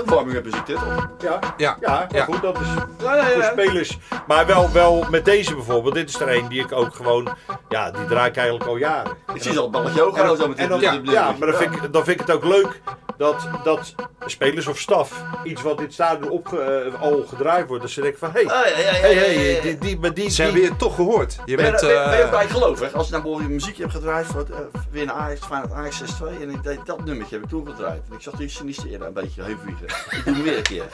warming-up 0.05 0.44
muziek 0.44 0.66
dit, 0.66 0.77
of? 0.77 0.83
ja, 1.18 1.38
ja, 1.57 1.77
ja, 1.81 1.90
maar 1.90 2.07
Ja. 2.16 2.25
goed, 2.25 2.42
dat 2.42 2.61
is 2.61 2.66
Ja, 3.05 3.16
ja, 3.16 3.25
voor 3.25 3.42
ja. 3.42 3.51
spelers. 3.51 3.99
Maar 4.27 4.47
wel, 4.47 4.73
wel 4.73 5.05
met 5.11 5.25
deze 5.25 5.55
bijvoorbeeld, 5.55 5.94
dit 5.94 6.09
is 6.09 6.21
er 6.21 6.37
een 6.37 6.49
die 6.49 6.61
ik 6.64 6.73
ook 6.73 6.94
gewoon, 6.94 7.29
ja, 7.68 7.90
die 7.90 8.05
draai 8.05 8.29
ik 8.29 8.37
eigenlijk 8.37 8.68
al 8.68 8.77
jaren. 8.77 9.12
Ik 9.35 9.42
zie 9.42 9.57
al 9.57 9.62
het 9.62 9.73
balletje 9.73 10.03
ook 10.03 10.12
En 10.12 10.18
gaan 10.18 10.27
dan- 10.27 10.37
zo 10.37 10.49
met 10.49 10.59
en 10.59 10.68
dit. 10.68 10.81
dan- 10.83 10.92
dit- 10.94 11.05
dit- 11.05 11.14
ja, 11.14 11.35
maar 11.38 11.49
dan 11.51 11.57
vind, 11.61 11.75
ik, 11.75 11.92
dan 11.92 12.05
vind 12.05 12.21
ik 12.21 12.27
het 12.27 12.37
ook 12.37 12.44
leuk 12.44 12.81
dat, 13.18 13.48
dat 13.64 13.94
spelers 14.26 14.66
of 14.66 14.78
staf 14.78 15.22
iets 15.44 15.62
wat 15.62 15.78
dit 15.78 15.92
stadion 15.92 16.31
op, 16.31 16.52
eh, 16.59 17.00
al 17.02 17.24
gedraaid 17.28 17.66
wordt. 17.68 17.83
Dat 17.83 17.92
ze 17.92 18.00
denken 18.00 18.18
van, 18.18 18.31
hé, 18.33 18.42
hey, 18.44 18.54
Ah, 18.54 18.68
ja, 18.70 18.78
ja, 18.78 18.96
ja, 18.96 19.00
hey, 19.16 19.52
ja, 19.54 19.61
die, 19.62 19.78
die, 19.78 19.98
maar 19.98 20.14
die, 20.14 20.31
ze 20.31 20.42
hebben 20.42 20.61
je 20.62 20.76
toch 20.76 20.94
gehoord. 20.94 21.38
Je 21.44 21.57
Ben 21.57 21.64
je, 21.64 21.70
bent... 21.70 21.81
ben, 21.81 21.90
je- 21.90 22.09
ben 22.09 22.16
je 22.18 22.22
ook 22.24 22.31
eh, 22.31 22.38
bij 22.38 22.48
gelovig? 22.48 22.92
Als 22.92 23.04
je 23.07 23.11
nou 23.12 23.22
bijvoorbeeld 23.22 23.52
muziekje 23.52 23.83
hebt 23.83 23.94
gedraaid 23.94 24.26
voor 24.26 24.38
het, 24.40 24.50
eh, 24.50 24.57
weer 24.90 25.02
een 25.02 25.12
Ajax, 25.12 25.40
Feyenoord 25.46 25.72
Ajax 25.72 26.00
6-2 26.00 26.42
en 26.42 26.50
ik 26.50 26.62
deed 26.62 26.78
dat 26.85 27.04
nummertje 27.04 27.35
heb 27.35 27.44
ik 27.44 27.50
toen 27.50 27.66
gedraaid. 27.66 28.02
En 28.09 28.14
ik 28.16 28.20
zag 28.22 28.35
die 28.35 28.48
sinister 28.48 29.02
een 29.02 29.12
beetje 29.12 29.42
heen 29.42 29.59
vliegen. 29.62 29.87
Ik 30.11 30.24
doe 30.24 30.35
hem 30.35 30.42
weer 30.42 30.57
een 30.57 30.62
keer. 30.62 30.85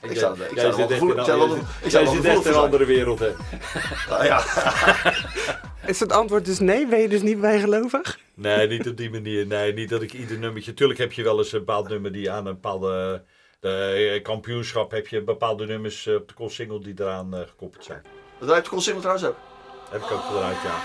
Ik 0.00 0.18
zou 0.18 0.36
ik 0.50 0.58
zou 0.58 0.76
wel 0.76 0.88
gevoelig- 0.88 1.14
in 1.16 1.20
ik 1.82 1.90
zou 1.90 2.04
wel- 2.04 2.14
in 2.42 2.46
een 2.46 2.54
andere 2.54 2.84
wereld, 2.84 3.18
hè. 3.18 3.30
Ah, 4.10 4.24
Ja. 4.30 4.42
Is 5.86 6.00
het 6.00 6.12
antwoord 6.12 6.44
dus 6.44 6.58
nee? 6.58 6.86
Ben 6.86 7.00
je 7.00 7.08
dus 7.08 7.22
niet 7.22 7.40
bijgelovig? 7.40 8.18
Nee, 8.34 8.68
niet 8.68 8.88
op 8.88 8.96
die 8.96 9.10
manier. 9.10 9.46
Nee, 9.46 9.72
niet 9.72 9.88
dat 9.88 10.02
ik 10.02 10.12
ieder 10.12 10.38
nummertje... 10.38 10.74
Tuurlijk 10.74 10.98
heb 10.98 11.12
je 11.12 11.22
wel 11.22 11.38
eens 11.38 11.52
een 11.52 11.58
bepaald 11.58 11.88
nummer 11.88 12.12
die 12.12 12.30
aan 12.30 12.46
een 12.46 12.54
bepaalde... 12.54 13.22
De 13.60 14.12
eh, 14.14 14.22
kampioenschap 14.22 14.90
heb 14.90 15.06
je 15.06 15.22
bepaalde 15.22 15.66
nummers 15.66 16.06
eh, 16.06 16.14
op 16.14 16.32
de 16.36 16.48
single 16.48 16.80
die 16.80 16.94
eraan 16.96 17.34
eh, 17.34 17.40
gekoppeld 17.40 17.84
zijn. 17.84 18.02
Dat 18.38 18.48
draait 18.48 18.64
de 18.64 18.70
consumer 18.70 19.00
trouwens 19.00 19.26
ook. 19.26 19.36
Heb 19.90 20.02
ik 20.02 20.10
ook 20.10 20.20
gedraaid, 20.20 20.56
ja. 20.62 20.82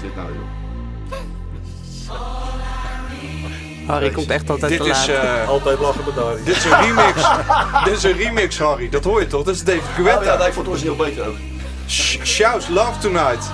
Zit 0.00 0.16
nou 0.16 0.32
joh. 0.32 0.46
Harry 3.88 4.10
komt 4.10 4.30
echt 4.30 4.50
altijd 4.50 4.70
dit 4.70 4.80
te 4.80 4.88
laat. 4.88 4.96
is, 4.98 5.08
eh, 5.08 5.48
Altijd 5.48 5.78
lachen 5.78 6.00
met 6.06 6.14
Dari. 6.14 6.42
dit 6.44 6.56
is 6.56 6.64
een 6.64 6.80
remix. 6.80 7.22
dit 7.84 7.96
is 7.96 8.02
een 8.02 8.16
remix, 8.16 8.58
Harry. 8.58 8.88
Dat 8.88 9.04
hoor 9.04 9.20
je 9.20 9.26
toch? 9.26 9.44
Dat 9.44 9.54
is 9.54 9.64
David 9.64 9.82
Oh, 9.82 10.04
Guetta. 10.04 10.22
ja, 10.32 10.36
nee, 10.38 10.46
ik 10.46 10.52
vond 10.52 10.66
het 10.66 10.74
origineel 10.74 10.96
beter 10.96 11.26
ook. 11.26 11.36
Sh- 11.86 12.18
Shouts 12.24 12.68
Love 12.68 12.98
Tonight. 13.00 13.50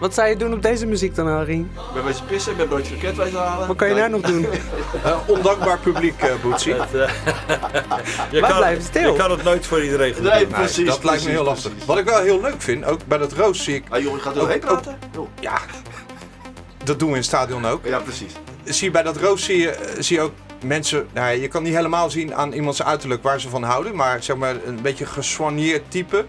Wat 0.00 0.14
zou 0.14 0.28
je 0.28 0.36
doen 0.36 0.52
op 0.52 0.62
deze 0.62 0.86
muziek 0.86 1.14
dan, 1.14 1.28
Harry? 1.28 1.58
Ik 1.58 1.66
ben 1.94 2.04
bezig 2.04 2.26
pissen, 2.26 2.52
ik 2.52 2.58
ben 2.58 2.68
broodje 2.68 2.94
wezen 3.16 3.38
halen. 3.38 3.66
Wat 3.66 3.76
kan 3.76 3.88
je 3.88 3.92
Nee. 3.94 4.02
daar 4.02 4.10
nog 4.10 4.20
doen? 4.20 4.46
Eh, 5.04 5.16
ondankbaar 5.26 5.78
publiek, 5.78 6.22
eh 6.22 6.28
Boetsie. 6.42 6.74
Je, 8.30 8.40
Wij 8.40 8.40
kan, 8.40 8.56
blijven 8.56 8.82
stil. 8.82 9.12
je 9.12 9.18
kan 9.18 9.30
het 9.30 9.42
nooit 9.42 9.66
voor 9.66 9.82
iedereen 9.84 10.14
goed 10.14 10.22
Nee, 10.22 10.38
doen. 10.38 10.48
precies. 10.48 10.86
dat 10.86 11.04
lijkt 11.04 11.24
me 11.24 11.30
heel 11.30 11.44
lastig. 11.44 11.72
Wat 11.86 11.98
ik 11.98 12.04
wel 12.04 12.20
heel 12.20 12.40
leuk 12.40 12.54
vind, 12.62 12.84
ook 12.84 13.00
bij 13.06 13.18
dat 13.18 13.32
roos 13.32 13.64
zie 13.64 13.74
ik... 13.74 13.84
Ah 13.88 14.02
joh, 14.02 14.14
je 14.16 14.20
gaat 14.22 14.36
er 14.36 14.42
Ook- 14.42 14.60
praten? 14.60 14.98
Ja, 15.40 15.52
dat 16.84 16.98
doen 16.98 17.08
we 17.08 17.14
in 17.14 17.20
het 17.20 17.24
stadion 17.28 17.66
ook. 17.66 17.84
Ja, 17.84 17.98
precies. 17.98 18.32
Zie 18.64 18.86
je 18.86 18.90
bij 18.92 19.02
dat 19.02 19.16
roos 19.16 19.44
zie 19.44 19.58
je, 19.58 19.70
eh, 19.70 20.02
zie 20.02 20.16
je 20.16 20.22
ook 20.22 20.32
mensen... 20.64 21.08
Nou, 21.12 21.26
ja, 21.26 21.40
je 21.42 21.48
kan 21.48 21.62
niet 21.62 21.74
helemaal 21.74 22.10
zien 22.10 22.34
aan 22.34 22.52
iemands 22.52 22.82
uiterlijk 22.82 23.22
waar 23.22 23.40
ze 23.40 23.48
van 23.48 23.62
houden. 23.62 23.94
Maar 23.96 24.22
zeg 24.22 24.36
maar 24.36 24.54
een 24.64 24.82
beetje 24.82 25.06
gesoigneerd 25.06 25.82
type. 25.90 26.26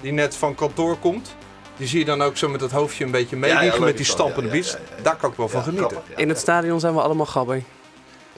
Die 0.00 0.12
net 0.12 0.36
van 0.36 0.54
kantoor 0.54 0.96
komt. 0.98 1.34
Die 1.76 1.88
zie 1.88 1.98
je 1.98 2.04
dan 2.04 2.22
ook 2.22 2.36
zo 2.36 2.48
met 2.48 2.60
dat 2.60 2.70
hoofdje 2.70 3.04
een 3.04 3.10
beetje 3.10 3.36
ja, 3.36 3.40
meewiegen 3.40 3.84
met 3.84 3.96
die 3.96 4.06
stampende 4.06 4.48
Ja, 4.48 4.54
ja, 4.54 4.60
bies. 4.60 4.70
ja, 4.70 4.78
ja, 4.78 4.96
ja. 4.96 5.02
Daar 5.02 5.16
kan 5.16 5.30
ik 5.30 5.36
wel 5.36 5.48
van 5.48 5.58
Ja, 5.58 5.64
genieten. 5.64 5.90
grappig, 5.90 6.10
ja. 6.10 6.16
In 6.22 6.28
het 6.28 6.38
stadion 6.38 6.80
zijn 6.80 6.94
we 6.94 7.00
allemaal 7.00 7.26
gabber. 7.26 7.62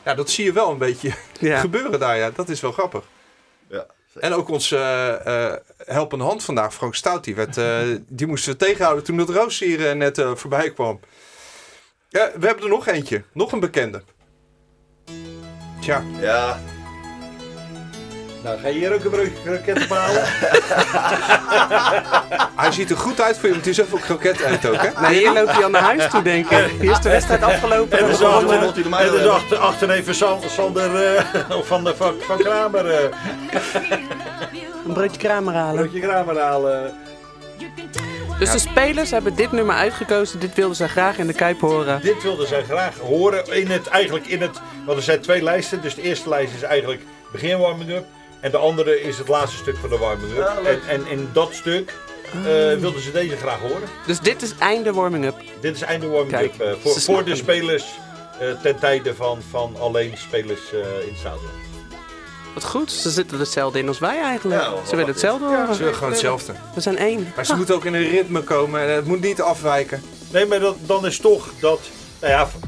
Ja, 0.04 0.14
dat 0.14 0.30
zie 0.30 0.44
je 0.44 0.52
wel 0.52 0.70
een 0.70 0.78
beetje 0.78 1.12
Ja. 1.40 1.60
gebeuren 1.60 2.00
daar. 2.00 2.16
Ja. 2.16 2.30
Dat 2.30 2.48
is 2.48 2.60
wel 2.60 2.72
grappig. 2.72 3.04
Ja. 3.68 3.86
En 4.20 4.32
ook 4.32 4.48
onze 4.48 4.76
eh, 4.76 5.46
eh, 5.52 5.56
helpende 5.86 6.24
hand 6.24 6.44
vandaag, 6.44 6.74
Frank 6.74 6.94
Stout, 6.94 7.24
die, 7.24 7.34
werd, 7.34 7.56
eh, 7.56 7.78
die 8.08 8.26
moesten 8.26 8.52
we 8.52 8.58
tegenhouden 8.58 9.04
toen 9.04 9.16
dat 9.16 9.28
Roos 9.28 9.58
hier 9.58 9.96
net 9.96 10.18
eh, 10.18 10.30
voorbij 10.34 10.70
kwam. 10.72 11.00
Ja, 12.12 12.30
we 12.38 12.46
hebben 12.46 12.64
er 12.64 12.70
nog 12.70 12.86
eentje. 12.86 13.22
Nog 13.32 13.52
een 13.52 13.60
bekende. 13.60 14.02
Tja. 15.80 16.02
Ja. 16.20 16.58
Nou, 18.42 18.58
ga 18.60 18.68
je 18.68 18.74
hier 18.74 18.94
ook 18.94 19.04
een 19.04 19.10
broodje 19.10 19.32
kroket 19.44 19.76
ophalen? 19.82 20.22
Hij 22.62 22.72
ziet 22.72 22.90
er 22.90 22.96
goed 22.96 23.20
uit 23.20 23.36
voor 23.36 23.44
iemand 23.46 23.64
die 23.64 23.72
zoveel 23.74 23.98
kroket 23.98 24.40
eet 24.40 24.66
ook, 24.66 24.82
hè? 24.82 25.00
Nou, 25.00 25.14
hier 25.14 25.32
loopt 25.32 25.52
hij 25.52 25.64
al 25.64 25.70
naar 25.70 25.82
huis 25.82 26.10
toe, 26.10 26.22
denk 26.22 26.50
ik. 26.50 26.70
Hier 26.80 26.90
is 26.90 27.00
de 27.00 27.08
wedstrijd 27.08 27.42
afgelopen. 27.42 27.98
En 27.98 28.04
en 28.04 28.10
dan 28.18 28.32
achter, 28.32 28.48
hij 28.90 29.08
en 29.08 29.30
achter, 29.32 29.56
achter 29.58 29.90
even 29.90 30.14
San- 30.14 30.40
Sander 30.48 31.14
eh, 31.16 31.50
of 31.58 31.66
van, 31.66 31.84
de, 31.84 31.96
van, 31.96 32.14
van 32.20 32.38
Kramer. 32.38 32.90
eh 32.90 33.04
Een 34.86 34.92
broodje 34.92 35.18
kramer 35.18 35.54
halen. 35.54 35.82
broodje 35.82 36.00
Kramer 36.00 36.38
halen. 36.40 36.92
Dus 38.42 38.62
de 38.62 38.68
spelers 38.70 39.10
hebben 39.10 39.34
dit 39.34 39.52
nummer 39.52 39.74
uitgekozen. 39.74 40.40
Dit 40.40 40.54
wilden 40.54 40.76
ze 40.76 40.88
graag 40.88 41.18
in 41.18 41.26
de 41.26 41.32
Kuip 41.32 41.60
horen. 41.60 42.00
Dit 42.02 42.22
wilden 42.22 42.48
zij 42.48 42.62
graag 42.62 42.98
horen. 42.98 43.46
In 43.46 43.70
het, 43.70 43.86
eigenlijk 43.86 44.26
in 44.26 44.40
het, 44.40 44.60
want 44.86 44.98
er 44.98 45.04
zijn 45.04 45.20
twee 45.20 45.42
lijsten. 45.42 45.82
Dus 45.82 45.94
de 45.94 46.02
eerste 46.02 46.28
lijst 46.28 46.54
is 46.54 46.62
eigenlijk 46.62 47.02
begin 47.32 47.58
warming 47.58 47.90
up. 47.90 48.04
En 48.40 48.50
de 48.50 48.56
andere 48.56 49.00
is 49.02 49.18
het 49.18 49.28
laatste 49.28 49.56
stuk 49.56 49.76
van 49.76 49.88
de 49.88 49.98
warming 49.98 50.30
up. 50.32 50.38
Ja, 50.38 50.58
en, 50.70 50.80
en 50.88 51.06
in 51.06 51.28
dat 51.32 51.54
stuk 51.54 51.94
eh, 52.32 52.42
wilden 52.78 53.00
ze 53.02 53.12
deze 53.12 53.36
graag 53.36 53.58
horen. 53.58 53.88
Dus 54.06 54.20
dit 54.20 54.42
is 54.42 54.54
einde 54.58 54.92
warming-up. 54.92 55.36
Dit 55.60 55.74
is 55.74 55.82
einde 55.82 56.06
warming 56.06 56.30
Kijk, 56.30 56.54
up. 56.54 56.60
eh, 56.60 56.72
voor, 56.82 57.00
voor 57.00 57.24
de 57.24 57.36
spelers 57.36 57.84
eh, 58.40 58.48
ten 58.62 58.78
tijde 58.78 59.14
van, 59.14 59.42
van 59.50 59.76
alleen 59.80 60.12
spelers 60.16 60.72
eh, 60.72 60.78
in 60.78 61.08
het 61.08 61.18
stadion. 61.18 61.50
Wat 62.54 62.64
goed, 62.64 62.92
ze 62.92 63.10
zitten 63.10 63.34
er 63.36 63.42
hetzelfde 63.42 63.78
in 63.78 63.88
als 63.88 63.98
wij 63.98 64.20
eigenlijk. 64.20 64.60
Ja, 64.60 64.72
ze 64.88 64.96
willen 64.96 65.10
hetzelfde 65.10 65.44
horen. 65.46 65.74
Ze 65.74 65.78
willen 65.80 65.94
gewoon 65.94 66.10
hetzelfde. 66.10 66.52
We 66.74 66.80
zijn 66.80 66.98
één. 66.98 67.32
Maar 67.36 67.46
ze 67.46 67.56
moeten 67.56 67.74
ook 67.74 67.84
in 67.84 67.94
een 67.94 68.08
ritme 68.08 68.40
komen 68.42 68.80
en 68.80 68.88
het 68.94 69.04
moet 69.06 69.20
niet 69.20 69.40
afwijken. 69.40 70.02
Nee, 70.32 70.46
maar 70.46 70.60
dat, 70.60 70.76
dan 70.86 71.06
is 71.06 71.18
toch 71.18 71.48
dat. 71.60 71.80
Nou 72.20 72.32
ja, 72.32 72.46
voor, 72.48 72.60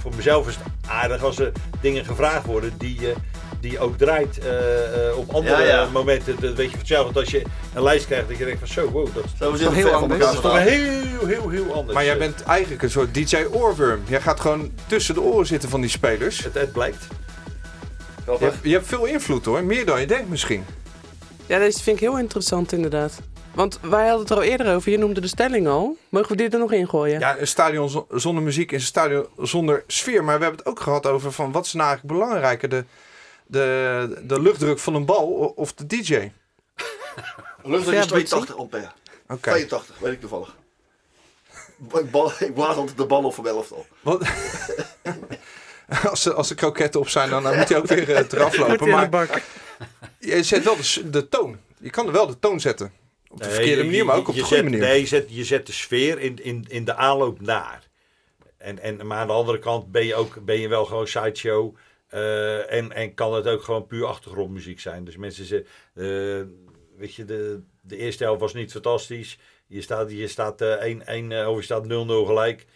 voor 0.00 0.12
mezelf 0.16 0.48
is 0.48 0.54
het 0.54 0.64
aardig 0.90 1.22
als 1.24 1.38
er 1.38 1.52
dingen 1.80 2.04
gevraagd 2.04 2.46
worden 2.46 2.72
die 2.78 3.00
je 3.00 3.14
die 3.60 3.70
je 3.70 3.78
ook 3.78 3.98
draait 3.98 4.38
eh, 4.38 5.08
eh, 5.08 5.16
op 5.18 5.30
andere 5.34 5.62
Ja, 5.62 5.68
ja. 5.68 5.88
momenten. 5.92 6.36
Dat 6.40 6.54
weet 6.54 6.70
je 6.70 6.76
vanzelf. 6.76 7.04
Want 7.04 7.16
als 7.16 7.30
je 7.30 7.42
een 7.74 7.82
lijst 7.82 8.06
krijgt, 8.06 8.28
dat 8.28 8.38
je 8.38 8.44
denkt 8.44 8.58
van 8.58 8.68
zo, 8.68 8.90
wow, 8.90 9.08
dat, 9.14 9.24
Zo 9.38 9.52
is 9.52 9.60
toch 9.60 9.74
heel 9.74 9.90
anders. 9.90 10.20
dat 10.20 10.32
is 10.32 10.40
toch 10.40 10.58
heel, 10.58 11.26
heel, 11.26 11.48
heel 11.48 11.72
anders. 11.74 11.94
Maar 11.94 12.04
jij 12.04 12.12
Eh, 12.12 12.18
bent 12.18 12.42
eigenlijk 12.42 12.82
een 12.82 12.90
soort 12.90 13.14
DJ-oorworm. 13.14 14.00
Jij 14.08 14.20
gaat 14.20 14.40
gewoon 14.40 14.70
tussen 14.86 15.14
de 15.14 15.20
oren 15.20 15.46
zitten 15.46 15.68
van 15.68 15.80
die 15.80 15.90
spelers. 15.90 16.44
Het, 16.44 16.54
het 16.54 16.72
blijkt. 16.72 17.06
Je 18.26 18.36
hebt, 18.38 18.56
je 18.62 18.72
hebt 18.72 18.86
veel 18.86 19.04
invloed 19.04 19.44
hoor, 19.44 19.64
meer 19.64 19.86
dan 19.86 20.00
je 20.00 20.06
denkt 20.06 20.28
misschien. 20.28 20.64
Ja, 21.46 21.58
deze 21.58 21.82
vind 21.82 21.96
ik 21.96 22.02
heel 22.02 22.18
interessant 22.18 22.72
inderdaad. 22.72 23.18
Want 23.54 23.78
wij 23.82 24.02
hadden 24.08 24.20
het 24.20 24.30
er 24.30 24.36
al 24.36 24.42
eerder 24.42 24.74
over. 24.74 24.90
Je 24.90 24.98
noemde 24.98 25.20
de 25.20 25.26
stelling 25.26 25.66
al. 25.68 25.96
Mogen 26.08 26.28
we 26.30 26.36
die 26.36 26.48
er 26.48 26.58
nog 26.58 26.72
in 26.72 26.88
gooien? 26.88 27.18
Ja, 27.18 27.38
een 27.38 27.46
stadion 27.46 27.90
zo- 27.90 28.06
zonder 28.10 28.42
muziek 28.42 28.72
is 28.72 28.80
een 28.80 28.86
stadion 28.86 29.26
zonder 29.38 29.84
sfeer. 29.86 30.24
Maar 30.24 30.36
we 30.38 30.42
hebben 30.44 30.60
het 30.64 30.68
ook 30.68 30.80
gehad 30.80 31.06
over 31.06 31.32
van 31.32 31.52
wat 31.52 31.66
is 31.66 31.72
nou 31.72 31.88
eigenlijk 31.88 32.18
belangrijker? 32.18 32.68
De, 32.68 32.84
de, 33.46 34.20
de 34.26 34.40
luchtdruk 34.40 34.78
van 34.78 34.94
een 34.94 35.04
bal 35.04 35.26
of 35.56 35.72
de 35.72 35.86
DJ? 35.86 36.14
Oké. 36.14 36.32
Luchtdruk 37.70 37.98
is 37.98 38.06
82 38.06 38.56
ampère. 38.56 38.90
82, 39.40 39.98
weet 39.98 40.12
ik 40.12 40.20
toevallig. 40.20 40.56
Ik, 41.94 42.10
bal, 42.10 42.32
ik 42.38 42.54
blaas 42.54 42.76
altijd 42.76 42.96
de 42.96 43.06
bal 43.06 43.24
op 43.24 43.34
voor 43.34 43.44
mijn 43.44 43.54
elftal. 43.56 43.86
Wat- 44.00 44.20
als, 46.10 46.22
de, 46.22 46.32
als 46.34 46.48
de 46.48 46.54
kroketten 46.54 47.00
op 47.00 47.08
zijn, 47.08 47.30
dan, 47.30 47.42
dan 47.42 47.56
moet 47.56 47.68
hij 47.68 47.78
ook 47.78 47.86
weer 47.86 48.10
eh, 48.14 48.24
eraf 48.32 48.56
lopen. 48.56 48.88
Maar 48.88 49.42
je 50.18 50.42
zet 50.42 50.64
wel 50.64 50.76
de, 51.10 51.28
toon. 51.28 51.58
Je 51.80 51.90
kan 51.90 52.06
er 52.06 52.12
wel 52.12 52.26
de 52.26 52.38
toon 52.38 52.60
zetten. 52.60 52.92
Op 53.28 53.38
de 53.38 53.44
Nee, 53.44 53.54
verkeerde 53.54 53.80
je- 53.80 53.86
manier, 53.86 54.04
maar 54.04 54.14
je- 54.14 54.20
ook 54.20 54.28
op 54.28 54.34
je 54.34 54.40
de 54.40 54.46
goede 54.46 54.62
zet- 54.62 54.70
manier. 54.72 54.86
Nee, 54.88 55.00
je 55.00 55.06
zet, 55.06 55.26
je 55.28 55.44
zet 55.44 55.66
de 55.66 55.72
sfeer 55.72 56.18
in, 56.18 56.44
in, 56.44 56.64
in 56.68 56.84
de 56.84 56.94
aanloop 56.94 57.40
naar. 57.40 57.88
En, 58.58 58.78
en, 58.78 59.06
maar 59.06 59.18
aan 59.18 59.26
de 59.26 59.32
andere 59.32 59.58
kant 59.58 59.90
ben 59.92 60.06
je, 60.06 60.14
ook, 60.14 60.44
ben 60.44 60.60
je 60.60 60.68
wel 60.68 60.84
gewoon 60.84 61.06
sideshow. 61.06 61.76
eh, 62.08 62.72
en, 62.72 62.92
en 62.92 63.14
kan 63.14 63.34
het 63.34 63.46
ook 63.46 63.62
gewoon 63.62 63.86
puur 63.86 64.06
achtergrondmuziek 64.06 64.80
zijn. 64.80 65.04
Dus 65.04 65.16
mensen 65.16 65.44
ze, 65.44 65.64
eh, 65.94 66.98
weet 66.98 67.14
je, 67.14 67.24
de, 67.24 67.60
de 67.80 67.96
eerste 67.96 68.24
helft 68.24 68.40
was 68.40 68.54
niet 68.54 68.72
fantastisch. 68.72 69.38
Je 69.66 69.80
staat, 69.82 70.10
je 70.10 70.28
staat, 70.28 70.60
eh 70.60 70.68
1, 70.72 71.06
1, 71.06 71.32
eh, 71.32 71.48
of 71.48 71.56
je 71.56 71.62
staat 71.62 71.84
0-0 71.86 71.86
gelijk. 72.26 72.66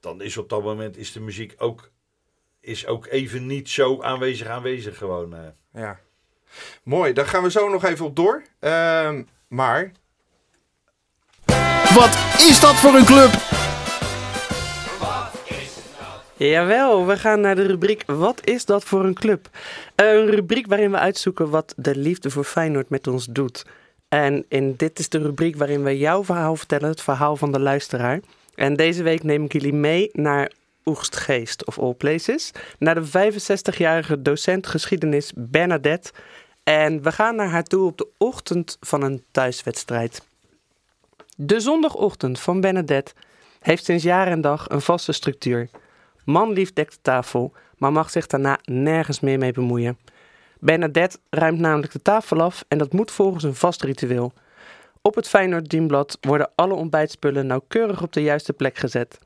Dan 0.00 0.22
is 0.22 0.36
op 0.36 0.48
dat 0.48 0.62
moment 0.62 0.96
is 0.96 1.12
de 1.12 1.20
muziek 1.20 1.54
ook, 1.58 1.90
is 2.60 2.86
ook 2.86 3.06
even 3.06 3.46
niet 3.46 3.68
zo 3.70 4.02
aanwezig 4.02 4.46
aanwezig 4.48 4.98
gewoon. 4.98 5.34
eh. 5.34 5.40
Ja. 5.72 5.98
Mooi, 6.82 7.12
daar 7.12 7.26
gaan 7.26 7.42
we 7.42 7.50
zo 7.50 7.68
nog 7.68 7.84
even 7.84 8.04
op 8.06 8.16
door. 8.16 8.42
Ehm, 8.60 9.22
maar 9.48 9.92
Wat 11.94 12.18
is 12.48 12.60
dat 12.60 12.74
voor 12.74 12.94
een 12.94 13.04
club? 13.04 13.30
Jawel, 16.36 17.06
we 17.06 17.16
gaan 17.16 17.40
naar 17.40 17.54
de 17.54 17.66
rubriek 17.66 18.02
Wat 18.06 18.46
is 18.46 18.64
dat 18.64 18.84
voor 18.84 19.04
een 19.04 19.14
club? 19.14 19.48
Een 19.94 20.26
rubriek 20.26 20.66
waarin 20.66 20.90
we 20.90 20.98
uitzoeken 20.98 21.50
wat 21.50 21.74
de 21.76 21.96
liefde 21.96 22.30
voor 22.30 22.44
Feyenoord 22.44 22.88
met 22.88 23.06
ons 23.06 23.26
doet. 23.26 23.64
En 24.08 24.44
in 24.48 24.74
dit 24.76 24.98
is 24.98 25.08
de 25.08 25.18
rubriek 25.18 25.56
waarin 25.56 25.82
we 25.82 25.98
jouw 25.98 26.24
verhaal 26.24 26.56
vertellen, 26.56 26.88
het 26.88 27.02
verhaal 27.02 27.36
van 27.36 27.52
de 27.52 27.60
luisteraar. 27.60 28.20
En 28.54 28.76
deze 28.76 29.02
week 29.02 29.22
neem 29.22 29.44
ik 29.44 29.52
jullie 29.52 29.72
mee 29.74 30.10
naar 30.12 30.50
Oegstgeest, 30.88 31.66
of 31.66 31.78
all 31.78 31.94
places. 31.94 32.52
Naar 32.78 32.94
de 32.94 33.06
65-jarige 33.06 34.22
docent 34.22 34.66
geschiedenis 34.66 35.32
Bernadette. 35.36 36.10
En 36.62 37.02
we 37.02 37.12
gaan 37.12 37.36
naar 37.36 37.48
haar 37.48 37.64
toe 37.64 37.86
op 37.86 37.98
de 37.98 38.08
ochtend 38.18 38.76
van 38.80 39.02
een 39.02 39.24
thuiswedstrijd. 39.30 40.26
De 41.36 41.60
zondagochtend 41.60 42.40
van 42.40 42.60
Bernadette 42.60 43.12
heeft 43.60 43.84
sinds 43.84 44.02
jaar 44.02 44.26
en 44.26 44.40
dag 44.40 44.68
een 44.68 44.80
vaste 44.80 45.12
structuur. 45.12 45.70
Manlief 46.24 46.72
dekt 46.72 46.92
de 46.92 46.98
tafel, 47.02 47.52
maar 47.76 47.92
mag 47.92 48.10
zich 48.10 48.26
daarna 48.26 48.58
nergens 48.62 49.20
meer 49.20 49.38
mee 49.38 49.52
bemoeien. 49.52 49.98
Bernadette 50.60 51.18
ruimt 51.30 51.58
namelijk 51.58 51.92
de 51.92 52.02
tafel 52.02 52.40
af 52.40 52.64
en 52.68 52.78
dat 52.78 52.92
moet 52.92 53.10
volgens 53.10 53.44
een 53.44 53.54
vast 53.54 53.82
ritueel. 53.82 54.32
Op 55.02 55.14
het 55.14 55.28
Feyenoord 55.28 55.68
Dienblad 55.68 56.18
worden 56.20 56.50
alle 56.54 56.74
ontbijtspullen 56.74 57.46
nauwkeurig 57.46 58.02
op 58.02 58.12
de 58.12 58.22
juiste 58.22 58.52
plek 58.52 58.76
gezet. 58.78 59.18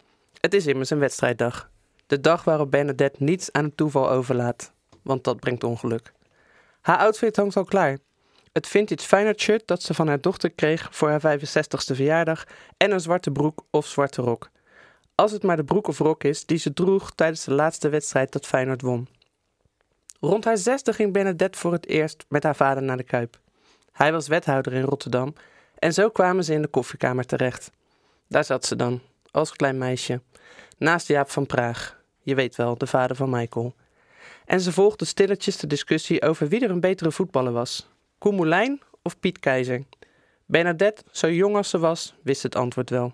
Het 0.42 0.54
is 0.54 0.66
immers 0.66 0.90
een 0.90 0.98
wedstrijddag. 0.98 1.70
De 2.06 2.20
dag 2.20 2.44
waarop 2.44 2.70
Bernadette 2.70 3.22
niets 3.22 3.52
aan 3.52 3.64
het 3.64 3.76
toeval 3.76 4.10
overlaat. 4.10 4.72
Want 5.02 5.24
dat 5.24 5.40
brengt 5.40 5.64
ongeluk. 5.64 6.12
Haar 6.80 6.98
outfit 6.98 7.36
hangt 7.36 7.56
al 7.56 7.64
klaar. 7.64 7.98
Het 8.52 8.66
vintage 8.66 9.06
Feyenoord 9.06 9.40
shirt 9.40 9.66
dat 9.66 9.82
ze 9.82 9.94
van 9.94 10.08
haar 10.08 10.20
dochter 10.20 10.50
kreeg 10.50 10.88
voor 10.90 11.08
haar 11.08 11.38
65ste 11.38 11.94
verjaardag 11.94 12.44
en 12.76 12.90
een 12.90 13.00
zwarte 13.00 13.30
broek 13.30 13.64
of 13.70 13.86
zwarte 13.86 14.22
rok. 14.22 14.50
Als 15.14 15.32
het 15.32 15.42
maar 15.42 15.56
de 15.56 15.64
broek 15.64 15.88
of 15.88 15.98
rok 15.98 16.24
is 16.24 16.46
die 16.46 16.58
ze 16.58 16.72
droeg 16.72 17.14
tijdens 17.14 17.44
de 17.44 17.54
laatste 17.54 17.88
wedstrijd 17.88 18.32
dat 18.32 18.46
Feyenoord 18.46 18.82
won. 18.82 19.08
Rond 20.20 20.44
haar 20.44 20.58
zesde 20.58 20.92
ging 20.92 21.12
Bernadette 21.12 21.58
voor 21.58 21.72
het 21.72 21.86
eerst 21.86 22.24
met 22.28 22.42
haar 22.42 22.56
vader 22.56 22.82
naar 22.82 22.96
de 22.96 23.02
Kuip. 23.02 23.38
Hij 23.92 24.12
was 24.12 24.28
wethouder 24.28 24.72
in 24.72 24.82
Rotterdam 24.82 25.34
en 25.78 25.92
zo 25.92 26.10
kwamen 26.10 26.44
ze 26.44 26.54
in 26.54 26.62
de 26.62 26.68
koffiekamer 26.68 27.26
terecht. 27.26 27.70
Daar 28.28 28.44
zat 28.44 28.66
ze 28.66 28.76
dan, 28.76 29.00
als 29.32 29.52
klein 29.52 29.78
meisje, 29.78 30.22
naast 30.78 31.06
Jaap 31.06 31.30
van 31.30 31.46
Praag. 31.46 32.00
Je 32.22 32.34
weet 32.34 32.56
wel, 32.56 32.78
de 32.78 32.86
vader 32.86 33.16
van 33.16 33.30
Michael. 33.30 33.74
En 34.44 34.60
ze 34.60 34.72
volgde 34.72 35.04
stilletjes 35.04 35.56
de 35.56 35.66
discussie 35.66 36.22
over 36.22 36.48
wie 36.48 36.64
er 36.64 36.70
een 36.70 36.80
betere 36.80 37.12
voetballer 37.12 37.52
was. 37.52 37.88
Koen 38.18 38.34
Moulijn 38.34 38.80
of 39.02 39.18
Piet 39.20 39.38
Keizer? 39.38 39.82
Bernadette, 40.46 41.02
zo 41.10 41.30
jong 41.30 41.56
als 41.56 41.70
ze 41.70 41.78
was, 41.78 42.14
wist 42.22 42.42
het 42.42 42.56
antwoord 42.56 42.90
wel. 42.90 43.12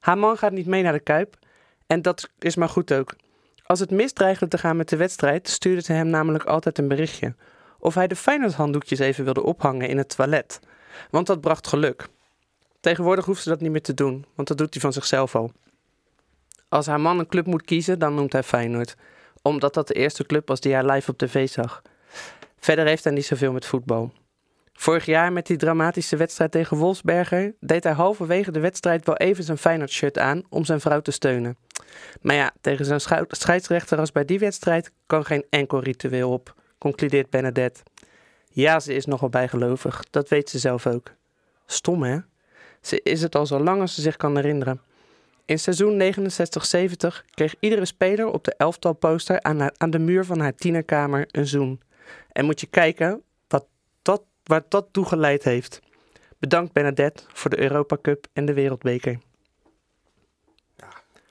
Haar 0.00 0.18
man 0.18 0.36
gaat 0.36 0.52
niet 0.52 0.66
mee 0.66 0.82
naar 0.82 0.92
de 0.92 1.00
Kuip. 1.00 1.38
En 1.86 2.02
dat 2.02 2.30
is 2.38 2.56
maar 2.56 2.68
goed 2.68 2.92
ook. 2.92 3.16
Als 3.64 3.80
het 3.80 3.90
misdreigde 3.90 4.48
te 4.48 4.58
gaan 4.58 4.76
met 4.76 4.88
de 4.88 4.96
wedstrijd, 4.96 5.48
stuurde 5.48 5.82
ze 5.82 5.92
hem 5.92 6.06
namelijk 6.06 6.44
altijd 6.44 6.78
een 6.78 6.88
berichtje. 6.88 7.34
Of 7.78 7.94
hij 7.94 8.06
de 8.06 8.16
Feyenoord-handdoekjes 8.16 8.98
even 8.98 9.24
wilde 9.24 9.42
ophangen 9.42 9.88
in 9.88 9.98
het 9.98 10.16
toilet. 10.16 10.60
Want 11.10 11.26
dat 11.26 11.40
bracht 11.40 11.66
geluk. 11.66 12.08
Tegenwoordig 12.80 13.24
hoeft 13.24 13.42
ze 13.42 13.48
dat 13.48 13.60
niet 13.60 13.70
meer 13.70 13.82
te 13.82 13.94
doen, 13.94 14.24
want 14.34 14.48
dat 14.48 14.58
doet 14.58 14.72
hij 14.72 14.82
van 14.82 14.92
zichzelf 14.92 15.34
al. 15.34 15.52
Als 16.68 16.86
haar 16.86 17.00
man 17.00 17.18
een 17.18 17.26
club 17.26 17.46
moet 17.46 17.64
kiezen, 17.64 17.98
dan 17.98 18.14
noemt 18.14 18.32
hij 18.32 18.42
Feyenoord. 18.42 18.96
Omdat 19.42 19.74
dat 19.74 19.88
de 19.88 19.94
eerste 19.94 20.26
club 20.26 20.48
was 20.48 20.60
die 20.60 20.72
hij 20.72 20.90
live 20.90 21.10
op 21.10 21.18
tv 21.18 21.48
zag. 21.48 21.82
Verder 22.58 22.86
heeft 22.86 23.04
hij 23.04 23.12
niet 23.12 23.26
zoveel 23.26 23.52
met 23.52 23.66
voetbal. 23.66 24.12
Vorig 24.72 25.04
jaar 25.04 25.32
met 25.32 25.46
die 25.46 25.56
dramatische 25.56 26.16
wedstrijd 26.16 26.50
tegen 26.50 26.76
Wolfsberger 26.76 27.54
deed 27.60 27.84
hij 27.84 27.92
halverwege 27.92 28.50
de 28.50 28.60
wedstrijd 28.60 29.06
wel 29.06 29.16
even 29.16 29.44
zijn 29.44 29.58
Feyenoord-shirt 29.58 30.18
aan 30.18 30.42
om 30.48 30.64
zijn 30.64 30.80
vrouw 30.80 31.00
te 31.00 31.10
steunen. 31.10 31.56
Maar 32.20 32.34
ja, 32.34 32.52
tegen 32.60 33.00
schou- 33.00 33.24
scheidsrechter 33.28 33.98
als 33.98 34.12
bij 34.12 34.24
die 34.24 34.38
wedstrijd 34.38 34.90
kan 35.06 35.24
geen 35.24 35.44
enkel 35.50 35.82
ritueel 35.82 36.32
op, 36.32 36.54
concludeert 36.78 37.30
Bernadette. 37.30 37.80
Ja, 38.50 38.80
ze 38.80 38.94
is 38.94 39.04
nogal 39.06 39.28
bijgelovig, 39.28 40.04
dat 40.10 40.28
weet 40.28 40.50
ze 40.50 40.58
zelf 40.58 40.86
ook. 40.86 41.12
Stom 41.66 42.02
hè? 42.02 42.18
Ze 42.80 43.00
is 43.02 43.22
het 43.22 43.34
al 43.34 43.46
zo 43.46 43.60
lang 43.60 43.80
als 43.80 43.94
ze 43.94 44.00
zich 44.00 44.16
kan 44.16 44.36
herinneren. 44.36 44.80
In 45.44 45.58
seizoen 45.58 45.98
69-70 45.98 47.24
kreeg 47.34 47.54
iedere 47.60 47.84
speler 47.84 48.26
op 48.26 48.44
de 48.44 48.54
elftal 48.56 48.92
poster 48.92 49.42
aan, 49.42 49.60
haar- 49.60 49.74
aan 49.76 49.90
de 49.90 49.98
muur 49.98 50.24
van 50.24 50.40
haar 50.40 50.54
tienerkamer 50.54 51.26
een 51.30 51.46
zoen. 51.46 51.80
En 52.32 52.44
moet 52.44 52.60
je 52.60 52.66
kijken 52.66 53.22
wat 53.48 53.66
waar 54.50 54.62
dat 54.68 54.86
toe 54.90 55.04
geleid 55.04 55.44
heeft. 55.44 55.80
Bedankt 56.38 56.72
Bernadette 56.72 57.22
voor 57.32 57.50
de 57.50 57.60
Europa 57.60 57.96
Cup 58.02 58.26
en 58.32 58.44
de 58.44 58.52
Wereldbeker. 58.52 59.18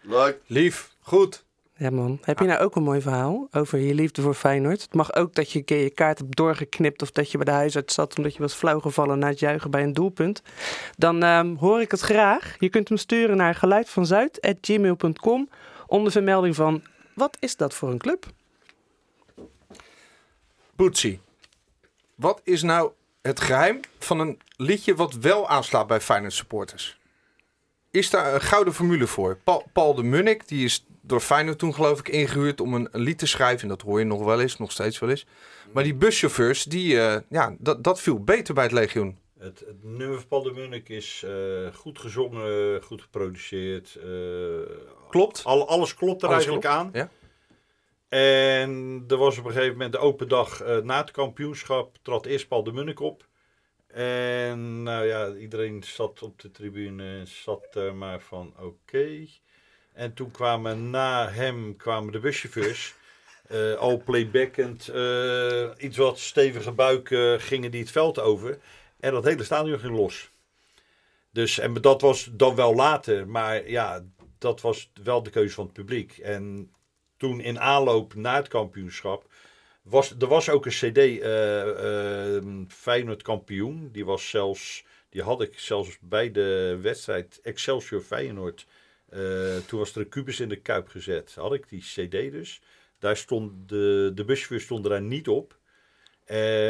Leuk. 0.01 0.41
Lief, 0.45 0.95
goed. 0.99 1.45
Ja 1.79 1.89
man, 1.89 2.19
heb 2.21 2.39
je 2.39 2.45
nou 2.45 2.59
ook 2.59 2.75
een 2.75 2.83
mooi 2.83 3.01
verhaal 3.01 3.47
over 3.51 3.79
je 3.79 3.93
liefde 3.93 4.21
voor 4.21 4.33
Feyenoord? 4.33 4.81
Het 4.81 4.93
mag 4.93 5.13
ook 5.13 5.35
dat 5.35 5.51
je 5.51 5.59
een 5.59 5.65
keer 5.65 5.83
je 5.83 5.89
kaart 5.89 6.17
hebt 6.17 6.35
doorgeknipt 6.35 7.01
of 7.01 7.11
dat 7.11 7.31
je 7.31 7.37
bij 7.37 7.45
de 7.45 7.51
huisarts 7.51 7.93
zat 7.93 8.17
omdat 8.17 8.33
je 8.33 8.41
was 8.41 8.53
flauwgevallen 8.53 9.19
na 9.19 9.27
het 9.27 9.39
juichen 9.39 9.71
bij 9.71 9.83
een 9.83 9.93
doelpunt. 9.93 10.41
Dan 10.97 11.23
ehm, 11.23 11.55
hoor 11.55 11.81
ik 11.81 11.91
het 11.91 11.99
graag. 11.99 12.55
Je 12.59 12.69
kunt 12.69 12.87
hem 12.87 12.97
sturen 12.97 13.37
naar 13.37 13.55
geluidvanzuid.gmail.com 13.55 15.49
onder 15.87 16.11
vermelding 16.11 16.55
van 16.55 16.83
wat 17.13 17.37
is 17.39 17.55
dat 17.55 17.73
voor 17.73 17.89
een 17.89 17.97
club? 17.97 18.25
Boetsie, 20.75 21.19
wat 22.15 22.41
is 22.43 22.61
nou 22.61 22.91
het 23.21 23.39
geheim 23.39 23.79
van 23.99 24.19
een 24.19 24.39
liedje 24.55 24.95
wat 24.95 25.13
wel 25.13 25.49
aanslaat 25.49 25.87
bij 25.87 26.01
Feyenoord 26.01 26.33
supporters? 26.33 26.99
Is 27.91 28.09
daar 28.09 28.33
een 28.33 28.41
gouden 28.41 28.73
formule 28.73 29.07
voor? 29.07 29.37
Paul, 29.43 29.63
Paul 29.73 29.93
de 29.95 30.03
Munnik, 30.03 30.47
die 30.47 30.65
is 30.65 30.85
door 31.01 31.19
Feyenoord 31.19 31.59
toen 31.59 31.73
geloof 31.73 31.99
ik 31.99 32.09
ingehuurd 32.09 32.61
om 32.61 32.73
een, 32.73 32.87
een 32.91 33.01
lied 33.01 33.17
te 33.17 33.27
schrijven. 33.27 33.61
En 33.61 33.67
dat 33.67 33.81
hoor 33.81 33.99
je 33.99 34.05
nog 34.05 34.23
wel 34.23 34.41
eens, 34.41 34.57
nog 34.57 34.71
steeds 34.71 34.99
wel 34.99 35.09
eens. 35.09 35.25
Maar 35.71 35.83
die 35.83 35.95
buschauffeurs, 35.95 36.63
die, 36.63 36.99
eh, 37.01 37.21
ja, 37.29 37.55
dat, 37.59 37.83
dat 37.83 38.01
viel 38.01 38.23
beter 38.23 38.53
bij 38.53 38.63
het 38.63 38.73
legioen. 38.73 39.17
Het, 39.39 39.59
het 39.59 39.83
nummer 39.83 40.17
van 40.17 40.27
Paul 40.27 40.43
de 40.43 40.51
Munnik 40.51 40.89
is 40.89 41.23
eh, 41.25 41.75
goed 41.75 41.99
gezongen, 41.99 42.83
goed 42.83 43.01
geproduceerd. 43.01 43.95
eh, 43.95 44.07
Klopt. 45.09 45.41
Al, 45.43 45.67
alles 45.67 45.93
klopt 45.93 46.21
er 46.21 46.27
Alles 46.27 46.45
eigenlijk 46.45 46.67
klopt, 46.75 46.77
aan. 46.77 46.89
ja. 46.93 47.09
En 48.09 49.03
er 49.07 49.17
was 49.17 49.37
op 49.37 49.45
een 49.45 49.51
gegeven 49.51 49.73
moment 49.73 49.91
de 49.91 49.97
open 49.97 50.27
dag 50.27 50.63
na 50.83 50.97
het 50.97 51.11
kampioenschap. 51.11 51.97
Trad 52.01 52.25
eerst 52.25 52.47
Paul 52.47 52.63
de 52.63 52.71
Munnik 52.71 52.99
op. 52.99 53.27
En 53.93 54.83
nou 54.83 55.05
ja, 55.05 55.33
iedereen 55.33 55.83
zat 55.83 56.21
op 56.21 56.39
de 56.39 56.51
tribune 56.51 57.03
en 57.03 57.27
zat 57.27 57.75
er 57.75 57.95
maar 57.95 58.21
van 58.21 58.53
oké. 58.59 59.27
En 59.93 60.13
toen 60.13 60.31
kwamen 60.31 60.89
na 60.89 61.29
hem 61.29 61.75
kwamen 61.75 62.11
de 62.11 62.19
buschauffeurs. 62.19 62.93
eh 63.47 63.73
al 63.73 64.01
playbackend, 64.03 64.87
eh, 64.87 65.69
iets 65.77 65.97
wat 65.97 66.19
stevige 66.19 66.71
buik 66.71 67.11
eh, 67.11 67.33
gingen 67.37 67.71
die 67.71 67.81
het 67.81 67.91
veld 67.91 68.19
over. 68.19 68.59
En 68.99 69.11
dat 69.11 69.23
hele 69.23 69.43
stadion 69.43 69.79
ging 69.79 69.95
los. 69.95 70.29
Dus, 71.31 71.59
en 71.59 71.73
dat 71.73 72.01
was 72.01 72.29
dan 72.31 72.55
wel 72.55 72.75
later, 72.75 73.27
maar 73.27 73.69
ja, 73.69 74.05
dat 74.37 74.61
was 74.61 74.91
wel 75.03 75.23
de 75.23 75.29
keuze 75.29 75.53
van 75.53 75.63
het 75.63 75.73
publiek. 75.73 76.17
En 76.17 76.73
toen 77.17 77.41
in 77.41 77.59
aanloop 77.59 78.13
naar 78.13 78.35
het 78.35 78.47
kampioenschap, 78.47 79.28
was, 79.89 80.15
er 80.19 80.27
was 80.27 80.49
ook 80.49 80.65
een 80.65 80.71
cd, 80.71 80.97
eh 80.97 82.35
eh, 82.37 82.43
Feyenoord 82.67 83.21
kampioen. 83.21 83.89
Die 83.91 84.05
was 84.05 84.29
zelfs, 84.29 84.85
die 85.09 85.21
had 85.21 85.41
ik 85.41 85.59
zelfs 85.59 85.97
bij 86.01 86.31
de 86.31 86.79
wedstrijd 86.81 87.39
Excelsior 87.43 88.01
Feyenoord. 88.01 88.67
eh, 89.09 89.57
toen 89.67 89.79
was 89.79 89.95
er 89.95 90.01
een 90.01 90.09
kubus 90.09 90.39
in 90.39 90.49
de 90.49 90.61
kuip 90.61 90.87
gezet. 90.87 91.35
Had 91.35 91.53
ik 91.53 91.69
die 91.69 91.81
cd 91.81 92.11
dus. 92.11 92.61
Daar 92.99 93.17
stond 93.17 93.69
de, 93.69 94.11
de 94.15 94.25
buschauffeurs 94.25 94.63
stonden 94.63 94.91
daar 94.91 95.01
niet 95.01 95.27
op. 95.27 95.57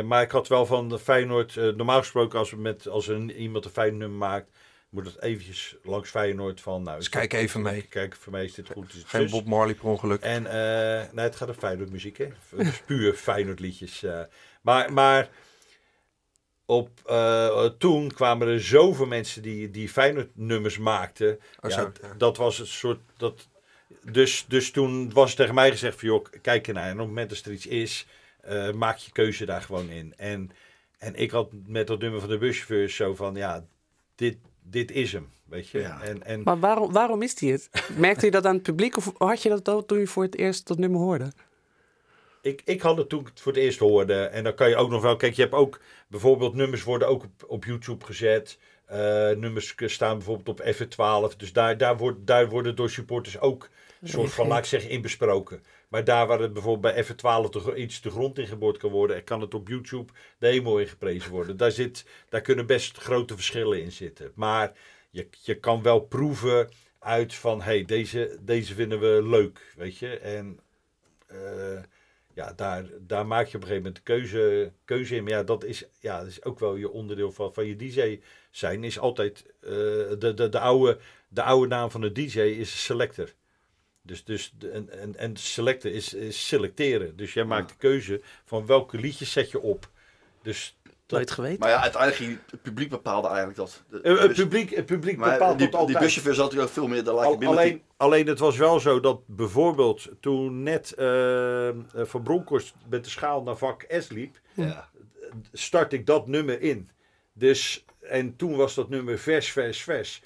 Maar 0.06 0.22
ik 0.22 0.32
had 0.32 0.48
wel 0.48 0.66
van 0.66 0.90
de 0.90 1.00
Feyenoord, 1.00 1.56
normaal 1.56 2.00
gesproken 2.00 2.40
als, 2.40 2.56
met, 2.56 2.88
als 2.88 3.08
een, 3.08 3.32
iemand 3.32 3.66
een 3.66 3.72
Feyenoord 3.72 4.12
maakt, 4.12 4.50
moet 4.90 5.06
het 5.06 5.22
eventjes 5.22 5.76
langs 5.84 6.10
Feyenoord 6.10 6.62
van, 6.62 6.84
nou... 6.84 6.98
Dus 6.98 7.10
kijk 7.10 7.34
even 7.34 7.62
mee. 7.62 7.82
Kijk 7.82 8.14
even 8.14 8.32
mee, 8.32 8.46
is 8.46 8.54
dit 8.54 8.70
goed? 8.70 8.90
Is 8.90 8.96
het 8.96 9.08
Geen? 9.08 9.30
Bob 9.30 9.46
Marley 9.46 9.76
per 9.76 9.86
ongeluk. 9.86 10.22
En 10.22 10.46
eh, 10.46 11.12
nee, 11.12 11.26
het 11.26 11.36
gaat 11.36 11.48
om 11.50 11.54
Feyenoord 11.54 11.92
muziek, 11.92 12.18
hè? 12.18 12.28
Dus 12.56 12.82
puur 12.82 13.14
Feyenoord 13.28 13.60
liedjes. 13.60 14.04
eh. 14.04 14.22
maar, 14.62 14.94
maar 14.94 15.30
op, 16.66 16.90
eh, 17.06 17.66
toen 17.66 18.12
kwamen 18.12 18.48
er 18.48 18.62
zoveel 18.62 19.06
mensen 19.06 19.42
die, 19.42 19.72
die 19.72 19.90
Feyenoord 19.90 20.30
nummers 20.34 20.78
maakten. 20.78 21.40
Oh, 21.60 21.70
ja. 21.70 21.92
Dat 22.18 22.38
was 22.38 22.60
een 22.60 22.68
soort... 22.68 23.00
Dat, 23.18 23.48
dus, 24.04 24.46
dus 24.48 24.72
toen 24.72 25.14
was 25.14 25.36
tegen 25.36 25.56
mij 25.56 25.72
gezegd 25.72 26.00
van, 26.00 26.08
joh, 26.08 26.26
kijk 26.42 26.68
ernaar. 26.68 26.86
En 26.86 26.92
op 26.92 26.98
het 26.98 27.08
moment 27.08 27.30
dat 27.30 27.46
er 27.46 27.52
iets 27.52 27.68
is, 27.68 28.08
maak 28.74 28.98
je 28.98 29.12
keuze 29.12 29.46
daar 29.46 29.62
gewoon 29.62 29.90
in. 29.90 30.14
En, 30.18 30.52
en 30.98 31.16
ik 31.16 31.32
had 31.32 31.50
met 31.66 31.88
dat 31.88 32.00
nummer 32.00 32.20
van 32.20 32.30
de 32.30 32.38
buschauffeurs 32.38 32.96
zo 32.96 33.16
van, 33.16 33.36
ja, 33.36 33.66
dit, 34.16 34.38
dit 34.70 34.92
is 34.92 35.12
hem, 35.12 35.30
weet 35.46 35.70
je. 35.70 35.82
En, 35.82 36.24
en, 36.24 36.42
Maar 36.44 36.60
waarom, 36.60 36.92
waarom 36.92 37.22
is 37.22 37.40
hij 37.40 37.50
het? 37.50 37.70
Merkte 37.98 38.26
je 38.26 38.32
dat 38.32 38.46
aan 38.46 38.54
het 38.54 38.64
publiek 38.64 38.98
of 38.98 39.14
had 39.18 39.42
je 39.42 39.50
dat 39.50 39.68
al 39.68 39.86
toen 39.86 40.00
je 40.00 40.08
voor 40.08 40.24
het 40.24 40.38
eerst 40.38 40.68
dat 40.68 40.78
nummer 40.78 41.00
hoorde? 41.00 41.32
Ik, 42.42 42.62
ik 42.66 42.82
had 42.82 42.98
het 42.98 43.10
toen 43.10 43.20
ik 43.20 43.28
het 43.28 43.40
voor 43.40 43.52
het 43.52 43.62
eerst 43.62 43.80
hoorde. 43.80 44.14
En 44.14 44.44
dan 44.44 44.54
kan 44.54 44.70
je 44.70 44.76
ook 44.76 44.90
nog 44.90 45.02
wel... 45.02 45.16
Kijk, 45.16 45.34
je 45.34 45.42
hebt 45.42 45.54
ook... 45.54 45.80
Bijvoorbeeld 46.08 46.54
nummers 46.54 46.84
worden 46.84 47.08
ook 47.08 47.24
op, 47.24 47.44
op 47.48 47.66
YouTube 47.66 48.06
gezet. 48.06 48.58
Eh, 48.86 49.30
nummers 49.30 49.76
staan 49.86 50.18
bijvoorbeeld 50.18 50.60
op 50.60 50.66
F12. 50.74 51.36
Dus 51.38 51.54
daar, 51.54 51.78
daar, 51.78 51.98
wordt, 51.98 52.28
daar 52.28 52.50
worden 52.50 52.76
door 52.76 52.90
supporters 52.90 53.40
ook... 53.40 53.70
een 54.02 54.08
soort 54.08 54.32
van, 54.32 54.48
laat 54.48 54.58
ik 54.60 54.66
zeggen, 54.66 54.90
in 54.90 55.02
besproken. 55.02 55.64
Maar 55.88 56.04
daar 56.04 56.28
waar 56.28 56.40
het 56.40 56.54
bijvoorbeeld 56.54 56.94
bij 56.96 57.04
F12 57.06 57.50
de, 57.50 57.60
gro- 57.60 57.74
iets 57.76 58.02
de 58.02 58.10
grond 58.10 58.38
in 58.38 58.48
geboord 58.48 58.78
kan 58.78 58.90
worden... 58.92 59.24
kan 59.24 59.42
het 59.42 59.54
op 59.54 59.68
YouTube 59.68 60.14
de 60.38 60.48
hemel 60.48 60.80
in 60.80 60.88
geprezen 60.88 61.32
worden. 61.32 61.58
Daar, 61.58 61.72
zit, 61.72 62.06
daar 62.30 62.42
kunnen 62.42 62.66
best 62.66 62.98
grote 62.98 63.36
verschillen 63.36 63.82
in 63.82 63.92
zitten. 63.92 64.32
Maar 64.36 64.72
je, 65.10 65.28
je 65.42 65.56
kan 65.56 65.82
wel 65.82 66.00
proeven 66.00 66.70
uit 67.00 67.34
van... 67.36 67.62
hey, 67.62 67.86
deze, 67.86 68.38
deze 68.42 68.74
vinden 68.74 69.00
we 69.00 69.20
leuk, 69.24 69.74
weet 69.76 69.98
je. 69.98 70.18
En... 70.18 70.60
eh, 71.28 71.80
ja, 72.34 72.54
daar, 72.56 72.86
daar 73.00 73.26
maak 73.28 73.48
je 73.48 73.56
op 73.58 73.62
een 73.64 73.68
gegeven 73.68 73.84
moment 73.84 73.96
de 73.96 74.02
keuze, 74.02 74.72
keuze 74.86 75.16
in. 75.16 75.24
Maar 75.24 75.32
ja, 75.32 75.44
dat 75.44 75.64
is, 75.64 75.84
ja, 76.00 76.20
dat 76.20 76.28
is 76.28 76.44
ook 76.44 76.60
wel 76.60 76.76
je 76.76 76.90
onderdeel 76.92 77.32
van, 77.32 77.54
van 77.54 77.66
je 77.66 77.76
DJ 77.76 78.20
zijn. 78.52 78.84
Is 78.84 79.00
altijd 79.00 79.46
eh, 79.62 79.70
de, 80.20 80.34
de, 80.36 80.50
de, 80.50 80.60
oude, 80.60 81.00
de 81.28 81.44
oude 81.44 81.68
naam 81.68 81.92
van 81.92 82.02
de 82.02 82.12
DJ 82.12 82.40
is 82.40 82.84
selector. 82.84 83.34
Dus, 84.10 84.24
dus 84.24 84.54
de- 84.58 84.70
en, 84.70 84.90
en, 85.00 85.18
en 85.18 85.38
selecten 85.38 85.94
is, 85.94 86.14
is 86.14 86.48
selecteren. 86.48 87.16
Dus 87.16 87.34
jij 87.34 87.44
maakt 87.44 87.70
de 87.70 87.76
keuze 87.78 88.22
van 88.46 88.66
welke 88.66 88.98
liedjes 88.98 89.32
zet 89.32 89.52
je 89.52 89.62
op. 89.62 89.90
Dus 90.42 90.78
dat- 90.84 91.18
Nooit 91.18 91.32
geweten. 91.32 91.60
Maar 91.60 91.70
ja, 91.70 91.82
uiteindelijk 91.82 92.40
het 92.52 92.62
publiek 92.62 92.90
bepaalde 92.90 93.28
eigenlijk 93.28 93.58
dat. 93.58 93.84
De- 93.90 94.02
Eh, 94.02 94.20
het 94.20 94.34
publiek, 94.34 94.70
het 94.76 94.86
publiek 94.86 95.18
maar 95.18 95.32
bepaalt 95.32 95.58
die, 95.58 95.70
dat 95.70 95.80
altijd. 95.80 95.98
Die 95.98 96.06
buschauffeurs 96.06 96.38
had 96.38 96.46
natuurlijk 96.46 96.70
ook 96.78 96.84
veel 96.84 96.94
meer 96.94 97.04
de 97.04 97.10
Al- 97.12 97.46
alleen, 97.58 97.82
alleen 97.98 98.28
het 98.28 98.40
was 98.40 98.58
wel 98.58 98.80
zo 98.80 99.00
dat 99.00 99.22
bijvoorbeeld 99.28 100.08
toen 100.20 100.64
net 100.64 100.94
eh, 100.94 101.68
eh, 101.70 101.76
Van 101.94 102.24
Bronckhorst 102.24 102.74
met 102.90 103.04
de 103.04 103.10
schaal 103.10 103.44
naar 103.44 103.58
vak 103.58 103.86
S 103.90 104.10
liep, 104.10 104.40
Ja. 104.54 104.90
start 105.54 105.94
ik 105.94 106.06
dat 106.06 106.28
nummer 106.28 106.62
in. 106.62 106.90
Dus, 107.34 107.86
en 108.02 108.36
toen 108.36 108.56
was 108.56 108.74
dat 108.76 108.90
nummer 108.90 109.20
vers, 109.20 109.52
vers, 109.52 109.84
vers. 109.84 110.22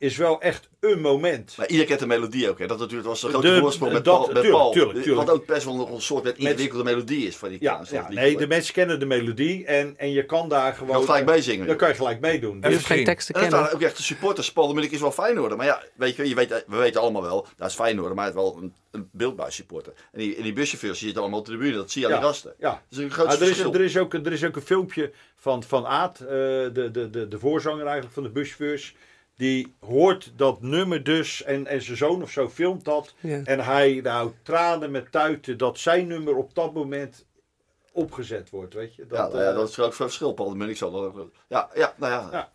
Is 0.00 0.16
wel 0.16 0.40
echt 0.40 0.68
een 0.80 1.00
moment. 1.00 1.54
Maar 1.56 1.68
ieder 1.68 1.86
kent 1.86 2.00
de 2.00 2.06
melodie 2.06 2.48
ook. 2.50 2.58
Hè. 2.58 2.66
Dat 2.66 2.78
natuurlijk 2.78 3.08
was 3.08 3.22
een 3.22 3.30
De- 3.30 3.38
grote 3.38 3.58
voorsprong 3.60 3.92
met 3.92 4.04
dat- 4.04 4.14
Paul. 4.14 4.26
Met 4.26 4.34
tuurlijk, 4.34 4.54
Paul. 4.62 4.72
tuurlijk, 4.72 5.02
tuurlijk. 5.02 5.26
Wat 5.26 5.36
ook 5.36 5.46
best 5.46 5.64
wel 5.64 5.74
nog 5.76 5.90
een 5.90 6.00
soort 6.00 6.24
met 6.24 6.36
ingewikkelde 6.38 6.84
melodie 6.84 7.26
is 7.26 7.36
van 7.36 7.48
die 7.48 7.58
Ja, 7.60 7.82
nee, 8.08 8.36
de 8.36 8.46
mensen 8.46 8.74
kennen 8.74 9.00
de 9.00 9.06
melodie 9.06 9.64
en, 9.66 9.94
en 9.96 10.10
je 10.12 10.24
kan 10.24 10.48
daar 10.48 10.74
gewoon... 10.74 10.96
kan 10.96 11.04
gelijk 11.04 11.26
meezingen. 11.26 11.66
Dan 11.66 11.76
kan 11.76 11.88
je 11.88 11.94
gelijk 11.94 12.20
meedoen. 12.20 12.58
Je 12.60 12.68
hoeft 12.72 12.86
geen 12.86 13.04
tekst 13.04 13.26
te 13.26 13.32
En 13.32 13.40
dat 13.40 13.48
kennen. 13.48 13.58
waren 13.68 13.74
ook 13.80 13.86
echt 13.88 13.96
de 13.96 14.02
supporters. 14.02 14.52
Paul 14.52 14.72
Munnik 14.72 14.90
is 14.92 15.00
wel 15.00 15.12
Feyenoord. 15.12 15.56
Maar 15.56 15.66
ja, 15.66 15.82
weet 15.94 16.16
je, 16.16 16.28
je 16.28 16.34
weet, 16.34 16.64
we 16.66 16.76
weten 16.76 17.00
allemaal 17.00 17.22
wel, 17.22 17.46
dat 17.56 17.68
is 17.68 17.74
Feyenoord, 17.74 18.14
maar 18.14 18.24
hij 18.24 18.28
is 18.34 18.40
wel 18.40 18.56
een, 18.62 18.72
een 18.90 19.08
beeldbuis 19.12 19.54
supporter. 19.54 19.92
En 20.12 20.18
die, 20.18 20.36
en 20.36 20.42
die 20.42 20.52
buschauffeurs 20.52 20.98
zitten 20.98 21.20
allemaal 21.20 21.38
op 21.38 21.44
de 21.46 21.50
tribune, 21.50 21.76
dat 21.76 21.90
zie 21.90 22.00
je 22.00 22.06
aan 22.06 22.12
Ja, 22.14 22.18
die 22.20 22.28
gasten. 22.28 22.54
Ja. 22.58 22.70
Dat 22.70 22.98
is 22.98 23.04
een 23.04 23.10
groot 23.10 23.26
Ah, 23.26 23.32
er, 23.34 23.40
is, 23.40 23.46
verschil. 23.48 23.74
er, 23.74 23.80
is 23.80 23.96
ook, 23.96 24.14
er 24.14 24.32
is 24.32 24.44
ook 24.44 24.56
een 24.56 24.62
filmpje 24.62 25.10
van, 25.36 25.62
van 25.62 25.86
Aad, 25.86 26.20
eh, 26.20 26.26
de, 26.28 26.88
de, 26.92 27.10
de, 27.10 27.28
de 27.28 27.38
voorzanger 27.38 27.82
eigenlijk 27.84 28.14
van 28.14 28.22
de 28.22 28.28
buschauffeurs. 28.30 28.94
Die 29.38 29.74
hoort 29.80 30.32
dat 30.36 30.62
nummer 30.62 31.04
dus 31.04 31.42
en, 31.42 31.66
en 31.66 31.82
zijn 31.82 31.96
zoon 31.96 32.22
of 32.22 32.30
zo 32.30 32.48
filmt 32.48 32.84
dat. 32.84 33.14
Ja. 33.20 33.40
En 33.44 33.60
hij 33.60 34.00
nou 34.02 34.32
tranen 34.42 34.90
met 34.90 35.12
tuiten 35.12 35.58
dat 35.58 35.78
zijn 35.78 36.06
nummer 36.06 36.36
op 36.36 36.54
dat 36.54 36.74
moment 36.74 37.26
opgezet 37.92 38.50
wordt, 38.50 38.74
weet 38.74 38.94
je. 38.94 39.06
Dat, 39.06 39.18
ja, 39.18 39.26
nou 39.28 39.42
ja, 39.42 39.50
eh, 39.50 39.56
dat 39.56 39.68
is 39.68 39.74
groot 39.74 39.94
verschil. 39.94 40.32
Paul 40.32 40.48
de 40.48 40.56
Munnik 40.56 40.76
zal 40.76 40.90
dat 40.90 41.14
Ja, 41.48 41.70
ja, 41.74 41.94
nou 41.96 42.12
ja. 42.12 42.28
Ja. 42.32 42.50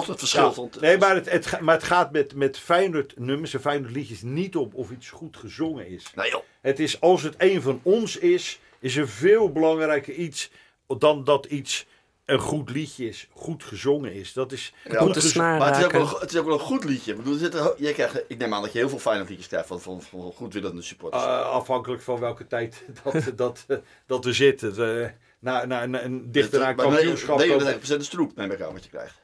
Het 0.00 0.18
verschil. 0.18 0.48
Ja. 0.48 0.54
want- 0.54 0.80
nee, 0.80 0.98
maar 0.98 1.16
het, 1.24 1.60
maar 1.60 1.74
het 1.74 1.84
gaat 1.84 2.12
met, 2.12 2.34
met 2.34 2.58
Feyenoord 2.58 3.18
nummers 3.18 3.54
en 3.54 3.60
Feyenoord 3.60 3.92
liedjes 3.92 4.22
niet 4.22 4.56
om 4.56 4.70
of 4.72 4.90
iets 4.90 5.10
goed 5.10 5.36
gezongen 5.36 5.86
is. 5.86 6.12
Nee 6.14 6.30
joh. 6.30 6.42
Het 6.60 6.80
is, 6.80 7.00
als 7.00 7.22
het 7.22 7.34
een 7.38 7.62
van 7.62 7.80
ons 7.82 8.16
is, 8.16 8.60
is 8.80 8.96
er 8.96 9.08
veel 9.08 9.52
belangrijker 9.52 10.14
iets 10.14 10.50
dan 10.98 11.24
dat 11.24 11.46
iets 11.46 11.86
een 12.24 12.38
goed 12.38 12.70
liedje 12.70 13.08
is, 13.08 13.28
goed 13.32 13.64
gezongen 13.64 14.12
is. 14.12 14.32
Dat 14.32 14.52
is 14.52 14.74
Ja, 14.84 14.98
goed 15.00 15.14
de 15.14 15.20
snaar 15.20 15.58
Maar 15.58 15.76
het 15.76 15.86
is, 15.86 15.92
wel, 15.92 16.20
het 16.20 16.32
is 16.32 16.38
ook 16.38 16.44
wel 16.44 16.54
een 16.54 16.60
goed 16.60 16.84
liedje. 16.84 17.10
Ik, 17.10 17.16
bedoel, 17.16 17.32
er 17.32 17.38
zit 17.38 17.54
een 17.54 17.60
ho- 17.60 17.74
jij 17.78 17.92
krijgt, 17.92 18.24
ik 18.28 18.38
neem 18.38 18.54
aan 18.54 18.62
dat 18.62 18.72
je 18.72 18.78
heel 18.78 18.88
veel 18.88 18.98
Feyenoord 18.98 19.28
liedjes 19.28 19.48
krijgt 19.48 19.66
van, 19.66 19.80
van, 19.80 20.02
van 20.02 20.32
goedwillende 20.32 20.82
supporters. 20.82 21.22
eh, 21.22 21.40
afhankelijk 21.50 22.02
van 22.02 22.20
welke 22.20 22.46
tijd 22.46 22.84
dat, 23.02 23.32
dat, 23.36 23.66
dat 24.06 24.24
we 24.24 24.32
zitten. 24.32 25.02
Eh, 25.02 25.08
na, 25.38 25.64
na, 25.64 25.86
na, 25.86 26.02
een 26.02 26.30
dichter 26.32 26.58
naar 26.60 26.68
een 26.70 26.76
Maar 26.76 26.86
kampioenschap. 26.86 27.38
99% 27.40 27.48
komen- 27.48 27.98
is 28.00 28.08
troep, 28.08 28.36
neem 28.36 28.50
ik 28.50 28.60
aan 28.60 28.72
wat 28.72 28.84
je 28.84 28.90
krijgt. 28.90 29.20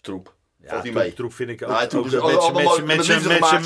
Troep. 0.00 0.34
Ja, 0.62 0.68
Valt 0.68 0.82
niet 0.82 0.92
troep, 0.92 1.04
mee. 1.04 1.14
troep 1.14 1.34
vind 1.34 1.50
ik 1.50 1.62
ook. 1.62 1.68
Nou, 1.68 1.84
ook 1.84 2.40
allemaal- 2.40 2.62
mensen, 2.62 2.86
mensen, 2.86 3.14
met 3.14 3.40
mensen, 3.40 3.62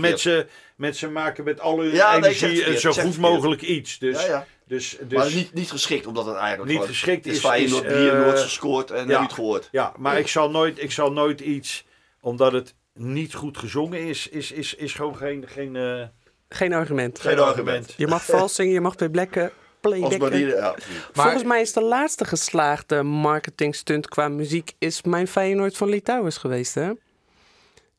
mensen, 0.00 0.36
het 0.36 0.48
mensen 0.76 1.12
maken 1.12 1.44
met 1.44 1.60
al 1.60 1.80
hun 1.80 1.94
Ja, 1.94 2.06
nee, 2.06 2.14
het 2.16 2.24
energie 2.42 2.56
verkeerd, 2.62 2.80
zo 2.80 2.92
goed 2.92 3.02
het 3.02 3.18
mogelijk 3.18 3.62
iets. 3.62 3.98
Dus, 3.98 4.20
Ja, 4.22 4.26
ja. 4.28 4.46
dus, 4.66 4.96
dus 5.08 5.18
maar 5.18 5.32
niet, 5.34 5.54
niet 5.54 5.70
geschikt, 5.70 6.06
omdat 6.06 6.26
het 6.26 6.36
eigenlijk 6.36 6.78
Niet 6.78 6.86
geschikt 6.88 7.24
het 7.24 7.34
is 7.34 7.40
Feyenoord, 7.40 7.84
is, 7.84 7.92
hier 7.92 8.14
Noord 8.16 8.38
gescoord 8.40 8.90
en 8.90 8.98
heb 8.98 9.08
je 9.08 9.22
het 9.22 9.32
gehoord. 9.32 9.68
Ja, 9.72 9.92
maar 9.96 10.18
ik 10.18 10.28
zal 10.28 10.50
nooit, 10.50 10.82
ik 10.82 10.92
zal 10.92 11.12
nooit 11.12 11.40
iets, 11.40 11.84
omdat 12.20 12.52
het 12.52 12.74
niet 12.94 13.34
goed 13.34 13.58
gezongen 13.58 14.00
is, 14.06 14.28
is, 14.28 14.52
is, 14.52 14.74
is 14.74 14.92
gewoon 14.92 15.16
geen, 15.16 15.44
geen, 15.48 15.76
eh, 15.76 16.02
Geen 16.48 16.72
argument. 16.72 17.20
geen 17.20 17.38
argument. 17.38 17.94
Je 17.96 18.06
mag 18.06 18.24
vals 18.24 18.54
zingen, 18.54 18.72
je 18.72 18.80
mag 18.80 18.96
playbacken. 18.96 19.42
Als 19.42 19.52
playbacken. 19.88 20.18
Marine, 20.20 20.54
ja. 20.54 20.74
Volgens 21.12 21.42
mij 21.44 21.60
is 21.60 21.72
de 21.72 21.82
laatste 21.82 22.24
geslaagde 22.24 23.02
marketingstunt 23.02 24.08
qua 24.08 24.28
muziek 24.28 24.72
is 24.78 25.02
mijn 25.02 25.28
Feyenoord 25.28 25.76
van 25.76 25.88
Litouwers 25.88 26.36
geweest, 26.36 26.74
hè? 26.74 26.90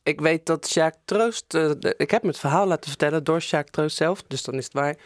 Ik 0.02 0.20
weet 0.20 0.46
dat 0.46 0.68
Sjaak 0.68 0.94
Troost, 1.04 1.44
eh, 1.54 1.70
de- 1.78 1.94
ik 1.96 2.10
heb 2.10 2.22
me 2.22 2.28
het 2.28 2.38
verhaal 2.38 2.66
laten 2.66 2.88
vertellen 2.90 3.24
door 3.24 3.40
Sjaak 3.40 3.68
Troost 3.68 3.96
zelf, 3.96 4.22
dus 4.26 4.42
dan 4.42 4.54
is 4.54 4.64
het 4.64 4.72
waar, 4.72 4.96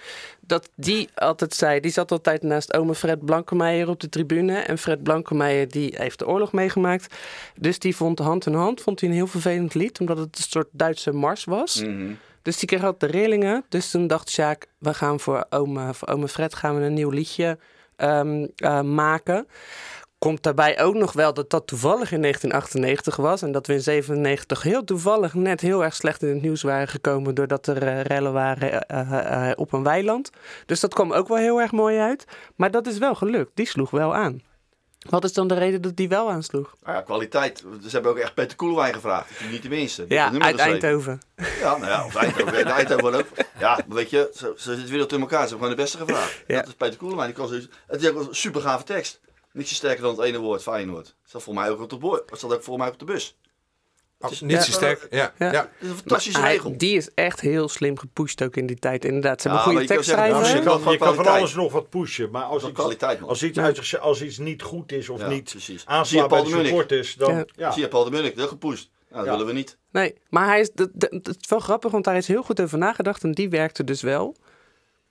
dat 0.40 0.68
die 0.76 1.08
altijd 1.14 1.54
zei, 1.54 1.80
die 1.80 1.90
zat 1.90 2.10
altijd 2.12 2.42
naast 2.42 2.74
ome 2.74 2.94
Fred 2.94 3.24
Blankemeijer 3.24 3.88
op 3.88 4.00
de 4.00 4.08
tribune 4.08 4.56
en 4.58 4.78
Fred 4.78 5.02
Blankemeijer 5.02 5.68
die 5.68 5.94
heeft 5.96 6.18
de 6.18 6.26
oorlog 6.26 6.52
meegemaakt, 6.52 7.14
dus 7.60 7.78
die 7.78 7.96
vond 7.96 8.18
Hand 8.18 8.46
in 8.46 8.54
Hand, 8.54 8.80
vond 8.80 9.00
hij 9.00 9.08
een 9.08 9.14
heel 9.14 9.26
vervelend 9.26 9.74
lied, 9.74 10.00
omdat 10.00 10.18
het 10.18 10.36
een 10.38 10.44
soort 10.48 10.68
Duitse 10.70 11.12
mars 11.12 11.44
was. 11.44 11.82
Mhm. 11.82 12.12
Dus 12.44 12.58
die 12.58 12.68
kreeg 12.68 12.84
altijd 12.84 13.12
de 13.12 13.18
rillingen. 13.18 13.64
Dus 13.68 13.90
toen 13.90 14.06
dacht 14.06 14.30
Sjaak, 14.30 14.66
we 14.78 14.94
gaan 14.94 15.20
voor 15.20 15.46
ome, 15.50 15.94
voor 15.94 16.08
ome 16.08 16.28
Fred 16.28 16.54
gaan 16.54 16.76
we 16.76 16.84
een 16.84 16.94
nieuw 16.94 17.10
liedje 17.10 17.58
ehm, 17.96 18.46
eh, 18.56 18.80
maken. 18.80 19.46
Komt 20.18 20.42
daarbij 20.42 20.80
ook 20.82 20.94
nog 20.94 21.12
wel 21.12 21.34
dat 21.34 21.50
dat 21.50 21.66
toevallig 21.66 22.12
in 22.12 22.20
1998 22.20 23.16
was. 23.16 23.42
En 23.42 23.52
dat 23.52 23.66
we 23.66 23.72
in 23.72 23.80
97 23.80 24.62
heel 24.62 24.84
toevallig 24.84 25.34
net 25.34 25.60
heel 25.60 25.84
erg 25.84 25.94
slecht 25.94 26.22
in 26.22 26.28
het 26.28 26.42
nieuws 26.42 26.62
waren 26.62 26.88
gekomen. 26.88 27.34
Doordat 27.34 27.66
er 27.66 27.82
eh, 27.82 28.00
rellen 28.00 28.32
waren 28.32 28.88
eh, 28.88 29.50
op 29.54 29.72
een 29.72 29.82
weiland. 29.82 30.30
Dus 30.66 30.80
dat 30.80 30.94
kwam 30.94 31.12
ook 31.12 31.28
wel 31.28 31.36
heel 31.36 31.60
erg 31.60 31.72
mooi 31.72 31.98
uit. 31.98 32.24
Maar 32.56 32.70
dat 32.70 32.86
is 32.86 32.98
wel 32.98 33.14
gelukt. 33.14 33.50
Die 33.54 33.66
sloeg 33.66 33.90
wel 33.90 34.14
aan. 34.14 34.42
Wat 35.10 35.24
is 35.24 35.32
dan 35.32 35.48
de 35.48 35.54
reden 35.54 35.82
dat 35.82 35.96
die 35.96 36.08
wel 36.08 36.30
aansloeg? 36.30 36.74
Nou 36.82 36.96
ja, 36.96 37.02
kwaliteit. 37.02 37.58
Ze 37.82 37.88
hebben 37.90 38.10
ook 38.10 38.18
echt 38.18 38.34
Peter 38.34 38.56
Koelewijn 38.56 38.94
gevraagd. 38.94 39.30
Niet 39.50 39.62
de 39.62 39.68
minste. 39.68 40.04
Ja, 40.08 40.24
uit 40.24 40.34
geschreven. 40.34 40.72
Eindhoven. 40.72 41.20
Ja, 41.60 41.76
nou 41.76 41.86
ja, 41.86 42.04
of 42.04 42.14
Eindhoven. 42.14 43.14
Ook. 43.14 43.26
Ja, 43.58 43.80
maar 43.86 43.96
weet 43.96 44.10
je, 44.10 44.30
ze, 44.34 44.54
ze 44.56 44.70
zitten 44.74 44.90
wereld 44.90 45.12
in 45.12 45.20
elkaar. 45.20 45.42
Ze 45.42 45.48
hebben 45.48 45.58
gewoon 45.58 45.76
de 45.76 45.82
beste 45.82 45.98
gevraagd. 45.98 46.42
Ja. 46.46 46.58
Dat 46.58 46.68
is 46.68 46.74
Peter 46.74 46.98
Koelewijn. 46.98 47.34
Die 47.34 47.36
kan 47.36 47.68
het 47.86 48.02
is 48.02 48.08
ook 48.08 48.28
een 48.28 48.34
super 48.34 48.60
gave 48.60 48.84
tekst. 48.84 49.20
Niets 49.52 49.74
sterker 49.74 50.02
dan 50.02 50.16
het 50.16 50.24
ene 50.24 50.38
woord, 50.38 50.62
Feyenoord. 50.62 51.04
Dat 51.04 51.14
staat 51.24 51.42
voor 51.42 51.54
mij 51.54 51.70
ook 51.70 51.80
op 51.80 51.90
de, 51.90 52.22
dat 52.26 52.38
staat 52.38 52.52
ook 52.52 52.62
voor 52.62 52.78
mij 52.78 52.88
op 52.88 52.98
de 52.98 53.04
bus. 53.04 53.36
Oh, 54.18 54.30
is- 54.30 54.40
niet 54.40 54.50
ja. 54.50 54.60
zo 54.62 54.70
sterk. 54.72 55.06
Ja, 55.10 55.32
Ja. 55.38 55.52
ja. 55.52 55.60
Het 55.60 55.68
is 55.80 55.88
een 55.88 55.94
fantastische 55.96 56.38
Maar 56.38 56.46
hij- 56.48 56.56
regel. 56.56 56.76
die 56.78 56.96
is 56.96 57.08
echt 57.14 57.40
heel 57.40 57.68
slim 57.68 57.98
gepusht 57.98 58.42
ook 58.42 58.56
in 58.56 58.66
die 58.66 58.78
tijd. 58.78 59.04
Inderdaad, 59.04 59.40
ze 59.42 59.48
hebben 59.48 59.66
goede 59.66 59.80
je 59.80 59.86
kan 59.86 60.04
zeggen, 60.04 60.24
tekstschrijver. 60.24 60.58
je 60.58 60.64
dat 60.64 60.82
kan, 60.82 60.92
je 60.92 60.98
kan 60.98 61.14
van 61.14 61.26
alles 61.26 61.54
nog 61.54 61.72
wat 61.72 61.88
pushen, 61.88 62.30
maar 62.30 62.42
als 62.42 62.62
Dat 62.62 62.70
iets, 62.70 62.80
als 63.22 63.42
iets, 63.42 63.58
uit 63.58 64.00
als 64.00 64.22
iets 64.22 64.38
niet 64.38 64.62
goed 64.62 64.92
is 64.92 65.08
of 65.08 65.20
Ja, 65.20 65.28
niet 65.28 65.50
je 65.66 65.80
aanslaat 65.84 66.28
bij 66.28 66.42
Munnik? 66.42 66.66
supporters, 66.66 67.14
dan 67.14 67.34
Ja. 67.34 67.44
ja. 67.56 67.70
Zie 67.72 67.82
je 67.82 67.88
Paul 67.88 68.04
de 68.04 68.10
Munnik, 68.10 68.36
dat 68.36 68.48
gepusht. 68.48 68.90
Nou, 69.10 69.24
dat 69.24 69.24
Ja. 69.24 69.38
willen 69.38 69.46
we 69.54 69.58
niet. 69.60 69.78
Nee, 69.92 70.14
maar 70.28 70.46
hij 70.46 70.60
is, 70.60 70.70
dat, 70.72 70.88
dat, 70.92 71.10
dat 71.22 71.36
is 71.40 71.48
wel 71.48 71.58
grappig, 71.60 71.90
want 71.90 72.04
daar 72.04 72.16
is 72.16 72.26
heel 72.28 72.42
goed 72.42 72.60
over 72.60 72.78
nagedacht 72.78 73.22
en 73.22 73.32
die 73.32 73.48
werkte 73.48 73.84
dus 73.84 74.02
wel. 74.02 74.36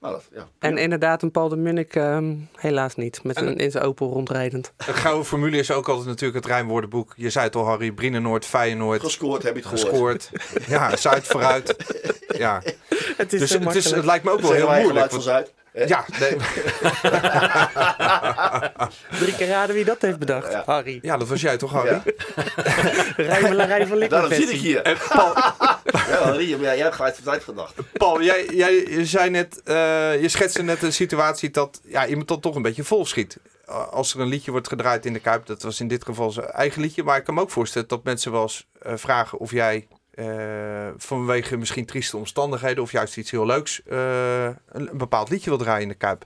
Nou, 0.03 0.15
dat, 0.15 0.23
ja. 0.33 0.47
En 0.59 0.77
inderdaad, 0.77 1.21
een 1.21 1.31
Paul 1.31 1.49
de 1.49 1.55
Munnik 1.55 1.95
ehm, 1.95 2.33
helaas 2.55 2.95
niet, 2.95 3.23
met 3.23 3.37
een, 3.41 3.57
in 3.57 3.71
zijn 3.71 3.83
Opel 3.83 4.09
rondrijdend. 4.11 4.73
Een 4.87 4.93
gouden 4.93 5.25
formule 5.25 5.57
is 5.57 5.71
ook 5.71 5.87
altijd 5.89 6.07
natuurlijk 6.07 6.35
het 6.43 6.45
rijmwoordenboek. 6.53 7.13
Je 7.15 7.29
zei 7.29 7.45
het 7.45 7.55
al, 7.55 7.65
Harry. 7.65 7.91
Brienenoord, 7.91 8.45
Feyenoord. 8.45 9.01
Gescoord 9.01 9.43
heb 9.43 9.55
je 9.55 9.61
het 9.69 9.79
gehoord. 9.79 10.29
Gescoord. 10.33 10.67
Ja, 10.67 10.95
Zuid 10.95 11.27
vooruit. 11.27 11.75
Ja. 12.37 12.61
Het 13.17 13.33
is 13.33 13.39
Dus 13.39 13.51
zo 13.51 13.59
het, 13.59 13.75
is, 13.75 13.91
het 13.91 14.05
lijkt 14.05 14.23
me 14.25 14.31
ook 14.31 14.39
wel 14.41 14.51
heel 14.51 14.69
moeilijk. 14.71 14.93
van 14.99 15.09
want- 15.09 15.23
Zuid. 15.23 15.53
Hè? 15.73 15.83
Ja, 15.83 16.05
nee, 16.19 16.35
Drie 19.19 19.35
keer 19.35 19.47
raden 19.47 19.75
wie 19.75 19.85
dat 19.85 20.01
heeft 20.01 20.19
bedacht. 20.19 20.51
Ja. 20.51 20.63
Harry. 20.65 20.99
ja, 21.01 21.17
dat 21.17 21.27
was 21.27 21.41
jij 21.41 21.57
toch, 21.57 21.71
Harry? 21.71 21.89
Ja. 21.89 22.03
Rijmelarij 23.33 23.87
van 23.93 23.99
Daarom 23.99 24.33
zit 24.33 24.49
ik 24.49 24.59
hier. 24.59 24.81
En 24.81 24.97
Paul, 25.09 25.33
Ja, 26.07 26.31
Rie, 26.31 26.59
jij 26.59 26.77
hebt 26.77 26.95
geluid 26.95 27.15
van 27.15 27.23
Zuid 27.23 27.43
gedacht. 27.43 27.73
Paul 27.93 28.21
jij, 28.21 28.45
jij 28.45 28.73
je 28.73 29.05
zei 29.05 29.29
net, 29.29 29.61
eh, 29.63 30.21
je 30.21 30.29
schetste 30.29 30.63
net 30.63 30.83
een 30.83 30.93
situatie 30.93 31.51
dat 31.51 31.81
ja, 31.83 32.07
iemand 32.07 32.27
dan 32.27 32.39
toch 32.39 32.55
een 32.55 32.61
beetje 32.61 32.83
vol 32.83 33.05
schiet. 33.05 33.37
Uh, 33.69 33.87
Als 33.87 34.13
er 34.13 34.19
een 34.19 34.27
liedje 34.27 34.51
wordt 34.51 34.67
gedraaid 34.67 35.05
in 35.05 35.13
de 35.13 35.19
Kuip, 35.19 35.45
dat 35.45 35.61
was 35.61 35.79
in 35.79 35.87
dit 35.87 36.05
geval 36.05 36.31
zijn 36.31 36.47
eigen 36.47 36.81
liedje. 36.81 37.03
Maar 37.03 37.17
ik 37.17 37.23
kan 37.23 37.33
me 37.33 37.41
ook 37.41 37.51
voorstellen 37.51 37.87
dat 37.87 38.03
mensen 38.03 38.31
wel 38.31 38.41
eens 38.41 38.67
eh, 38.81 38.93
vragen 38.95 39.39
of 39.39 39.51
jij 39.51 39.87
eh, 40.13 40.91
vanwege 40.97 41.57
misschien 41.57 41.85
trieste 41.85 42.17
omstandigheden 42.17 42.83
of 42.83 42.91
juist 42.91 43.17
iets 43.17 43.31
heel 43.31 43.45
leuks 43.45 43.83
eh, 43.83 44.45
een, 44.45 44.89
een 44.89 44.97
bepaald 44.97 45.29
liedje 45.29 45.49
wil 45.49 45.59
draaien 45.59 45.81
in 45.81 45.87
de 45.87 45.93
Kuip. 45.93 46.25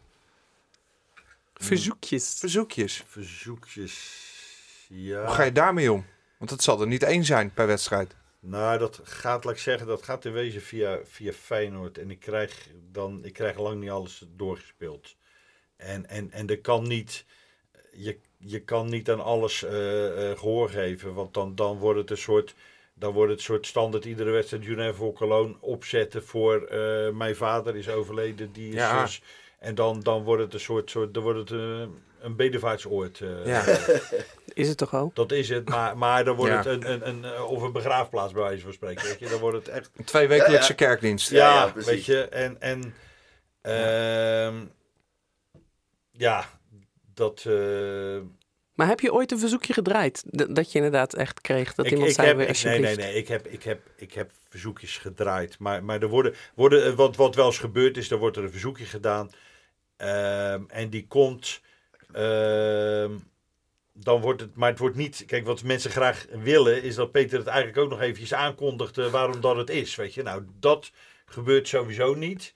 Verzoekjes. 1.53 2.35
Verzoekjes. 2.39 3.03
verzoekjes. 3.07 4.25
Ja. 4.87 5.25
Hoe 5.25 5.33
ga 5.33 5.43
je 5.43 5.51
daarmee 5.51 5.91
om? 5.91 6.05
Want 6.37 6.51
het 6.51 6.63
zal 6.63 6.81
er 6.81 6.87
niet 6.87 7.03
één 7.03 7.25
zijn 7.25 7.53
per 7.53 7.67
wedstrijd. 7.67 8.15
Nou, 8.39 8.77
dat 8.77 8.99
gaat, 9.03 9.43
laat 9.43 9.53
ik 9.53 9.59
zeggen, 9.59 9.87
dat 9.87 10.03
gaat 10.03 10.25
in 10.25 10.31
wezen 10.31 10.61
via, 10.61 10.99
via 11.03 11.31
Feyenoord. 11.31 11.97
En 11.97 12.11
ik 12.11 12.19
krijg 12.19 12.69
dan, 12.91 13.25
ik 13.25 13.33
krijg 13.33 13.57
lang 13.57 13.79
niet 13.79 13.89
alles 13.89 14.25
doorgespeeld. 14.35 15.15
En, 15.75 16.09
en, 16.09 16.31
en 16.31 16.47
er 16.47 16.61
kan 16.61 16.87
niet, 16.87 17.25
je, 17.91 18.19
je 18.37 18.59
kan 18.59 18.89
niet 18.89 19.09
aan 19.09 19.23
alles 19.23 19.63
eh, 19.63 20.31
eh, 20.31 20.37
gehoor 20.37 20.69
geven, 20.69 21.13
want 21.13 21.33
dan, 21.33 21.55
dan 21.55 21.77
wordt 21.77 21.99
het 21.99 22.09
een 22.09 22.17
soort, 22.17 22.55
dan 22.99 23.13
wordt 23.13 23.29
het 23.31 23.39
een 23.39 23.45
soort 23.45 23.65
standaard 23.65 24.05
iedere 24.05 24.31
wedstrijd 24.31 24.63
Junevo 24.63 25.13
Cologne 25.13 25.55
opzetten 25.59 26.23
voor 26.23 26.61
eh, 26.63 27.09
mijn 27.11 27.35
vader 27.35 27.75
is 27.75 27.89
overleden, 27.89 28.51
die 28.51 28.67
is 28.69 28.75
Ja. 28.75 29.01
dus- 29.03 29.21
en 29.59 29.75
dan, 29.75 29.99
dan 30.01 30.23
wordt 30.23 30.43
het 30.43 30.53
een 30.53 30.59
soort, 30.59 30.89
soort 30.89 31.13
dan 31.13 31.23
wordt 31.23 31.39
het 31.39 31.49
een, 31.49 31.95
een 32.21 32.35
bedevaartsoord. 32.35 33.21
eh, 33.21 33.45
Ja. 33.45 33.63
Is 34.53 34.67
het 34.67 34.77
toch 34.77 34.93
al? 34.93 35.11
Dat 35.13 35.31
is 35.31 35.49
het, 35.49 35.69
maar, 35.69 35.97
maar 35.97 36.23
dan 36.25 36.35
wordt 36.35 36.51
Ja. 36.51 36.57
het 36.57 36.67
een, 36.67 36.91
een, 36.91 37.07
een, 37.07 37.25
eh, 37.25 37.51
of 37.51 37.61
een 37.61 37.71
begraafplaats 37.71 38.33
bij 38.33 38.41
wijze 38.43 38.63
van 38.63 38.73
spreken. 38.73 39.05
Weet 39.07 39.19
je? 39.19 39.27
Dan 39.29 39.39
wordt 39.39 39.57
het 39.57 39.67
echt 39.67 39.89
Een 39.95 40.05
tweewekelijkse 40.05 40.73
Ja, 40.77 40.77
ja. 40.79 40.85
kerkdienst. 40.87 41.29
ja, 41.29 41.73
weet 41.75 42.05
je, 42.05 42.21
en, 42.27 42.61
en 42.61 42.93
ehm, 43.61 44.55
ja, 46.11 46.45
dat. 47.13 47.45
Maar 48.77 48.87
heb 48.87 48.99
je 48.99 49.13
ooit 49.13 49.31
een 49.31 49.39
verzoekje 49.39 49.73
gedraaid? 49.73 50.23
Dat 50.55 50.71
je 50.71 50.77
inderdaad 50.77 51.13
echt 51.13 51.41
kreeg 51.41 51.73
dat 51.75 51.85
ik, 51.85 51.91
iemand 51.91 52.09
ik 52.09 52.15
zei 52.15 52.27
heb, 52.27 52.49
ik- 52.49 52.63
nee, 52.63 52.79
nee, 52.79 52.95
nee, 52.95 53.13
ik 53.13 53.27
heb, 53.27 53.47
ik 53.47 53.63
heb, 53.63 53.81
ik 53.95 54.13
heb 54.13 54.31
verzoekjes 54.49 54.97
gedraaid, 54.97 55.59
maar, 55.59 55.83
maar 55.83 56.01
er 56.01 56.07
worden, 56.07 56.33
worden 56.55 56.85
eh, 56.85 56.93
wat, 56.93 57.15
wat 57.15 57.35
wel 57.35 57.45
eens 57.45 57.57
gebeurd 57.57 57.97
is, 57.97 58.11
er 58.11 58.17
wordt 58.17 58.37
er 58.37 58.43
een 58.43 58.51
verzoekje 58.51 58.85
gedaan 58.85 59.29
ehm, 59.97 60.61
en 60.67 60.89
die 60.89 61.07
komt. 61.07 61.61
ehm, 62.13 63.11
dan 63.93 64.21
wordt 64.21 64.41
het, 64.41 64.55
maar 64.55 64.69
het 64.69 64.79
wordt 64.79 64.95
niet. 64.95 65.23
Kijk, 65.27 65.45
wat 65.45 65.63
mensen 65.63 65.91
graag 65.91 66.25
willen, 66.31 66.83
is 66.83 66.95
dat 66.95 67.11
Peter 67.11 67.37
het 67.37 67.47
eigenlijk 67.47 67.77
ook 67.77 67.89
nog 67.89 68.01
eventjes 68.01 68.33
aankondigt 68.33 68.97
eh, 68.97 69.07
waarom 69.11 69.41
dat 69.41 69.55
het 69.55 69.69
is. 69.69 69.95
Weet 69.95 70.13
je, 70.13 70.23
nou, 70.23 70.43
dat 70.59 70.91
gebeurt 71.25 71.67
sowieso 71.67 72.13
niet. 72.13 72.53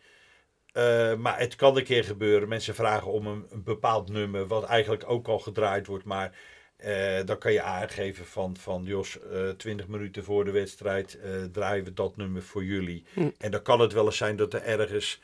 Eh, 0.72 1.16
maar 1.16 1.40
het 1.40 1.56
kan 1.56 1.78
een 1.78 1.84
keer 1.84 2.04
gebeuren. 2.04 2.48
Mensen 2.48 2.76
vragen 2.76 3.12
om 3.12 3.28
een, 3.28 3.46
een 3.50 3.64
bepaald 3.64 4.10
nummer, 4.10 4.48
wat 4.48 4.64
eigenlijk 4.64 5.04
ook 5.10 5.28
al 5.28 5.40
gedraaid 5.40 5.88
wordt. 5.88 6.06
Maar 6.06 6.38
eh, 6.78 7.26
dan 7.26 7.38
kan 7.38 7.54
je 7.54 7.62
aangeven 7.62 8.26
van, 8.26 8.58
van 8.58 8.84
Jos, 8.84 9.20
eh 9.20 9.50
20 9.50 9.88
minuten 9.88 10.24
voor 10.24 10.46
de 10.46 10.52
wedstrijd 10.52 11.20
draaien 11.52 11.84
we 11.84 11.94
dat 11.94 12.18
nummer 12.18 12.44
voor 12.44 12.64
jullie. 12.64 13.06
Hm. 13.14 13.30
En 13.38 13.52
dan 13.52 13.62
kan 13.62 13.80
het 13.80 13.94
wel 13.94 14.06
eens 14.06 14.18
zijn 14.18 14.36
dat 14.36 14.54
er 14.54 14.64
ergens 14.64 15.22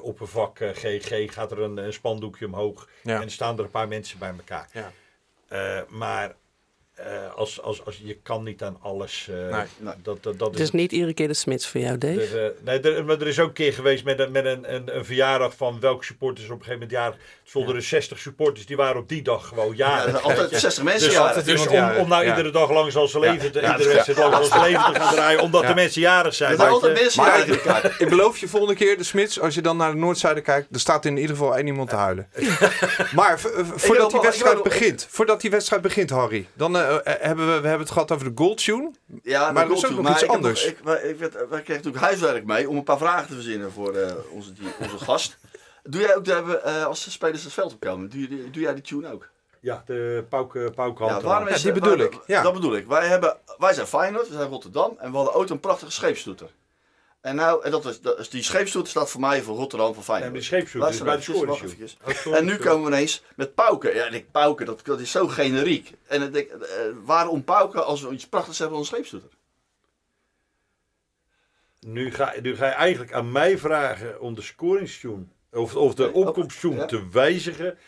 op 0.00 0.20
een 0.20 0.26
vak 0.26 0.58
GG 0.58 1.32
gaat 1.32 1.52
er 1.52 1.60
een, 1.60 1.76
een 1.76 1.92
spandoekje 1.92 2.46
omhoog. 2.46 2.88
Ja. 3.02 3.22
En 3.22 3.30
staan 3.30 3.58
er 3.58 3.64
een 3.64 3.70
paar 3.70 3.88
mensen 3.88 4.18
bij 4.18 4.32
elkaar. 4.38 4.68
Ja. 4.72 5.84
Maar 5.88 6.34
eh, 6.98 7.34
als, 7.36 7.62
als, 7.62 7.84
als, 7.84 8.00
je 8.04 8.18
kan 8.22 8.42
niet 8.42 8.62
aan 8.62 8.76
alles. 8.82 9.28
eh, 9.30 9.36
Nee. 9.56 9.64
Nee. 9.78 9.94
Dat, 10.02 10.22
dat, 10.22 10.38
dat 10.38 10.50
is 10.52 10.56
Dus 10.58 10.70
niet 10.70 10.92
iedere 10.92 11.14
keer 11.14 11.28
de 11.28 11.34
smits 11.34 11.66
voor 11.66 11.80
jou, 11.80 11.98
Dave? 11.98 12.20
er, 12.20 12.44
eh, 12.44 12.50
nee, 12.64 12.80
er, 12.80 13.04
maar 13.04 13.20
er 13.20 13.26
is 13.26 13.38
ook 13.40 13.46
een 13.48 13.52
keer 13.54 13.72
geweest 13.72 14.04
met 14.04 14.18
een, 14.18 14.30
met 14.32 14.44
een, 14.44 14.74
een, 14.74 14.96
een 14.96 15.04
verjaardag 15.04 15.54
van 15.56 15.80
welke 15.80 16.04
supporters 16.04 16.46
op 16.46 16.50
een 16.58 16.64
gegeven 16.64 16.80
moment 16.80 16.98
jarig. 16.98 17.14
Er 17.14 17.50
stonden 17.50 17.74
er 17.76 17.82
60 17.82 18.18
supporters, 18.18 18.66
die 18.66 18.76
waren 18.76 19.00
op 19.00 19.08
die 19.08 19.22
dag 19.22 19.48
gewoon 19.48 19.76
Ja, 19.76 19.88
jarig. 19.96 20.10
zijn 20.10 20.22
altijd 20.22 20.60
60 20.60 20.84
mensen. 20.84 21.08
Dus, 21.08 21.16
ja. 21.18 21.26
altijd 21.26 21.44
dus 21.44 21.66
om, 21.66 21.96
om 21.96 22.08
nou 22.08 22.24
ja. 22.24 22.28
iedere 22.30 22.50
dag 22.50 22.70
lang 22.70 22.92
zoals 22.92 23.10
ze 23.10 23.18
leven, 23.18 23.52
te, 23.52 23.60
Ja, 23.60 23.70
iedere 23.72 23.88
ja. 23.88 23.94
wedstrijd 23.94 24.46
ze 24.46 24.60
leven 24.60 24.92
te 24.92 25.00
gaan 25.00 25.14
draaien, 25.14 25.40
omdat 25.40 25.62
Ja. 25.62 25.68
de 25.68 25.74
mensen 25.74 26.00
jarig 26.00 26.34
zijn. 26.34 26.56
Zijn 26.56 26.62
weet 26.70 26.74
altijd 26.82 26.96
je. 26.98 27.02
mensen 27.02 27.24
jarig. 27.24 27.98
Ik 28.04 28.08
beloof 28.08 28.38
je 28.38 28.48
volgende 28.48 28.74
keer, 28.74 28.96
de 28.98 29.04
Smits, 29.04 29.40
als 29.40 29.54
je 29.54 29.60
dan 29.60 29.76
naar 29.76 29.90
de 29.90 29.96
Noordzijde 29.98 30.40
kijkt, 30.40 30.74
er 30.74 30.80
staat 30.80 31.04
in 31.04 31.16
ieder 31.16 31.36
geval 31.36 31.56
één 31.56 31.66
iemand 31.66 31.88
te 31.88 31.96
huilen. 31.96 32.28
maar 33.14 33.40
voordat 33.76 34.10
die 34.10 34.20
wedstrijd 34.20 34.62
begint, 34.62 35.06
voordat 35.10 35.40
die 35.40 35.50
wedstrijd 35.50 35.82
begint, 35.82 36.10
Harry, 36.10 36.46
dan 36.54 36.76
hebben 37.04 37.46
we, 37.46 37.60
we 37.60 37.68
hebben 37.68 37.78
het 37.86 37.90
gehad 37.90 38.12
over 38.12 38.26
de 38.34 38.42
goal 38.42 38.54
tune. 38.54 38.90
Ja, 39.22 39.52
Maar 39.52 39.68
dat 39.68 39.70
er 39.70 39.76
is 39.84 39.84
ook 39.90 39.90
nog 39.96 40.02
maar 40.02 40.12
iets 40.12 40.22
ik 40.22 40.30
anders. 40.30 40.64
ik, 40.64 40.78
wij, 40.84 41.00
ik 41.00 41.18
werd, 41.18 41.32
wij 41.34 41.46
kregen 41.46 41.74
natuurlijk 41.74 42.04
huiswerk 42.04 42.44
mee 42.46 42.68
om 42.68 42.76
een 42.76 42.82
paar 42.84 42.98
vragen 42.98 43.28
te 43.28 43.34
verzinnen 43.34 43.72
voor 43.72 43.94
eh, 43.94 44.12
onze, 44.30 44.52
die- 44.52 44.72
onze 44.80 44.98
gast. 45.04 45.38
Doe 45.82 46.00
jij 46.00 46.16
ook, 46.16 46.24
de, 46.24 46.60
eh, 46.64 46.84
als 46.84 47.04
de 47.04 47.10
spelers 47.10 47.44
het 47.44 47.52
veld 47.52 47.72
opkomen, 47.72 48.10
doe, 48.10 48.28
doe 48.50 48.62
jij 48.62 48.74
die 48.74 48.82
tune 48.82 49.12
ook? 49.12 49.28
Ja, 49.60 49.82
de 49.86 50.24
Pauke, 50.28 50.72
Pauke 50.74 51.04
Ja, 51.04 51.20
waarom 51.20 51.48
is 51.48 51.62
die 51.62 51.72
bedoel 51.72 51.98
ik, 51.98 52.18
ja. 52.26 52.42
Dat 52.42 52.52
bedoel 52.52 52.76
ik. 52.76 52.86
Wij, 52.86 53.06
hebben, 53.06 53.36
wij 53.58 53.74
zijn 53.74 53.86
Feyenoord, 53.86 54.28
we 54.28 54.34
zijn 54.34 54.48
Rotterdam 54.48 54.96
en 54.98 55.10
we 55.10 55.16
hadden 55.16 55.34
ooit 55.34 55.50
een 55.50 55.60
prachtige 55.60 55.90
scheepstoeter. 55.92 56.50
En 57.20 57.36
nou, 57.36 57.64
en 57.64 57.70
dat 57.70 57.86
is, 57.86 58.00
dat 58.00 58.18
is, 58.18 58.28
die 58.30 58.42
scheepstoeter 58.42 58.90
staat 58.90 59.10
voor 59.10 59.20
mij 59.20 59.42
voor 59.42 59.56
Rotterdam 59.56 59.94
van 59.94 59.96
Ja, 59.96 60.02
Feyenoord. 60.02 60.30
maar 60.30 60.40
die 60.40 60.48
scheepsstoeter 60.48 60.88
is 60.88 61.02
bij 61.02 61.16
de. 61.16 61.94
Oh, 62.04 62.14
sorry, 62.14 62.38
En 62.38 62.44
nu 62.44 62.56
komen 62.56 62.90
we 62.90 62.96
ineens 62.96 63.22
met 63.36 63.54
Pauken. 63.54 63.94
Ja, 63.94 64.06
en 64.06 64.14
ik 64.14 64.30
Pauken, 64.30 64.66
dat, 64.66 64.84
dat 64.84 65.00
is 65.00 65.10
zo 65.10 65.26
generiek. 65.26 65.92
En 66.06 66.20
dan 66.20 66.30
denk 66.30 66.50
ik, 66.50 66.60
eh, 66.60 66.80
waarom 67.04 67.44
Pauken 67.44 67.84
als 67.86 68.02
we 68.02 68.10
iets 68.10 68.28
prachtigs 68.28 68.58
hebben 68.58 68.78
als 68.78 68.88
een 68.90 68.94
scheepstoeter? 68.94 69.30
Nu 71.80 72.10
ga, 72.10 72.34
nu 72.42 72.56
ga 72.56 72.66
je 72.66 72.72
eigenlijk 72.72 73.12
aan 73.12 73.32
mij 73.32 73.58
vragen 73.58 74.20
om 74.20 74.34
de 74.34 74.42
scoringstune 74.42 75.24
of, 75.52 75.76
of 75.76 75.94
de 75.94 76.10
ja. 76.60 76.84
te 76.84 77.08
wijzigen. 77.08 77.78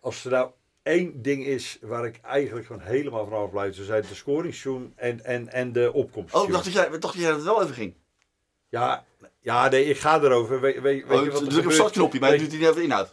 Als 0.00 0.24
er 0.24 0.30
nou 0.30 0.50
één 0.82 1.22
ding 1.22 1.46
is 1.46 1.78
waar 1.80 2.06
ik 2.06 2.20
eigenlijk 2.22 2.66
gewoon 2.66 2.82
helemaal 2.82 3.24
vanaf 3.24 3.50
blijf, 3.50 3.76
dan 3.76 3.84
zijn 3.84 4.02
de 4.02 4.14
scoringstune 4.14 4.88
en, 4.96 5.24
en, 5.24 5.52
en 5.52 5.72
de 5.72 5.92
opkomsttune. 5.92 6.42
Oh, 6.42 6.48
ik 6.48 6.54
dacht 6.54 6.64
dat 6.64 6.74
jij, 6.74 6.88
dacht 6.88 7.02
dat 7.02 7.22
jij 7.22 7.30
dat 7.30 7.42
wel 7.42 7.62
even 7.62 7.74
ging. 7.74 7.94
Ja, 8.70 9.04
ja, 9.40 9.68
nee, 9.68 9.84
ik 9.84 9.98
ga 9.98 10.20
erover. 10.22 10.60
We, 10.60 10.72
we, 10.72 10.80
weet 10.80 11.04
Oh, 11.04 11.24
je 11.24 11.30
wat 11.30 11.40
er 11.40 11.48
druk 11.48 11.64
op 11.64 11.72
startknopje, 11.72 12.20
maar 12.20 12.32
je 12.32 12.38
doet 12.38 12.50
niet 12.52 12.60
even 12.60 12.74
de 12.74 12.82
inhoud. 12.82 13.12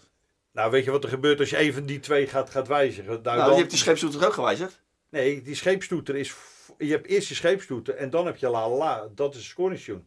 Nou, 0.52 0.72
weet 0.72 0.84
je 0.86 0.92
wat 0.92 1.04
er 1.04 1.10
gebeurt 1.10 1.40
als 1.40 1.50
je 1.50 1.58
even 1.58 1.86
die 1.86 2.00
twee 2.00 2.28
gaat, 2.28 2.50
gaat 2.50 2.68
wijzigen? 2.68 3.12
Nou, 3.12 3.22
Nou, 3.24 3.38
dan- 3.38 3.50
je 3.50 3.56
hebt 3.58 3.70
die 3.70 3.80
scheepstoeter 3.80 4.26
ook 4.26 4.34
gewijzigd. 4.34 4.82
Nee, 5.10 5.42
die 5.42 5.56
scheepstoeter 5.56 6.16
is... 6.16 6.36
Je 6.78 6.92
hebt 6.92 7.08
eerst 7.08 7.28
je 7.30 7.36
scheepstoeter 7.36 7.96
en 7.96 8.10
dan 8.10 8.26
heb 8.26 8.38
je 8.38 8.50
la 8.50 8.70
la 8.70 8.76
la. 8.78 9.08
Dat 9.16 9.34
is 9.34 9.40
de 9.40 9.46
scoringstune. 9.48 10.02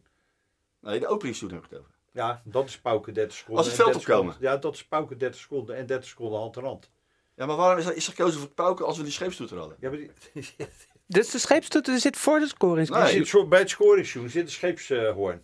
Nee, 0.81 0.99
de 0.99 1.07
openingstoeter 1.07 1.57
heb 1.57 1.65
ik 1.65 1.71
het 1.71 1.79
over. 1.79 1.91
Ja, 2.13 2.41
dat 2.45 2.67
is 2.69 2.79
pauken 2.79 3.13
30 3.13 3.37
seconden. 3.37 3.57
Als 3.57 3.67
het 3.67 3.75
veld 3.75 3.91
30 3.93 4.09
opkomen. 4.09 4.31
seconden. 4.33 4.53
Ja, 4.55 4.61
dat 4.61 4.73
is 4.75 4.85
pauken 4.85 5.17
30 5.17 5.39
seconden 5.39 5.75
en 5.75 5.85
30 5.85 6.09
seconden 6.09 6.39
hand 6.39 6.57
in 6.57 6.63
hand. 6.63 6.89
Ja, 7.35 7.45
maar 7.45 7.55
waarom 7.55 7.77
is 7.77 7.85
er, 7.85 7.95
is 7.95 8.07
er 8.07 8.13
gekozen 8.13 8.39
voor 8.39 8.49
Pauken 8.49 8.85
als 8.85 8.97
we 8.97 9.03
die 9.03 9.11
scheepstoeter 9.11 9.57
hadden? 9.57 9.77
Ja, 9.79 9.89
maar 9.89 9.97
die, 9.97 10.11
Dus 11.11 11.29
de 11.31 11.39
scheepstoeter 11.39 11.99
zit 11.99 12.17
voor 12.17 12.39
de 12.39 12.47
scoring. 12.47 12.89
Nee. 12.89 13.25
zo, 13.25 13.45
bij 13.47 13.59
het 13.59 13.69
scoringstune 13.69 14.29
zit 14.29 14.43
een 14.43 14.51
scheepshoorn. 14.51 15.41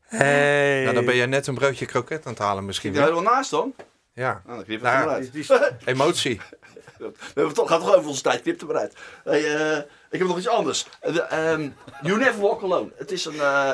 Hey. 0.00 0.82
Nou, 0.82 0.94
dan 0.94 1.04
ben 1.04 1.16
jij 1.16 1.26
net 1.26 1.46
een 1.46 1.54
broodje 1.54 1.86
kroket 1.86 2.26
aan 2.26 2.32
het 2.32 2.42
halen 2.42 2.64
misschien 2.64 2.94
Zit 2.94 3.02
helemaal 3.02 3.22
naast 3.22 3.50
dan? 3.50 3.74
Ja, 4.14 4.42
Nou, 4.46 4.56
dan 4.56 4.64
knip 4.64 4.80
het 4.82 4.90
Nou, 4.90 5.00
er 5.00 5.06
maar 5.06 5.14
uit. 5.14 5.32
Die- 5.32 5.46
die- 5.46 5.58
emotie. 5.84 6.40
We 6.98 7.12
hebben 7.34 7.54
toch, 7.54 7.68
gaat 7.68 7.80
toch 7.80 7.94
over 7.94 8.08
onze 8.08 8.22
tijd, 8.22 8.42
knip 8.42 8.60
er 8.60 8.66
maar 8.66 8.76
uit. 8.76 8.94
Hey, 9.24 9.54
eh, 9.56 9.76
ik 10.10 10.18
heb 10.18 10.28
nog 10.28 10.38
iets 10.38 10.48
anders. 10.48 10.86
Eh, 11.00 11.14
de, 11.14 11.20
ehm, 11.22 11.68
you 12.02 12.18
Never 12.18 12.40
Walk 12.40 12.62
Alone. 12.62 12.92
Het 12.96 13.10
is 13.10 13.24
een... 13.24 13.40
eh, 13.40 13.72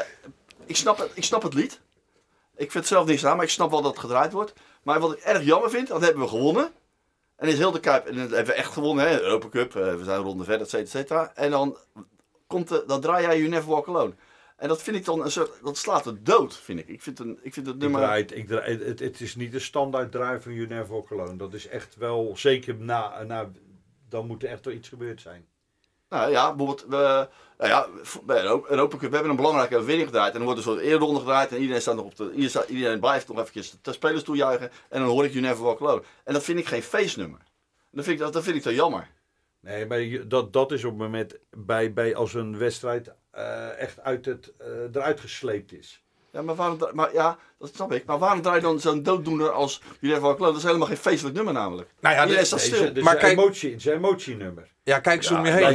ik, 0.66 0.76
snap 0.76 0.98
het, 0.98 1.10
ik 1.14 1.24
snap 1.24 1.42
het 1.42 1.54
lied. 1.54 1.80
Ik 2.56 2.70
vind 2.70 2.74
het 2.74 2.86
zelf 2.86 3.06
niks 3.06 3.26
aan, 3.26 3.36
maar 3.36 3.44
ik 3.44 3.50
snap 3.50 3.70
wel 3.70 3.82
dat 3.82 3.90
het 3.90 4.00
gedraaid 4.00 4.32
wordt. 4.32 4.52
Maar 4.82 5.00
wat 5.00 5.12
ik 5.12 5.18
erg 5.18 5.42
jammer 5.42 5.70
vind, 5.70 5.88
dat 5.88 6.00
hebben 6.00 6.22
we 6.22 6.28
gewonnen. 6.28 6.70
En 7.36 7.48
is 7.48 7.58
heel 7.58 7.70
de 7.70 7.80
Kuip, 7.80 8.06
en 8.06 8.16
dat 8.16 8.30
hebben 8.30 8.46
we 8.46 8.60
echt 8.60 8.72
gewonnen, 8.72 9.08
hè? 9.08 9.20
Europa 9.20 9.48
Cup, 9.48 9.76
eh, 9.76 9.94
we 9.94 10.04
zijn 10.04 10.20
ronde 10.20 10.44
verder, 10.44 10.62
et 10.66 10.70
cetera, 10.70 10.82
et 10.84 10.90
cetera. 10.90 11.34
En 11.34 11.50
dan, 11.50 11.76
komt 12.46 12.68
de, 12.68 12.84
dan 12.86 13.00
draai 13.00 13.22
jij 13.26 13.36
You 13.38 13.48
Never 13.48 13.70
Walk 13.70 13.88
Alone. 13.88 14.14
En 14.56 14.68
dat 14.68 14.82
vind 14.82 14.96
ik 14.96 15.04
dan 15.04 15.24
een 15.24 15.30
soort, 15.30 15.50
dat 15.62 15.76
slaat 15.76 16.04
het 16.04 16.26
dood, 16.26 16.56
vind 16.56 16.78
ik. 16.78 16.88
Ik 16.88 17.02
vind, 17.02 17.18
een, 17.18 17.38
ik 17.42 17.52
vind 17.52 17.66
het 17.66 17.78
nummer... 17.78 18.00
draai 18.00 18.22
het- 18.22 18.36
ik 18.36 18.46
draai, 18.46 18.84
het, 18.84 18.98
het 18.98 19.20
is 19.20 19.36
niet 19.36 19.52
de 19.52 19.58
standaard 19.58 20.12
draai 20.12 20.40
van 20.40 20.52
You 20.54 20.66
Never 20.66 20.92
Walk 20.92 21.12
Alone. 21.12 21.36
Dat 21.36 21.54
is 21.54 21.66
echt 21.68 21.96
wel, 21.96 22.32
zeker 22.36 22.74
na, 22.74 23.22
na 23.22 23.50
dan 24.08 24.26
moet 24.26 24.42
er 24.42 24.48
echt 24.48 24.64
wel 24.64 24.74
iets 24.74 24.88
gebeurd 24.88 25.20
zijn. 25.20 25.46
Nou 26.08 26.30
ja, 26.30 26.54
bijvoorbeeld, 26.54 26.88
we, 26.88 27.28
nou 27.58 27.70
ja, 27.70 27.88
bij 28.24 28.42
Europa, 28.44 28.96
Cup, 28.96 29.08
we 29.08 29.14
hebben 29.14 29.30
een 29.30 29.36
belangrijke 29.36 29.74
overwinning 29.74 30.08
gedraaid. 30.08 30.32
En 30.32 30.36
dan 30.36 30.44
wordt 30.44 30.58
er 30.58 30.66
soort 30.66 30.80
eerronde 30.80 31.20
gedraaid 31.20 31.50
en 31.50 31.60
iedereen, 31.60 31.80
staat 31.80 31.94
nog 31.96 32.04
op 32.04 32.16
de, 32.16 32.32
iedereen, 32.68 33.00
blijft 33.00 33.28
nog 33.28 33.38
eventjes 33.38 33.78
de 33.82 33.92
spelers 33.92 34.22
toejuichen. 34.22 34.70
En 34.88 35.00
dan 35.00 35.08
hoor 35.08 35.24
ik 35.24 35.32
You 35.32 35.44
Never 35.44 35.64
Walk 35.64 35.80
Alone. 35.80 36.02
En 36.24 36.32
dat 36.32 36.44
vind 36.44 36.58
ik 36.58 36.66
geen 36.66 36.82
feestnummer. 36.82 37.40
Dat 37.90 38.04
vind 38.04 38.20
ik, 38.20 38.32
dat, 38.32 38.42
vind 38.42 38.56
ik 38.56 38.62
zo 38.62 38.72
jammer. 38.72 39.10
Nee, 39.60 39.86
maar 39.86 40.28
dat, 40.28 40.52
dat 40.52 40.72
is 40.72 40.84
op 40.84 40.90
het 40.90 41.00
moment 41.00 41.38
bij, 41.50 41.92
bij 41.92 42.14
als 42.14 42.34
een 42.34 42.58
wedstrijd 42.58 43.14
eh, 43.30 43.78
echt 43.78 44.00
uit 44.00 44.24
het, 44.24 44.52
eh, 44.58 44.68
eruit 44.92 45.20
gesleept 45.20 45.72
is. 45.72 46.04
Ja, 46.36 46.42
maar 46.42 46.54
waarom, 46.54 46.78
maar 46.92 47.12
ja, 47.12 47.38
dat 47.58 47.70
snap 47.74 47.92
ik. 47.92 48.04
Maar 48.04 48.18
waarom 48.18 48.42
draai 48.42 48.56
je 48.56 48.62
dan 48.62 48.80
zo'n 48.80 49.02
dooddoener 49.02 49.50
als 49.50 49.80
Walk 50.00 50.22
Alone? 50.22 50.38
Dat 50.38 50.56
is 50.56 50.62
helemaal 50.62 50.86
geen 50.86 50.96
feestelijk 50.96 51.36
nummer 51.36 51.52
namelijk. 51.54 51.90
Nou 52.00 52.14
ja, 52.14 52.26
dit- 52.26 52.46
staat 52.46 52.58
Nee, 52.58 52.68
stil. 52.68 52.96
is, 52.96 53.02
Maar 53.02 53.14
een 53.14 53.20
kijk- 53.20 53.38
emotie, 53.38 53.70
het 53.70 53.78
is 53.78 53.86
een 53.86 53.92
emotienummer. 53.92 54.68
Ja, 54.82 54.98
kijk 55.00 55.22
Ja, 55.22 55.38
om 55.38 55.44
je 55.46 55.50
heen. 55.52 55.74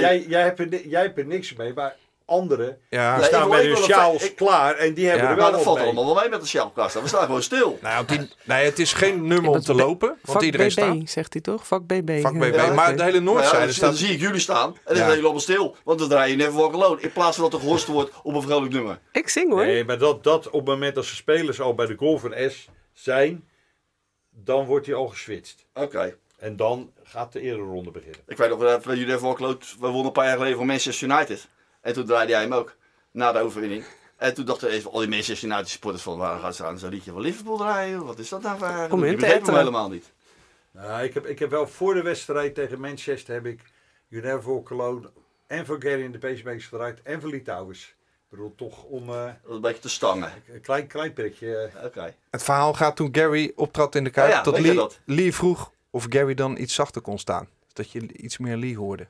Jij, 0.00 0.24
jij, 0.28 0.42
hebt 0.42 0.58
er, 0.60 0.86
jij 0.88 1.02
hebt 1.02 1.18
er 1.18 1.26
niks 1.26 1.54
mee, 1.54 1.72
maar 1.74 1.96
anderen 2.26 2.78
Ja. 2.90 3.16
Nee, 3.16 3.24
staan 3.24 3.48
met 3.48 3.62
ik 3.62 3.66
hun 3.66 3.76
sjaals 3.76 4.24
ik- 4.24 4.36
klaar 4.36 4.74
en 4.76 4.94
die 4.94 5.06
hebben 5.06 5.24
Ja, 5.24 5.30
er 5.30 5.36
Maar 5.36 5.44
wel 5.44 5.52
dat 5.52 5.62
valt 5.62 5.76
mee. 5.76 5.84
allemaal 5.86 6.04
wel 6.06 6.14
mee 6.14 6.28
met 6.28 6.40
de 6.40 6.46
Shellkast. 6.46 7.00
We 7.00 7.08
staan 7.08 7.24
gewoon 7.24 7.42
stil. 7.42 7.78
Nou, 7.82 8.06
die, 8.06 8.28
nee, 8.44 8.64
het 8.64 8.78
is 8.78 8.92
geen 8.92 9.26
nummer 9.26 9.50
om 9.50 9.60
te 9.60 9.74
lopen, 9.74 10.08
want 10.08 10.20
Vak 10.22 10.42
iedereen 10.42 10.66
BB, 10.66 10.72
staat. 10.72 10.96
zegt 11.10 11.32
hij 11.32 11.42
toch? 11.42 11.66
Vak 11.66 11.86
BB. 11.86 12.20
Vak 12.20 12.38
BB. 12.38 12.54
Ja, 12.54 12.72
maar 12.72 12.96
de 12.96 13.02
hele 13.02 13.20
Nou 13.20 13.36
ja, 13.36 13.40
Noordzijde 13.40 13.64
dan, 13.64 13.74
staat... 13.74 13.88
dan 13.88 13.98
zie 13.98 14.12
ik 14.14 14.20
jullie 14.20 14.40
staan 14.40 14.68
en 14.68 14.80
dan 14.84 14.92
Ja. 14.92 14.94
zijn 14.94 15.08
jullie 15.08 15.22
allemaal 15.22 15.40
stil. 15.40 15.76
Want 15.84 15.98
dan 15.98 16.08
draai 16.08 16.30
je 16.30 16.36
Never 16.36 16.52
Walk 16.54 16.74
Alone. 16.74 17.00
In 17.00 17.12
plaats 17.12 17.36
van 17.36 17.44
dat 17.44 17.54
er 17.54 17.60
gehorst 17.60 17.86
wordt 17.86 18.10
op 18.22 18.34
een 18.34 18.42
vrolijk 18.42 18.72
nummer. 18.72 18.98
Ik 19.12 19.28
zing 19.28 19.50
hoor. 19.50 19.64
Nee, 19.64 19.84
maar 19.84 19.98
dat, 19.98 20.24
dat 20.24 20.46
op 20.46 20.52
het 20.52 20.64
moment 20.64 20.94
dat 20.94 21.04
de 21.04 21.10
spelers 21.14 21.60
al 21.60 21.74
bij 21.74 21.86
de 21.86 21.94
goal 21.96 22.18
van 22.18 22.34
S 22.48 22.68
zijn, 22.92 23.48
dan 24.30 24.64
wordt 24.64 24.86
hij 24.86 24.94
al 24.94 25.06
geswitcht. 25.08 25.66
Oké. 25.74 26.16
En 26.38 26.56
dan 26.56 26.92
gaat 27.02 27.32
de 27.32 27.40
eerste 27.40 27.60
ronde 27.62 27.90
beginnen. 27.90 28.20
Ik 28.26 28.36
weet 28.36 28.48
nog, 28.48 28.58
jullie 28.84 29.06
hebben 29.06 29.20
Walk 29.20 29.38
we 29.38 29.56
wonnen 29.80 30.04
een 30.04 30.12
paar 30.12 30.24
jaar 30.26 30.36
geleden 30.36 30.56
van 30.56 30.66
Manchester 30.66 31.08
United. 31.08 31.48
En 31.82 31.92
toen 31.92 32.06
draaide 32.06 32.32
jij 32.32 32.40
hem 32.40 32.52
ook, 32.54 32.76
na 33.10 33.32
de 33.32 33.38
overwinning. 33.38 33.84
En 34.16 34.34
toen 34.34 34.44
dachten 34.44 34.68
even 34.68 34.90
al 34.92 34.98
die 34.98 35.08
Manchester 35.08 35.48
United 35.48 35.68
supporters 35.68 36.02
van, 36.02 36.18
waar 36.18 36.38
gaat 36.40 36.56
ze 36.56 36.64
aan 36.64 36.78
zo'n 36.78 36.90
liedje 36.90 37.12
van 37.12 37.20
Liverpool 37.20 37.56
draaien? 37.56 38.04
Wat 38.04 38.18
is 38.18 38.28
dat 38.28 38.42
nou 38.42 38.58
voor... 38.58 38.86
Om 38.90 39.04
in 39.04 39.16
begrepen 39.16 39.46
hem 39.46 39.56
helemaal 39.56 39.88
niet. 39.88 40.12
Nou, 40.70 41.02
ik, 41.02 41.14
heb, 41.14 41.26
ik 41.26 41.38
heb 41.38 41.50
wel 41.50 41.66
voor 41.68 41.94
de 41.94 42.02
wedstrijd 42.02 42.54
tegen 42.54 42.80
Manchester 42.80 43.34
heb 43.34 43.46
ik 43.46 43.60
You 44.08 44.22
Never 44.22 44.50
Walk 44.52 44.70
Alone 44.70 45.10
en 45.46 45.66
voor 45.66 45.76
Gary 45.82 46.02
in 46.02 46.12
de 46.12 46.18
pacemakers 46.18 46.66
gedraaid 46.66 47.02
en 47.02 47.20
voor 47.20 47.30
Lee 47.30 47.42
Towers. 47.42 47.82
Ik 47.88 48.38
bedoel, 48.38 48.54
toch 48.56 48.82
om 48.84 49.08
eh, 49.08 49.28
een 49.46 49.60
beetje 49.60 49.80
te 49.80 49.88
stangen. 49.88 50.32
een 50.52 50.60
klein, 50.60 50.86
klein 50.86 51.12
prikje. 51.12 51.56
eh, 51.56 51.84
Oké. 51.84 52.14
Het 52.30 52.42
verhaal 52.42 52.74
gaat 52.74 52.96
toen 52.96 53.08
Gary 53.12 53.52
optrad 53.56 53.94
in 53.94 54.04
de 54.04 54.10
Kuip, 54.10 54.28
Oh 54.28 54.34
ja, 54.34 54.42
dat 54.42 54.60
Lee, 54.60 54.74
dat? 54.74 55.00
Lee 55.04 55.34
vroeg 55.34 55.72
of 55.90 56.06
Gary 56.08 56.34
dan 56.34 56.56
iets 56.58 56.74
zachter 56.74 57.00
kon 57.02 57.18
staan. 57.18 57.48
Dat 57.72 57.90
je 57.90 58.12
iets 58.12 58.38
meer 58.38 58.56
Lee 58.56 58.76
hoorde. 58.76 59.06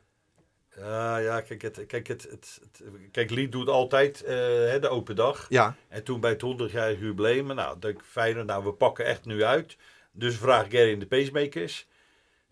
Ja, 0.77 1.17
ja, 1.17 1.41
kijk, 1.41 1.63
het, 1.63 1.87
kijk, 1.87 2.07
het, 2.07 2.23
het, 2.31 2.61
het- 2.61 2.83
kijk, 3.11 3.31
Lee 3.31 3.49
doet 3.49 3.69
altijd 3.69 4.23
eh, 4.23 4.37
hè, 4.37 4.79
de 4.79 4.89
open 4.89 5.17
dag. 5.17 5.47
Ja, 5.49 5.77
En 5.89 6.05
toen 6.05 6.21
bij 6.21 6.31
het 6.31 6.43
100-jarig 6.71 6.99
jubileum, 6.99 7.47
nou, 7.47 7.79
denk 7.79 7.99
ik 7.99 8.05
Feyenoord, 8.05 8.47
nou, 8.47 8.65
we 8.65 8.73
pakken 8.73 9.05
echt 9.05 9.25
nu 9.25 9.43
uit. 9.45 9.77
Dus 10.13 10.37
vraag 10.37 10.65
Gary 10.71 10.91
in 10.91 10.99
de 10.99 11.07
pacemakers. 11.07 11.87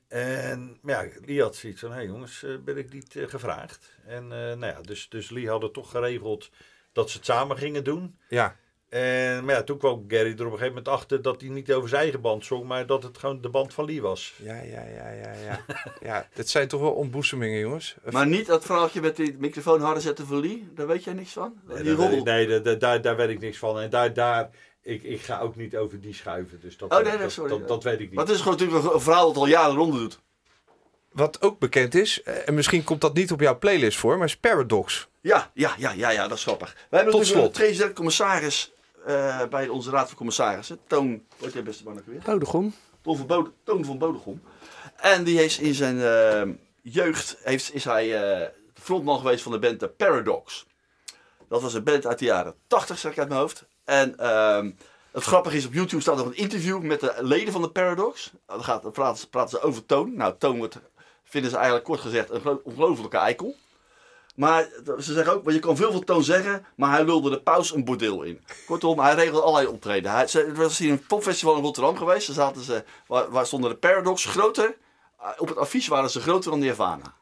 En 0.08 0.78
ja, 0.84 1.06
Lee 1.24 1.42
had 1.42 1.56
zoiets 1.56 1.80
van, 1.80 1.90
hé 1.90 1.96
hey 1.96 2.06
jongens, 2.06 2.42
eh, 2.42 2.56
ben 2.64 2.76
ik 2.76 2.92
niet 2.92 3.16
eh, 3.16 3.28
gevraagd? 3.28 3.90
En 4.06 4.28
nou 4.28 4.66
ja, 4.66 4.80
dus, 4.80 5.08
dus 5.08 5.30
Lee 5.30 5.48
had 5.48 5.62
het 5.62 5.72
toch 5.72 5.90
geregeld 5.90 6.50
dat 6.92 7.10
ze 7.10 7.16
het 7.16 7.26
samen 7.26 7.56
gingen 7.58 7.84
doen. 7.84 8.18
ja. 8.28 8.56
En 8.90 9.44
maar 9.44 9.54
ja, 9.54 9.62
toen 9.62 9.78
kwam 9.78 10.04
Gary 10.08 10.24
er 10.26 10.30
op 10.32 10.38
een 10.40 10.44
gegeven 10.44 10.66
moment 10.68 10.88
achter 10.88 11.22
dat 11.22 11.40
hij 11.40 11.50
niet 11.50 11.72
over 11.72 11.88
zijn 11.88 12.02
eigen 12.02 12.20
band 12.20 12.44
zong, 12.44 12.64
maar 12.64 12.86
dat 12.86 13.02
het 13.02 13.18
gewoon 13.18 13.40
de 13.40 13.48
band 13.48 13.74
van 13.74 13.84
Lee 13.84 14.02
was. 14.02 14.34
Ja, 14.42 14.54
ja, 14.54 14.82
ja, 14.96 15.08
ja, 15.10 15.32
ja. 15.44 15.64
ja, 16.08 16.28
dit 16.34 16.48
zijn 16.48 16.68
toch 16.68 16.80
wel 16.80 16.92
ontboezemingen, 16.92 17.58
jongens. 17.58 17.94
Maar 18.10 18.26
niet 18.26 18.46
dat 18.46 18.64
verhaaltje 18.64 19.00
met 19.00 19.16
die 19.16 19.36
microfoon 19.38 19.80
harder 19.80 20.02
zetten 20.02 20.26
voor 20.26 20.40
Lee. 20.40 20.68
Daar 20.74 20.86
weet 20.86 21.04
jij 21.04 21.12
niks 21.14 21.30
van? 21.32 21.54
Nee, 21.66 21.76
die 21.76 21.84
daar, 21.84 21.84
weet 21.84 21.96
roddel. 21.96 22.18
ik- 22.18 22.24
nee 22.24 22.46
daar, 22.48 22.62
daar, 22.62 22.78
daar, 22.78 23.02
daar 23.02 23.16
weet 23.16 23.28
ik 23.28 23.40
niks 23.40 23.58
van. 23.58 23.80
En 23.80 23.90
daar, 23.90 24.12
daar, 24.14 24.50
ik, 24.82 25.02
ik 25.02 25.20
ga 25.20 25.40
ook 25.40 25.56
niet 25.56 25.76
over 25.76 26.00
die 26.00 26.14
schuiven. 26.14 26.60
Dus 26.60 26.76
dat, 26.76 26.90
Oh, 26.92 26.96
nee, 26.98 27.06
nee, 27.12 27.18
dat, 27.18 27.32
sorry. 27.32 27.50
dat, 27.58 27.68
dat 27.68 27.82
weet 27.84 27.94
ik 28.00 28.06
niet. 28.06 28.14
Maar 28.14 28.24
het 28.24 28.34
is 28.34 28.40
gewoon 28.40 28.58
natuurlijk 28.58 28.94
een- 28.94 29.00
verhaal 29.00 29.26
dat 29.26 29.36
al 29.36 29.46
jaren 29.48 29.76
ronde 29.76 29.98
doet. 29.98 30.18
Wat 31.12 31.42
ook 31.42 31.58
bekend 31.58 31.94
is, 31.94 32.22
eh, 32.22 32.48
en 32.48 32.54
misschien 32.54 32.84
komt 32.84 33.00
dat 33.00 33.14
niet 33.14 33.32
op 33.32 33.40
jouw 33.40 33.58
playlist 33.58 33.98
voor, 33.98 34.18
maar 34.18 34.26
is 34.26 34.36
Paradox. 34.36 35.08
Ja, 35.20 35.50
ja, 35.54 35.74
ja, 35.78 35.92
ja, 35.92 36.10
ja, 36.10 36.28
dat 36.28 36.36
is 36.36 36.42
grappig. 36.42 36.72
Wij 36.74 36.84
hebben 37.00 37.10
Tot 37.10 37.20
natuurlijk 37.20 37.46
slot. 37.48 37.56
een 37.56 37.64
president 37.66 37.94
commissaris 37.94 38.72
eh, 39.06 39.42
bij 39.50 39.68
onze 39.68 39.90
raad 39.90 40.06
van 40.08 40.16
commissarissen. 40.16 40.78
Toon, 40.86 41.22
wat 41.38 41.52
je 41.52 41.62
beste 41.62 41.84
man 41.84 41.98
ook 41.98 42.06
weer? 42.06 42.22
Bodegom. 42.24 42.74
Toon 43.02 43.16
van, 43.16 43.26
Bode, 43.26 43.50
Toon 43.64 43.84
van 43.84 43.98
Bodegom. 43.98 44.42
En 44.96 45.24
die 45.24 45.38
heeft 45.38 45.58
in 45.60 45.74
zijn 45.74 46.00
eh, 46.00 46.54
jeugd 46.82 47.36
heeft, 47.42 47.74
is 47.74 47.84
hij 47.84 48.04
eh, 48.14 48.48
de 48.74 48.80
frontman 48.80 49.18
geweest 49.18 49.42
van 49.42 49.52
de 49.52 49.58
band 49.58 49.78
The 49.78 49.88
Paradox. 49.88 50.66
Dat 51.48 51.62
was 51.62 51.74
een 51.74 51.84
band 51.84 52.06
uit 52.06 52.18
de 52.18 52.24
jaren 52.24 52.54
80, 52.66 52.98
zeg 52.98 53.12
ik 53.12 53.18
uit 53.18 53.28
mijn 53.28 53.40
hoofd. 53.40 53.64
En 53.84 54.18
ehm, 54.18 54.70
het 55.12 55.22
grappige 55.24 55.56
is, 55.56 55.66
op 55.66 55.72
YouTube 55.72 56.02
staat 56.02 56.16
nog 56.16 56.26
een 56.26 56.36
interview 56.36 56.80
met 56.82 57.00
de 57.00 57.14
leden 57.20 57.52
van 57.52 57.62
de 57.62 57.70
Paradox. 57.70 58.32
Dan, 58.46 58.64
gaat, 58.64 58.82
dan 58.82 58.92
praten, 58.92 59.18
ze- 59.20 59.28
praten 59.28 59.50
ze 59.50 59.60
over 59.66 59.86
Toon. 59.86 60.14
Nou, 60.16 60.34
Toon 60.38 60.56
wordt, 60.58 60.78
vinden 61.24 61.50
ze 61.50 61.56
eigenlijk 61.56 61.86
kort 61.86 62.00
gezegd 62.00 62.30
een 62.30 62.40
gelo- 62.40 62.60
ongelofelijke 62.64 63.16
eikel. 63.16 63.54
Maar 64.36 64.68
ze 64.98 65.12
zeggen 65.12 65.32
ook, 65.34 65.42
want 65.44 65.54
je 65.56 65.62
kan 65.62 65.76
veel 65.76 65.92
van 65.92 66.04
Toon 66.04 66.24
zeggen, 66.24 66.64
maar 66.76 66.90
hij 66.90 67.04
lulde 67.04 67.30
de 67.30 67.40
paus 67.40 67.74
een 67.74 67.84
bordeel 67.84 68.22
in. 68.22 68.44
Kortom, 68.66 68.98
hij 68.98 69.14
regelde 69.14 69.42
allerlei 69.42 69.66
optreden. 69.66 70.10
Hij, 70.12 70.26
ze, 70.26 70.42
er 70.44 70.54
was 70.54 70.78
hier 70.78 70.90
een 70.90 71.06
popfestival 71.06 71.56
in 71.56 71.62
Rotterdam 71.62 71.96
geweest. 71.96 72.26
Daar 72.26 72.36
zaten 72.36 72.62
ze, 72.62 72.84
waar, 73.06 73.30
waar 73.30 73.46
stonden 73.46 73.70
de 73.70 73.76
Paradox 73.76 74.24
groter. 74.24 74.76
eh, 75.20 75.28
Op 75.38 75.48
het 75.48 75.56
affiche 75.58 75.90
waren 75.90 76.10
ze 76.10 76.20
groter 76.20 76.50
dan 76.50 76.60
Nirvana. 76.60 77.14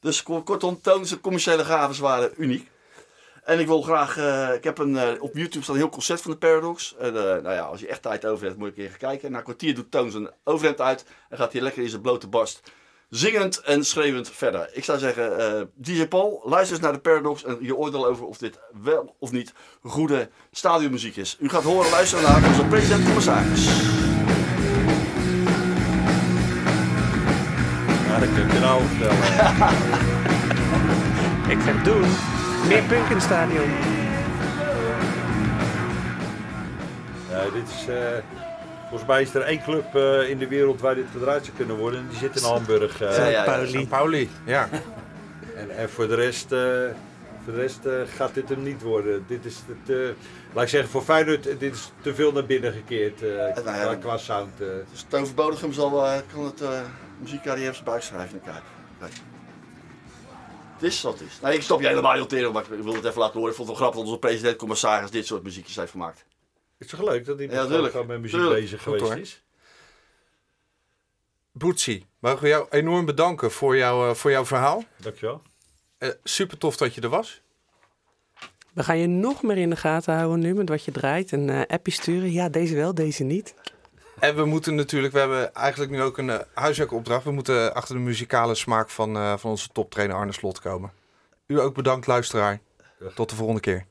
Dus 0.00 0.22
ko- 0.22 0.42
kortom, 0.42 0.80
Toon 0.80 1.06
zijn 1.06 1.20
commerciële 1.20 1.64
gaven 1.64 2.02
waren 2.02 2.32
uniek. 2.36 2.70
En 3.44 3.58
ik 3.58 3.66
wil 3.66 3.82
graag, 3.82 4.16
eh, 4.16 4.54
ik 4.54 4.64
heb 4.64 4.78
een, 4.78 4.96
eh, 4.98 5.22
op 5.22 5.34
YouTube 5.36 5.62
staat 5.64 5.74
een 5.74 5.80
heel 5.80 5.90
concert 5.90 6.20
van 6.20 6.30
de 6.30 6.36
Paradox. 6.36 6.94
En, 6.98 7.12
nou 7.12 7.42
ja, 7.52 7.60
als 7.60 7.80
je 7.80 7.86
echt 7.88 8.02
tijd 8.02 8.26
over 8.26 8.46
hebt, 8.46 8.58
moet 8.58 8.66
je 8.66 8.72
een 8.74 8.80
keer 8.80 8.90
gaan 8.90 9.10
kijken. 9.10 9.30
Na 9.32 9.38
een 9.38 9.44
kwartier 9.44 9.74
doet 9.74 9.90
Toon 9.90 10.10
zijn 10.10 10.30
overhemd 10.44 10.80
uit 10.80 11.04
en 11.28 11.36
gaat 11.38 11.52
hij 11.52 11.62
lekker 11.62 11.82
in 11.82 11.88
zijn 11.88 12.02
blote 12.02 12.26
barst 12.28 12.60
zingend 13.12 13.60
en 13.60 13.84
schreeuwend 13.84 14.30
verder. 14.30 14.70
Ik 14.72 14.84
zou 14.84 14.98
zeggen, 14.98 15.38
eh, 15.38 15.62
DJ 15.74 16.06
Paul, 16.06 16.42
luister 16.44 16.72
eens 16.74 16.84
naar 16.84 16.92
de 16.92 16.98
Paradox 16.98 17.44
en 17.44 17.58
je 17.60 17.76
oordeel 17.76 18.06
over 18.06 18.24
of 18.24 18.38
dit 18.38 18.58
wel 18.82 19.14
of 19.18 19.32
niet 19.32 19.52
goede 19.82 20.28
stadionmuziek 20.50 21.16
is. 21.16 21.36
U 21.40 21.48
gaat 21.48 21.62
horen 21.62 21.90
luisteren 21.90 22.24
naar 22.24 22.48
onze 22.48 22.64
president-commissaris. 22.64 23.64
Ja, 28.06 28.18
dat 28.18 28.28
kun 28.34 28.52
je 28.52 28.58
nou 28.60 28.82
vertellen. 28.82 29.16
Ik 31.52 31.58
ga 31.58 31.72
het 31.72 31.84
doen. 31.84 32.08
Meer 32.68 32.82
punk 32.82 33.08
in 33.08 33.14
het 33.14 33.22
stadion. 33.22 33.70
Ja, 37.30 37.50
dit 37.50 37.68
is, 37.68 37.86
eh, 37.88 38.41
volgens 38.92 39.10
mij 39.10 39.22
is 39.22 39.34
er 39.34 39.42
één 39.42 39.62
club 39.62 39.94
eh, 39.94 40.28
in 40.30 40.38
de 40.38 40.48
wereld 40.48 40.80
waar 40.80 40.94
dit 40.94 41.06
gedraaid 41.12 41.44
zou 41.44 41.56
kunnen 41.56 41.76
worden. 41.76 42.00
En 42.00 42.08
die 42.08 42.18
zit 42.18 42.36
in 42.36 42.42
Hamburg. 42.42 43.00
eh. 43.00 43.16
Ja, 43.16 43.24
ja, 43.24 43.28
ja. 43.28 43.44
Pauli. 43.44 43.88
Pauli, 43.88 44.30
ja. 44.46 44.68
En, 45.56 45.76
en 45.76 45.90
voor 45.90 46.08
de 46.08 46.14
rest, 46.14 46.52
eh, 46.52 46.58
voor 47.44 47.52
de 47.52 47.60
rest 47.60 47.84
eh, 47.84 47.92
gaat 48.16 48.34
dit 48.34 48.48
hem 48.48 48.62
niet 48.62 48.82
worden. 48.82 49.24
Dit 49.28 49.44
is 49.44 49.56
het, 49.66 50.14
laat 50.52 50.64
ik 50.64 50.70
zeggen, 50.70 50.90
voor 50.90 51.02
Feyenoord, 51.02 51.42
dit 51.42 51.72
is 51.74 51.90
te 52.00 52.14
veel 52.14 52.32
naar 52.32 52.46
binnen 52.46 52.72
gekeerd 52.72 53.20
ja, 53.20 53.50
qua, 53.50 53.94
qua 53.94 54.16
sound. 54.16 54.50
Dus 54.90 55.04
Toon 55.08 55.72
zal, 55.72 56.06
eh, 56.06 56.20
kan 56.34 56.44
het 56.44 56.60
eh 56.60 56.80
muziekcarrière 57.18 57.72
zijn 57.72 57.84
buik 57.84 58.02
schrijven 58.02 58.30
in 58.36 58.40
de 58.44 58.50
Kuip. 58.50 58.62
Kijk. 58.98 59.12
Het 60.74 60.82
is 60.82 61.02
wat 61.02 61.18
het 61.18 61.28
is. 61.28 61.38
Nee, 61.42 61.54
ik 61.54 61.62
stop 61.62 61.80
je 61.80 61.86
helemaal 61.86 62.12
niet 62.12 62.46
op 62.46 62.52
maar 62.52 62.62
ik 62.62 62.82
wil 62.82 62.94
het 62.94 63.04
even 63.04 63.18
laten 63.18 63.34
horen. 63.34 63.50
Ik 63.50 63.56
vond 63.56 63.68
het 63.68 63.78
wel 63.78 63.86
grappig 63.88 63.96
dat 63.96 64.04
onze 64.06 64.18
president-commissaris 64.18 65.10
dit 65.10 65.26
soort 65.26 65.42
muziekjes 65.42 65.76
heeft 65.76 65.90
gemaakt. 65.90 66.24
Het 66.82 66.92
is 66.92 66.98
toch 66.98 67.08
leuk 67.08 67.24
dat 67.24 67.38
hij 67.38 67.48
Ja, 67.48 67.88
gewoon 67.90 68.06
met 68.06 68.20
muziek 68.20 68.38
Tuurlijk. 68.38 68.60
bezig 68.60 68.82
Goed, 68.82 68.92
geweest 68.92 69.12
hoor. 69.12 69.22
is? 69.22 69.42
Boetsie, 71.52 72.06
mogen 72.18 72.42
we 72.42 72.48
jou 72.48 72.66
enorm 72.70 73.04
bedanken 73.04 73.50
voor, 73.50 73.76
jou, 73.76 74.08
eh, 74.08 74.14
voor 74.14 74.30
jouw 74.30 74.44
verhaal. 74.44 74.84
Dankjewel. 74.96 75.42
Eh, 75.98 76.08
super 76.24 76.58
tof 76.58 76.76
dat 76.76 76.94
je 76.94 77.00
er 77.00 77.08
was. 77.08 77.42
We 78.72 78.82
gaan 78.82 78.98
je 78.98 79.06
nog 79.06 79.42
meer 79.42 79.56
in 79.56 79.70
de 79.70 79.76
gaten 79.76 80.14
houden 80.14 80.38
nu 80.40 80.54
met 80.54 80.68
wat 80.68 80.84
je 80.84 80.90
draait. 80.92 81.32
En 81.32 81.50
eh 81.50 81.60
appje 81.66 81.92
sturen. 81.92 82.32
Ja, 82.32 82.48
deze 82.48 82.74
wel, 82.74 82.94
deze 82.94 83.24
niet. 83.24 83.54
En 84.18 84.36
we 84.36 84.44
moeten 84.44 84.74
natuurlijk, 84.74 85.12
we 85.12 85.18
hebben 85.18 85.54
eigenlijk 85.54 85.90
nu 85.92 86.02
ook 86.02 86.18
een 86.18 86.30
eh, 86.30 86.38
huiswerkopdracht. 86.54 87.24
We 87.24 87.30
moeten 87.32 87.74
achter 87.74 87.94
de 87.94 88.00
muzikale 88.00 88.54
smaak 88.54 88.90
van, 88.90 89.16
eh, 89.16 89.36
van 89.36 89.50
onze 89.50 89.68
toptrainer 89.68 90.16
Arne 90.16 90.32
Slot 90.32 90.60
komen. 90.60 90.92
U 91.46 91.60
ook 91.60 91.74
bedankt, 91.74 92.06
luisteraar. 92.06 92.60
Tot 93.14 93.30
de 93.30 93.36
volgende 93.36 93.60
keer. 93.60 93.86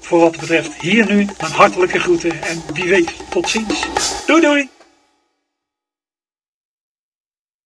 Voor 0.00 0.20
wat 0.20 0.36
betreft 0.40 0.80
hier 0.80 1.12
nu 1.12 1.20
een 1.20 1.52
hartelijke 1.52 1.98
groeten 1.98 2.42
en 2.42 2.62
wie 2.72 2.88
weet 2.88 3.12
tot 3.30 3.48
ziens. 3.48 3.86
Doei 4.26 4.40
doei! 4.40 4.79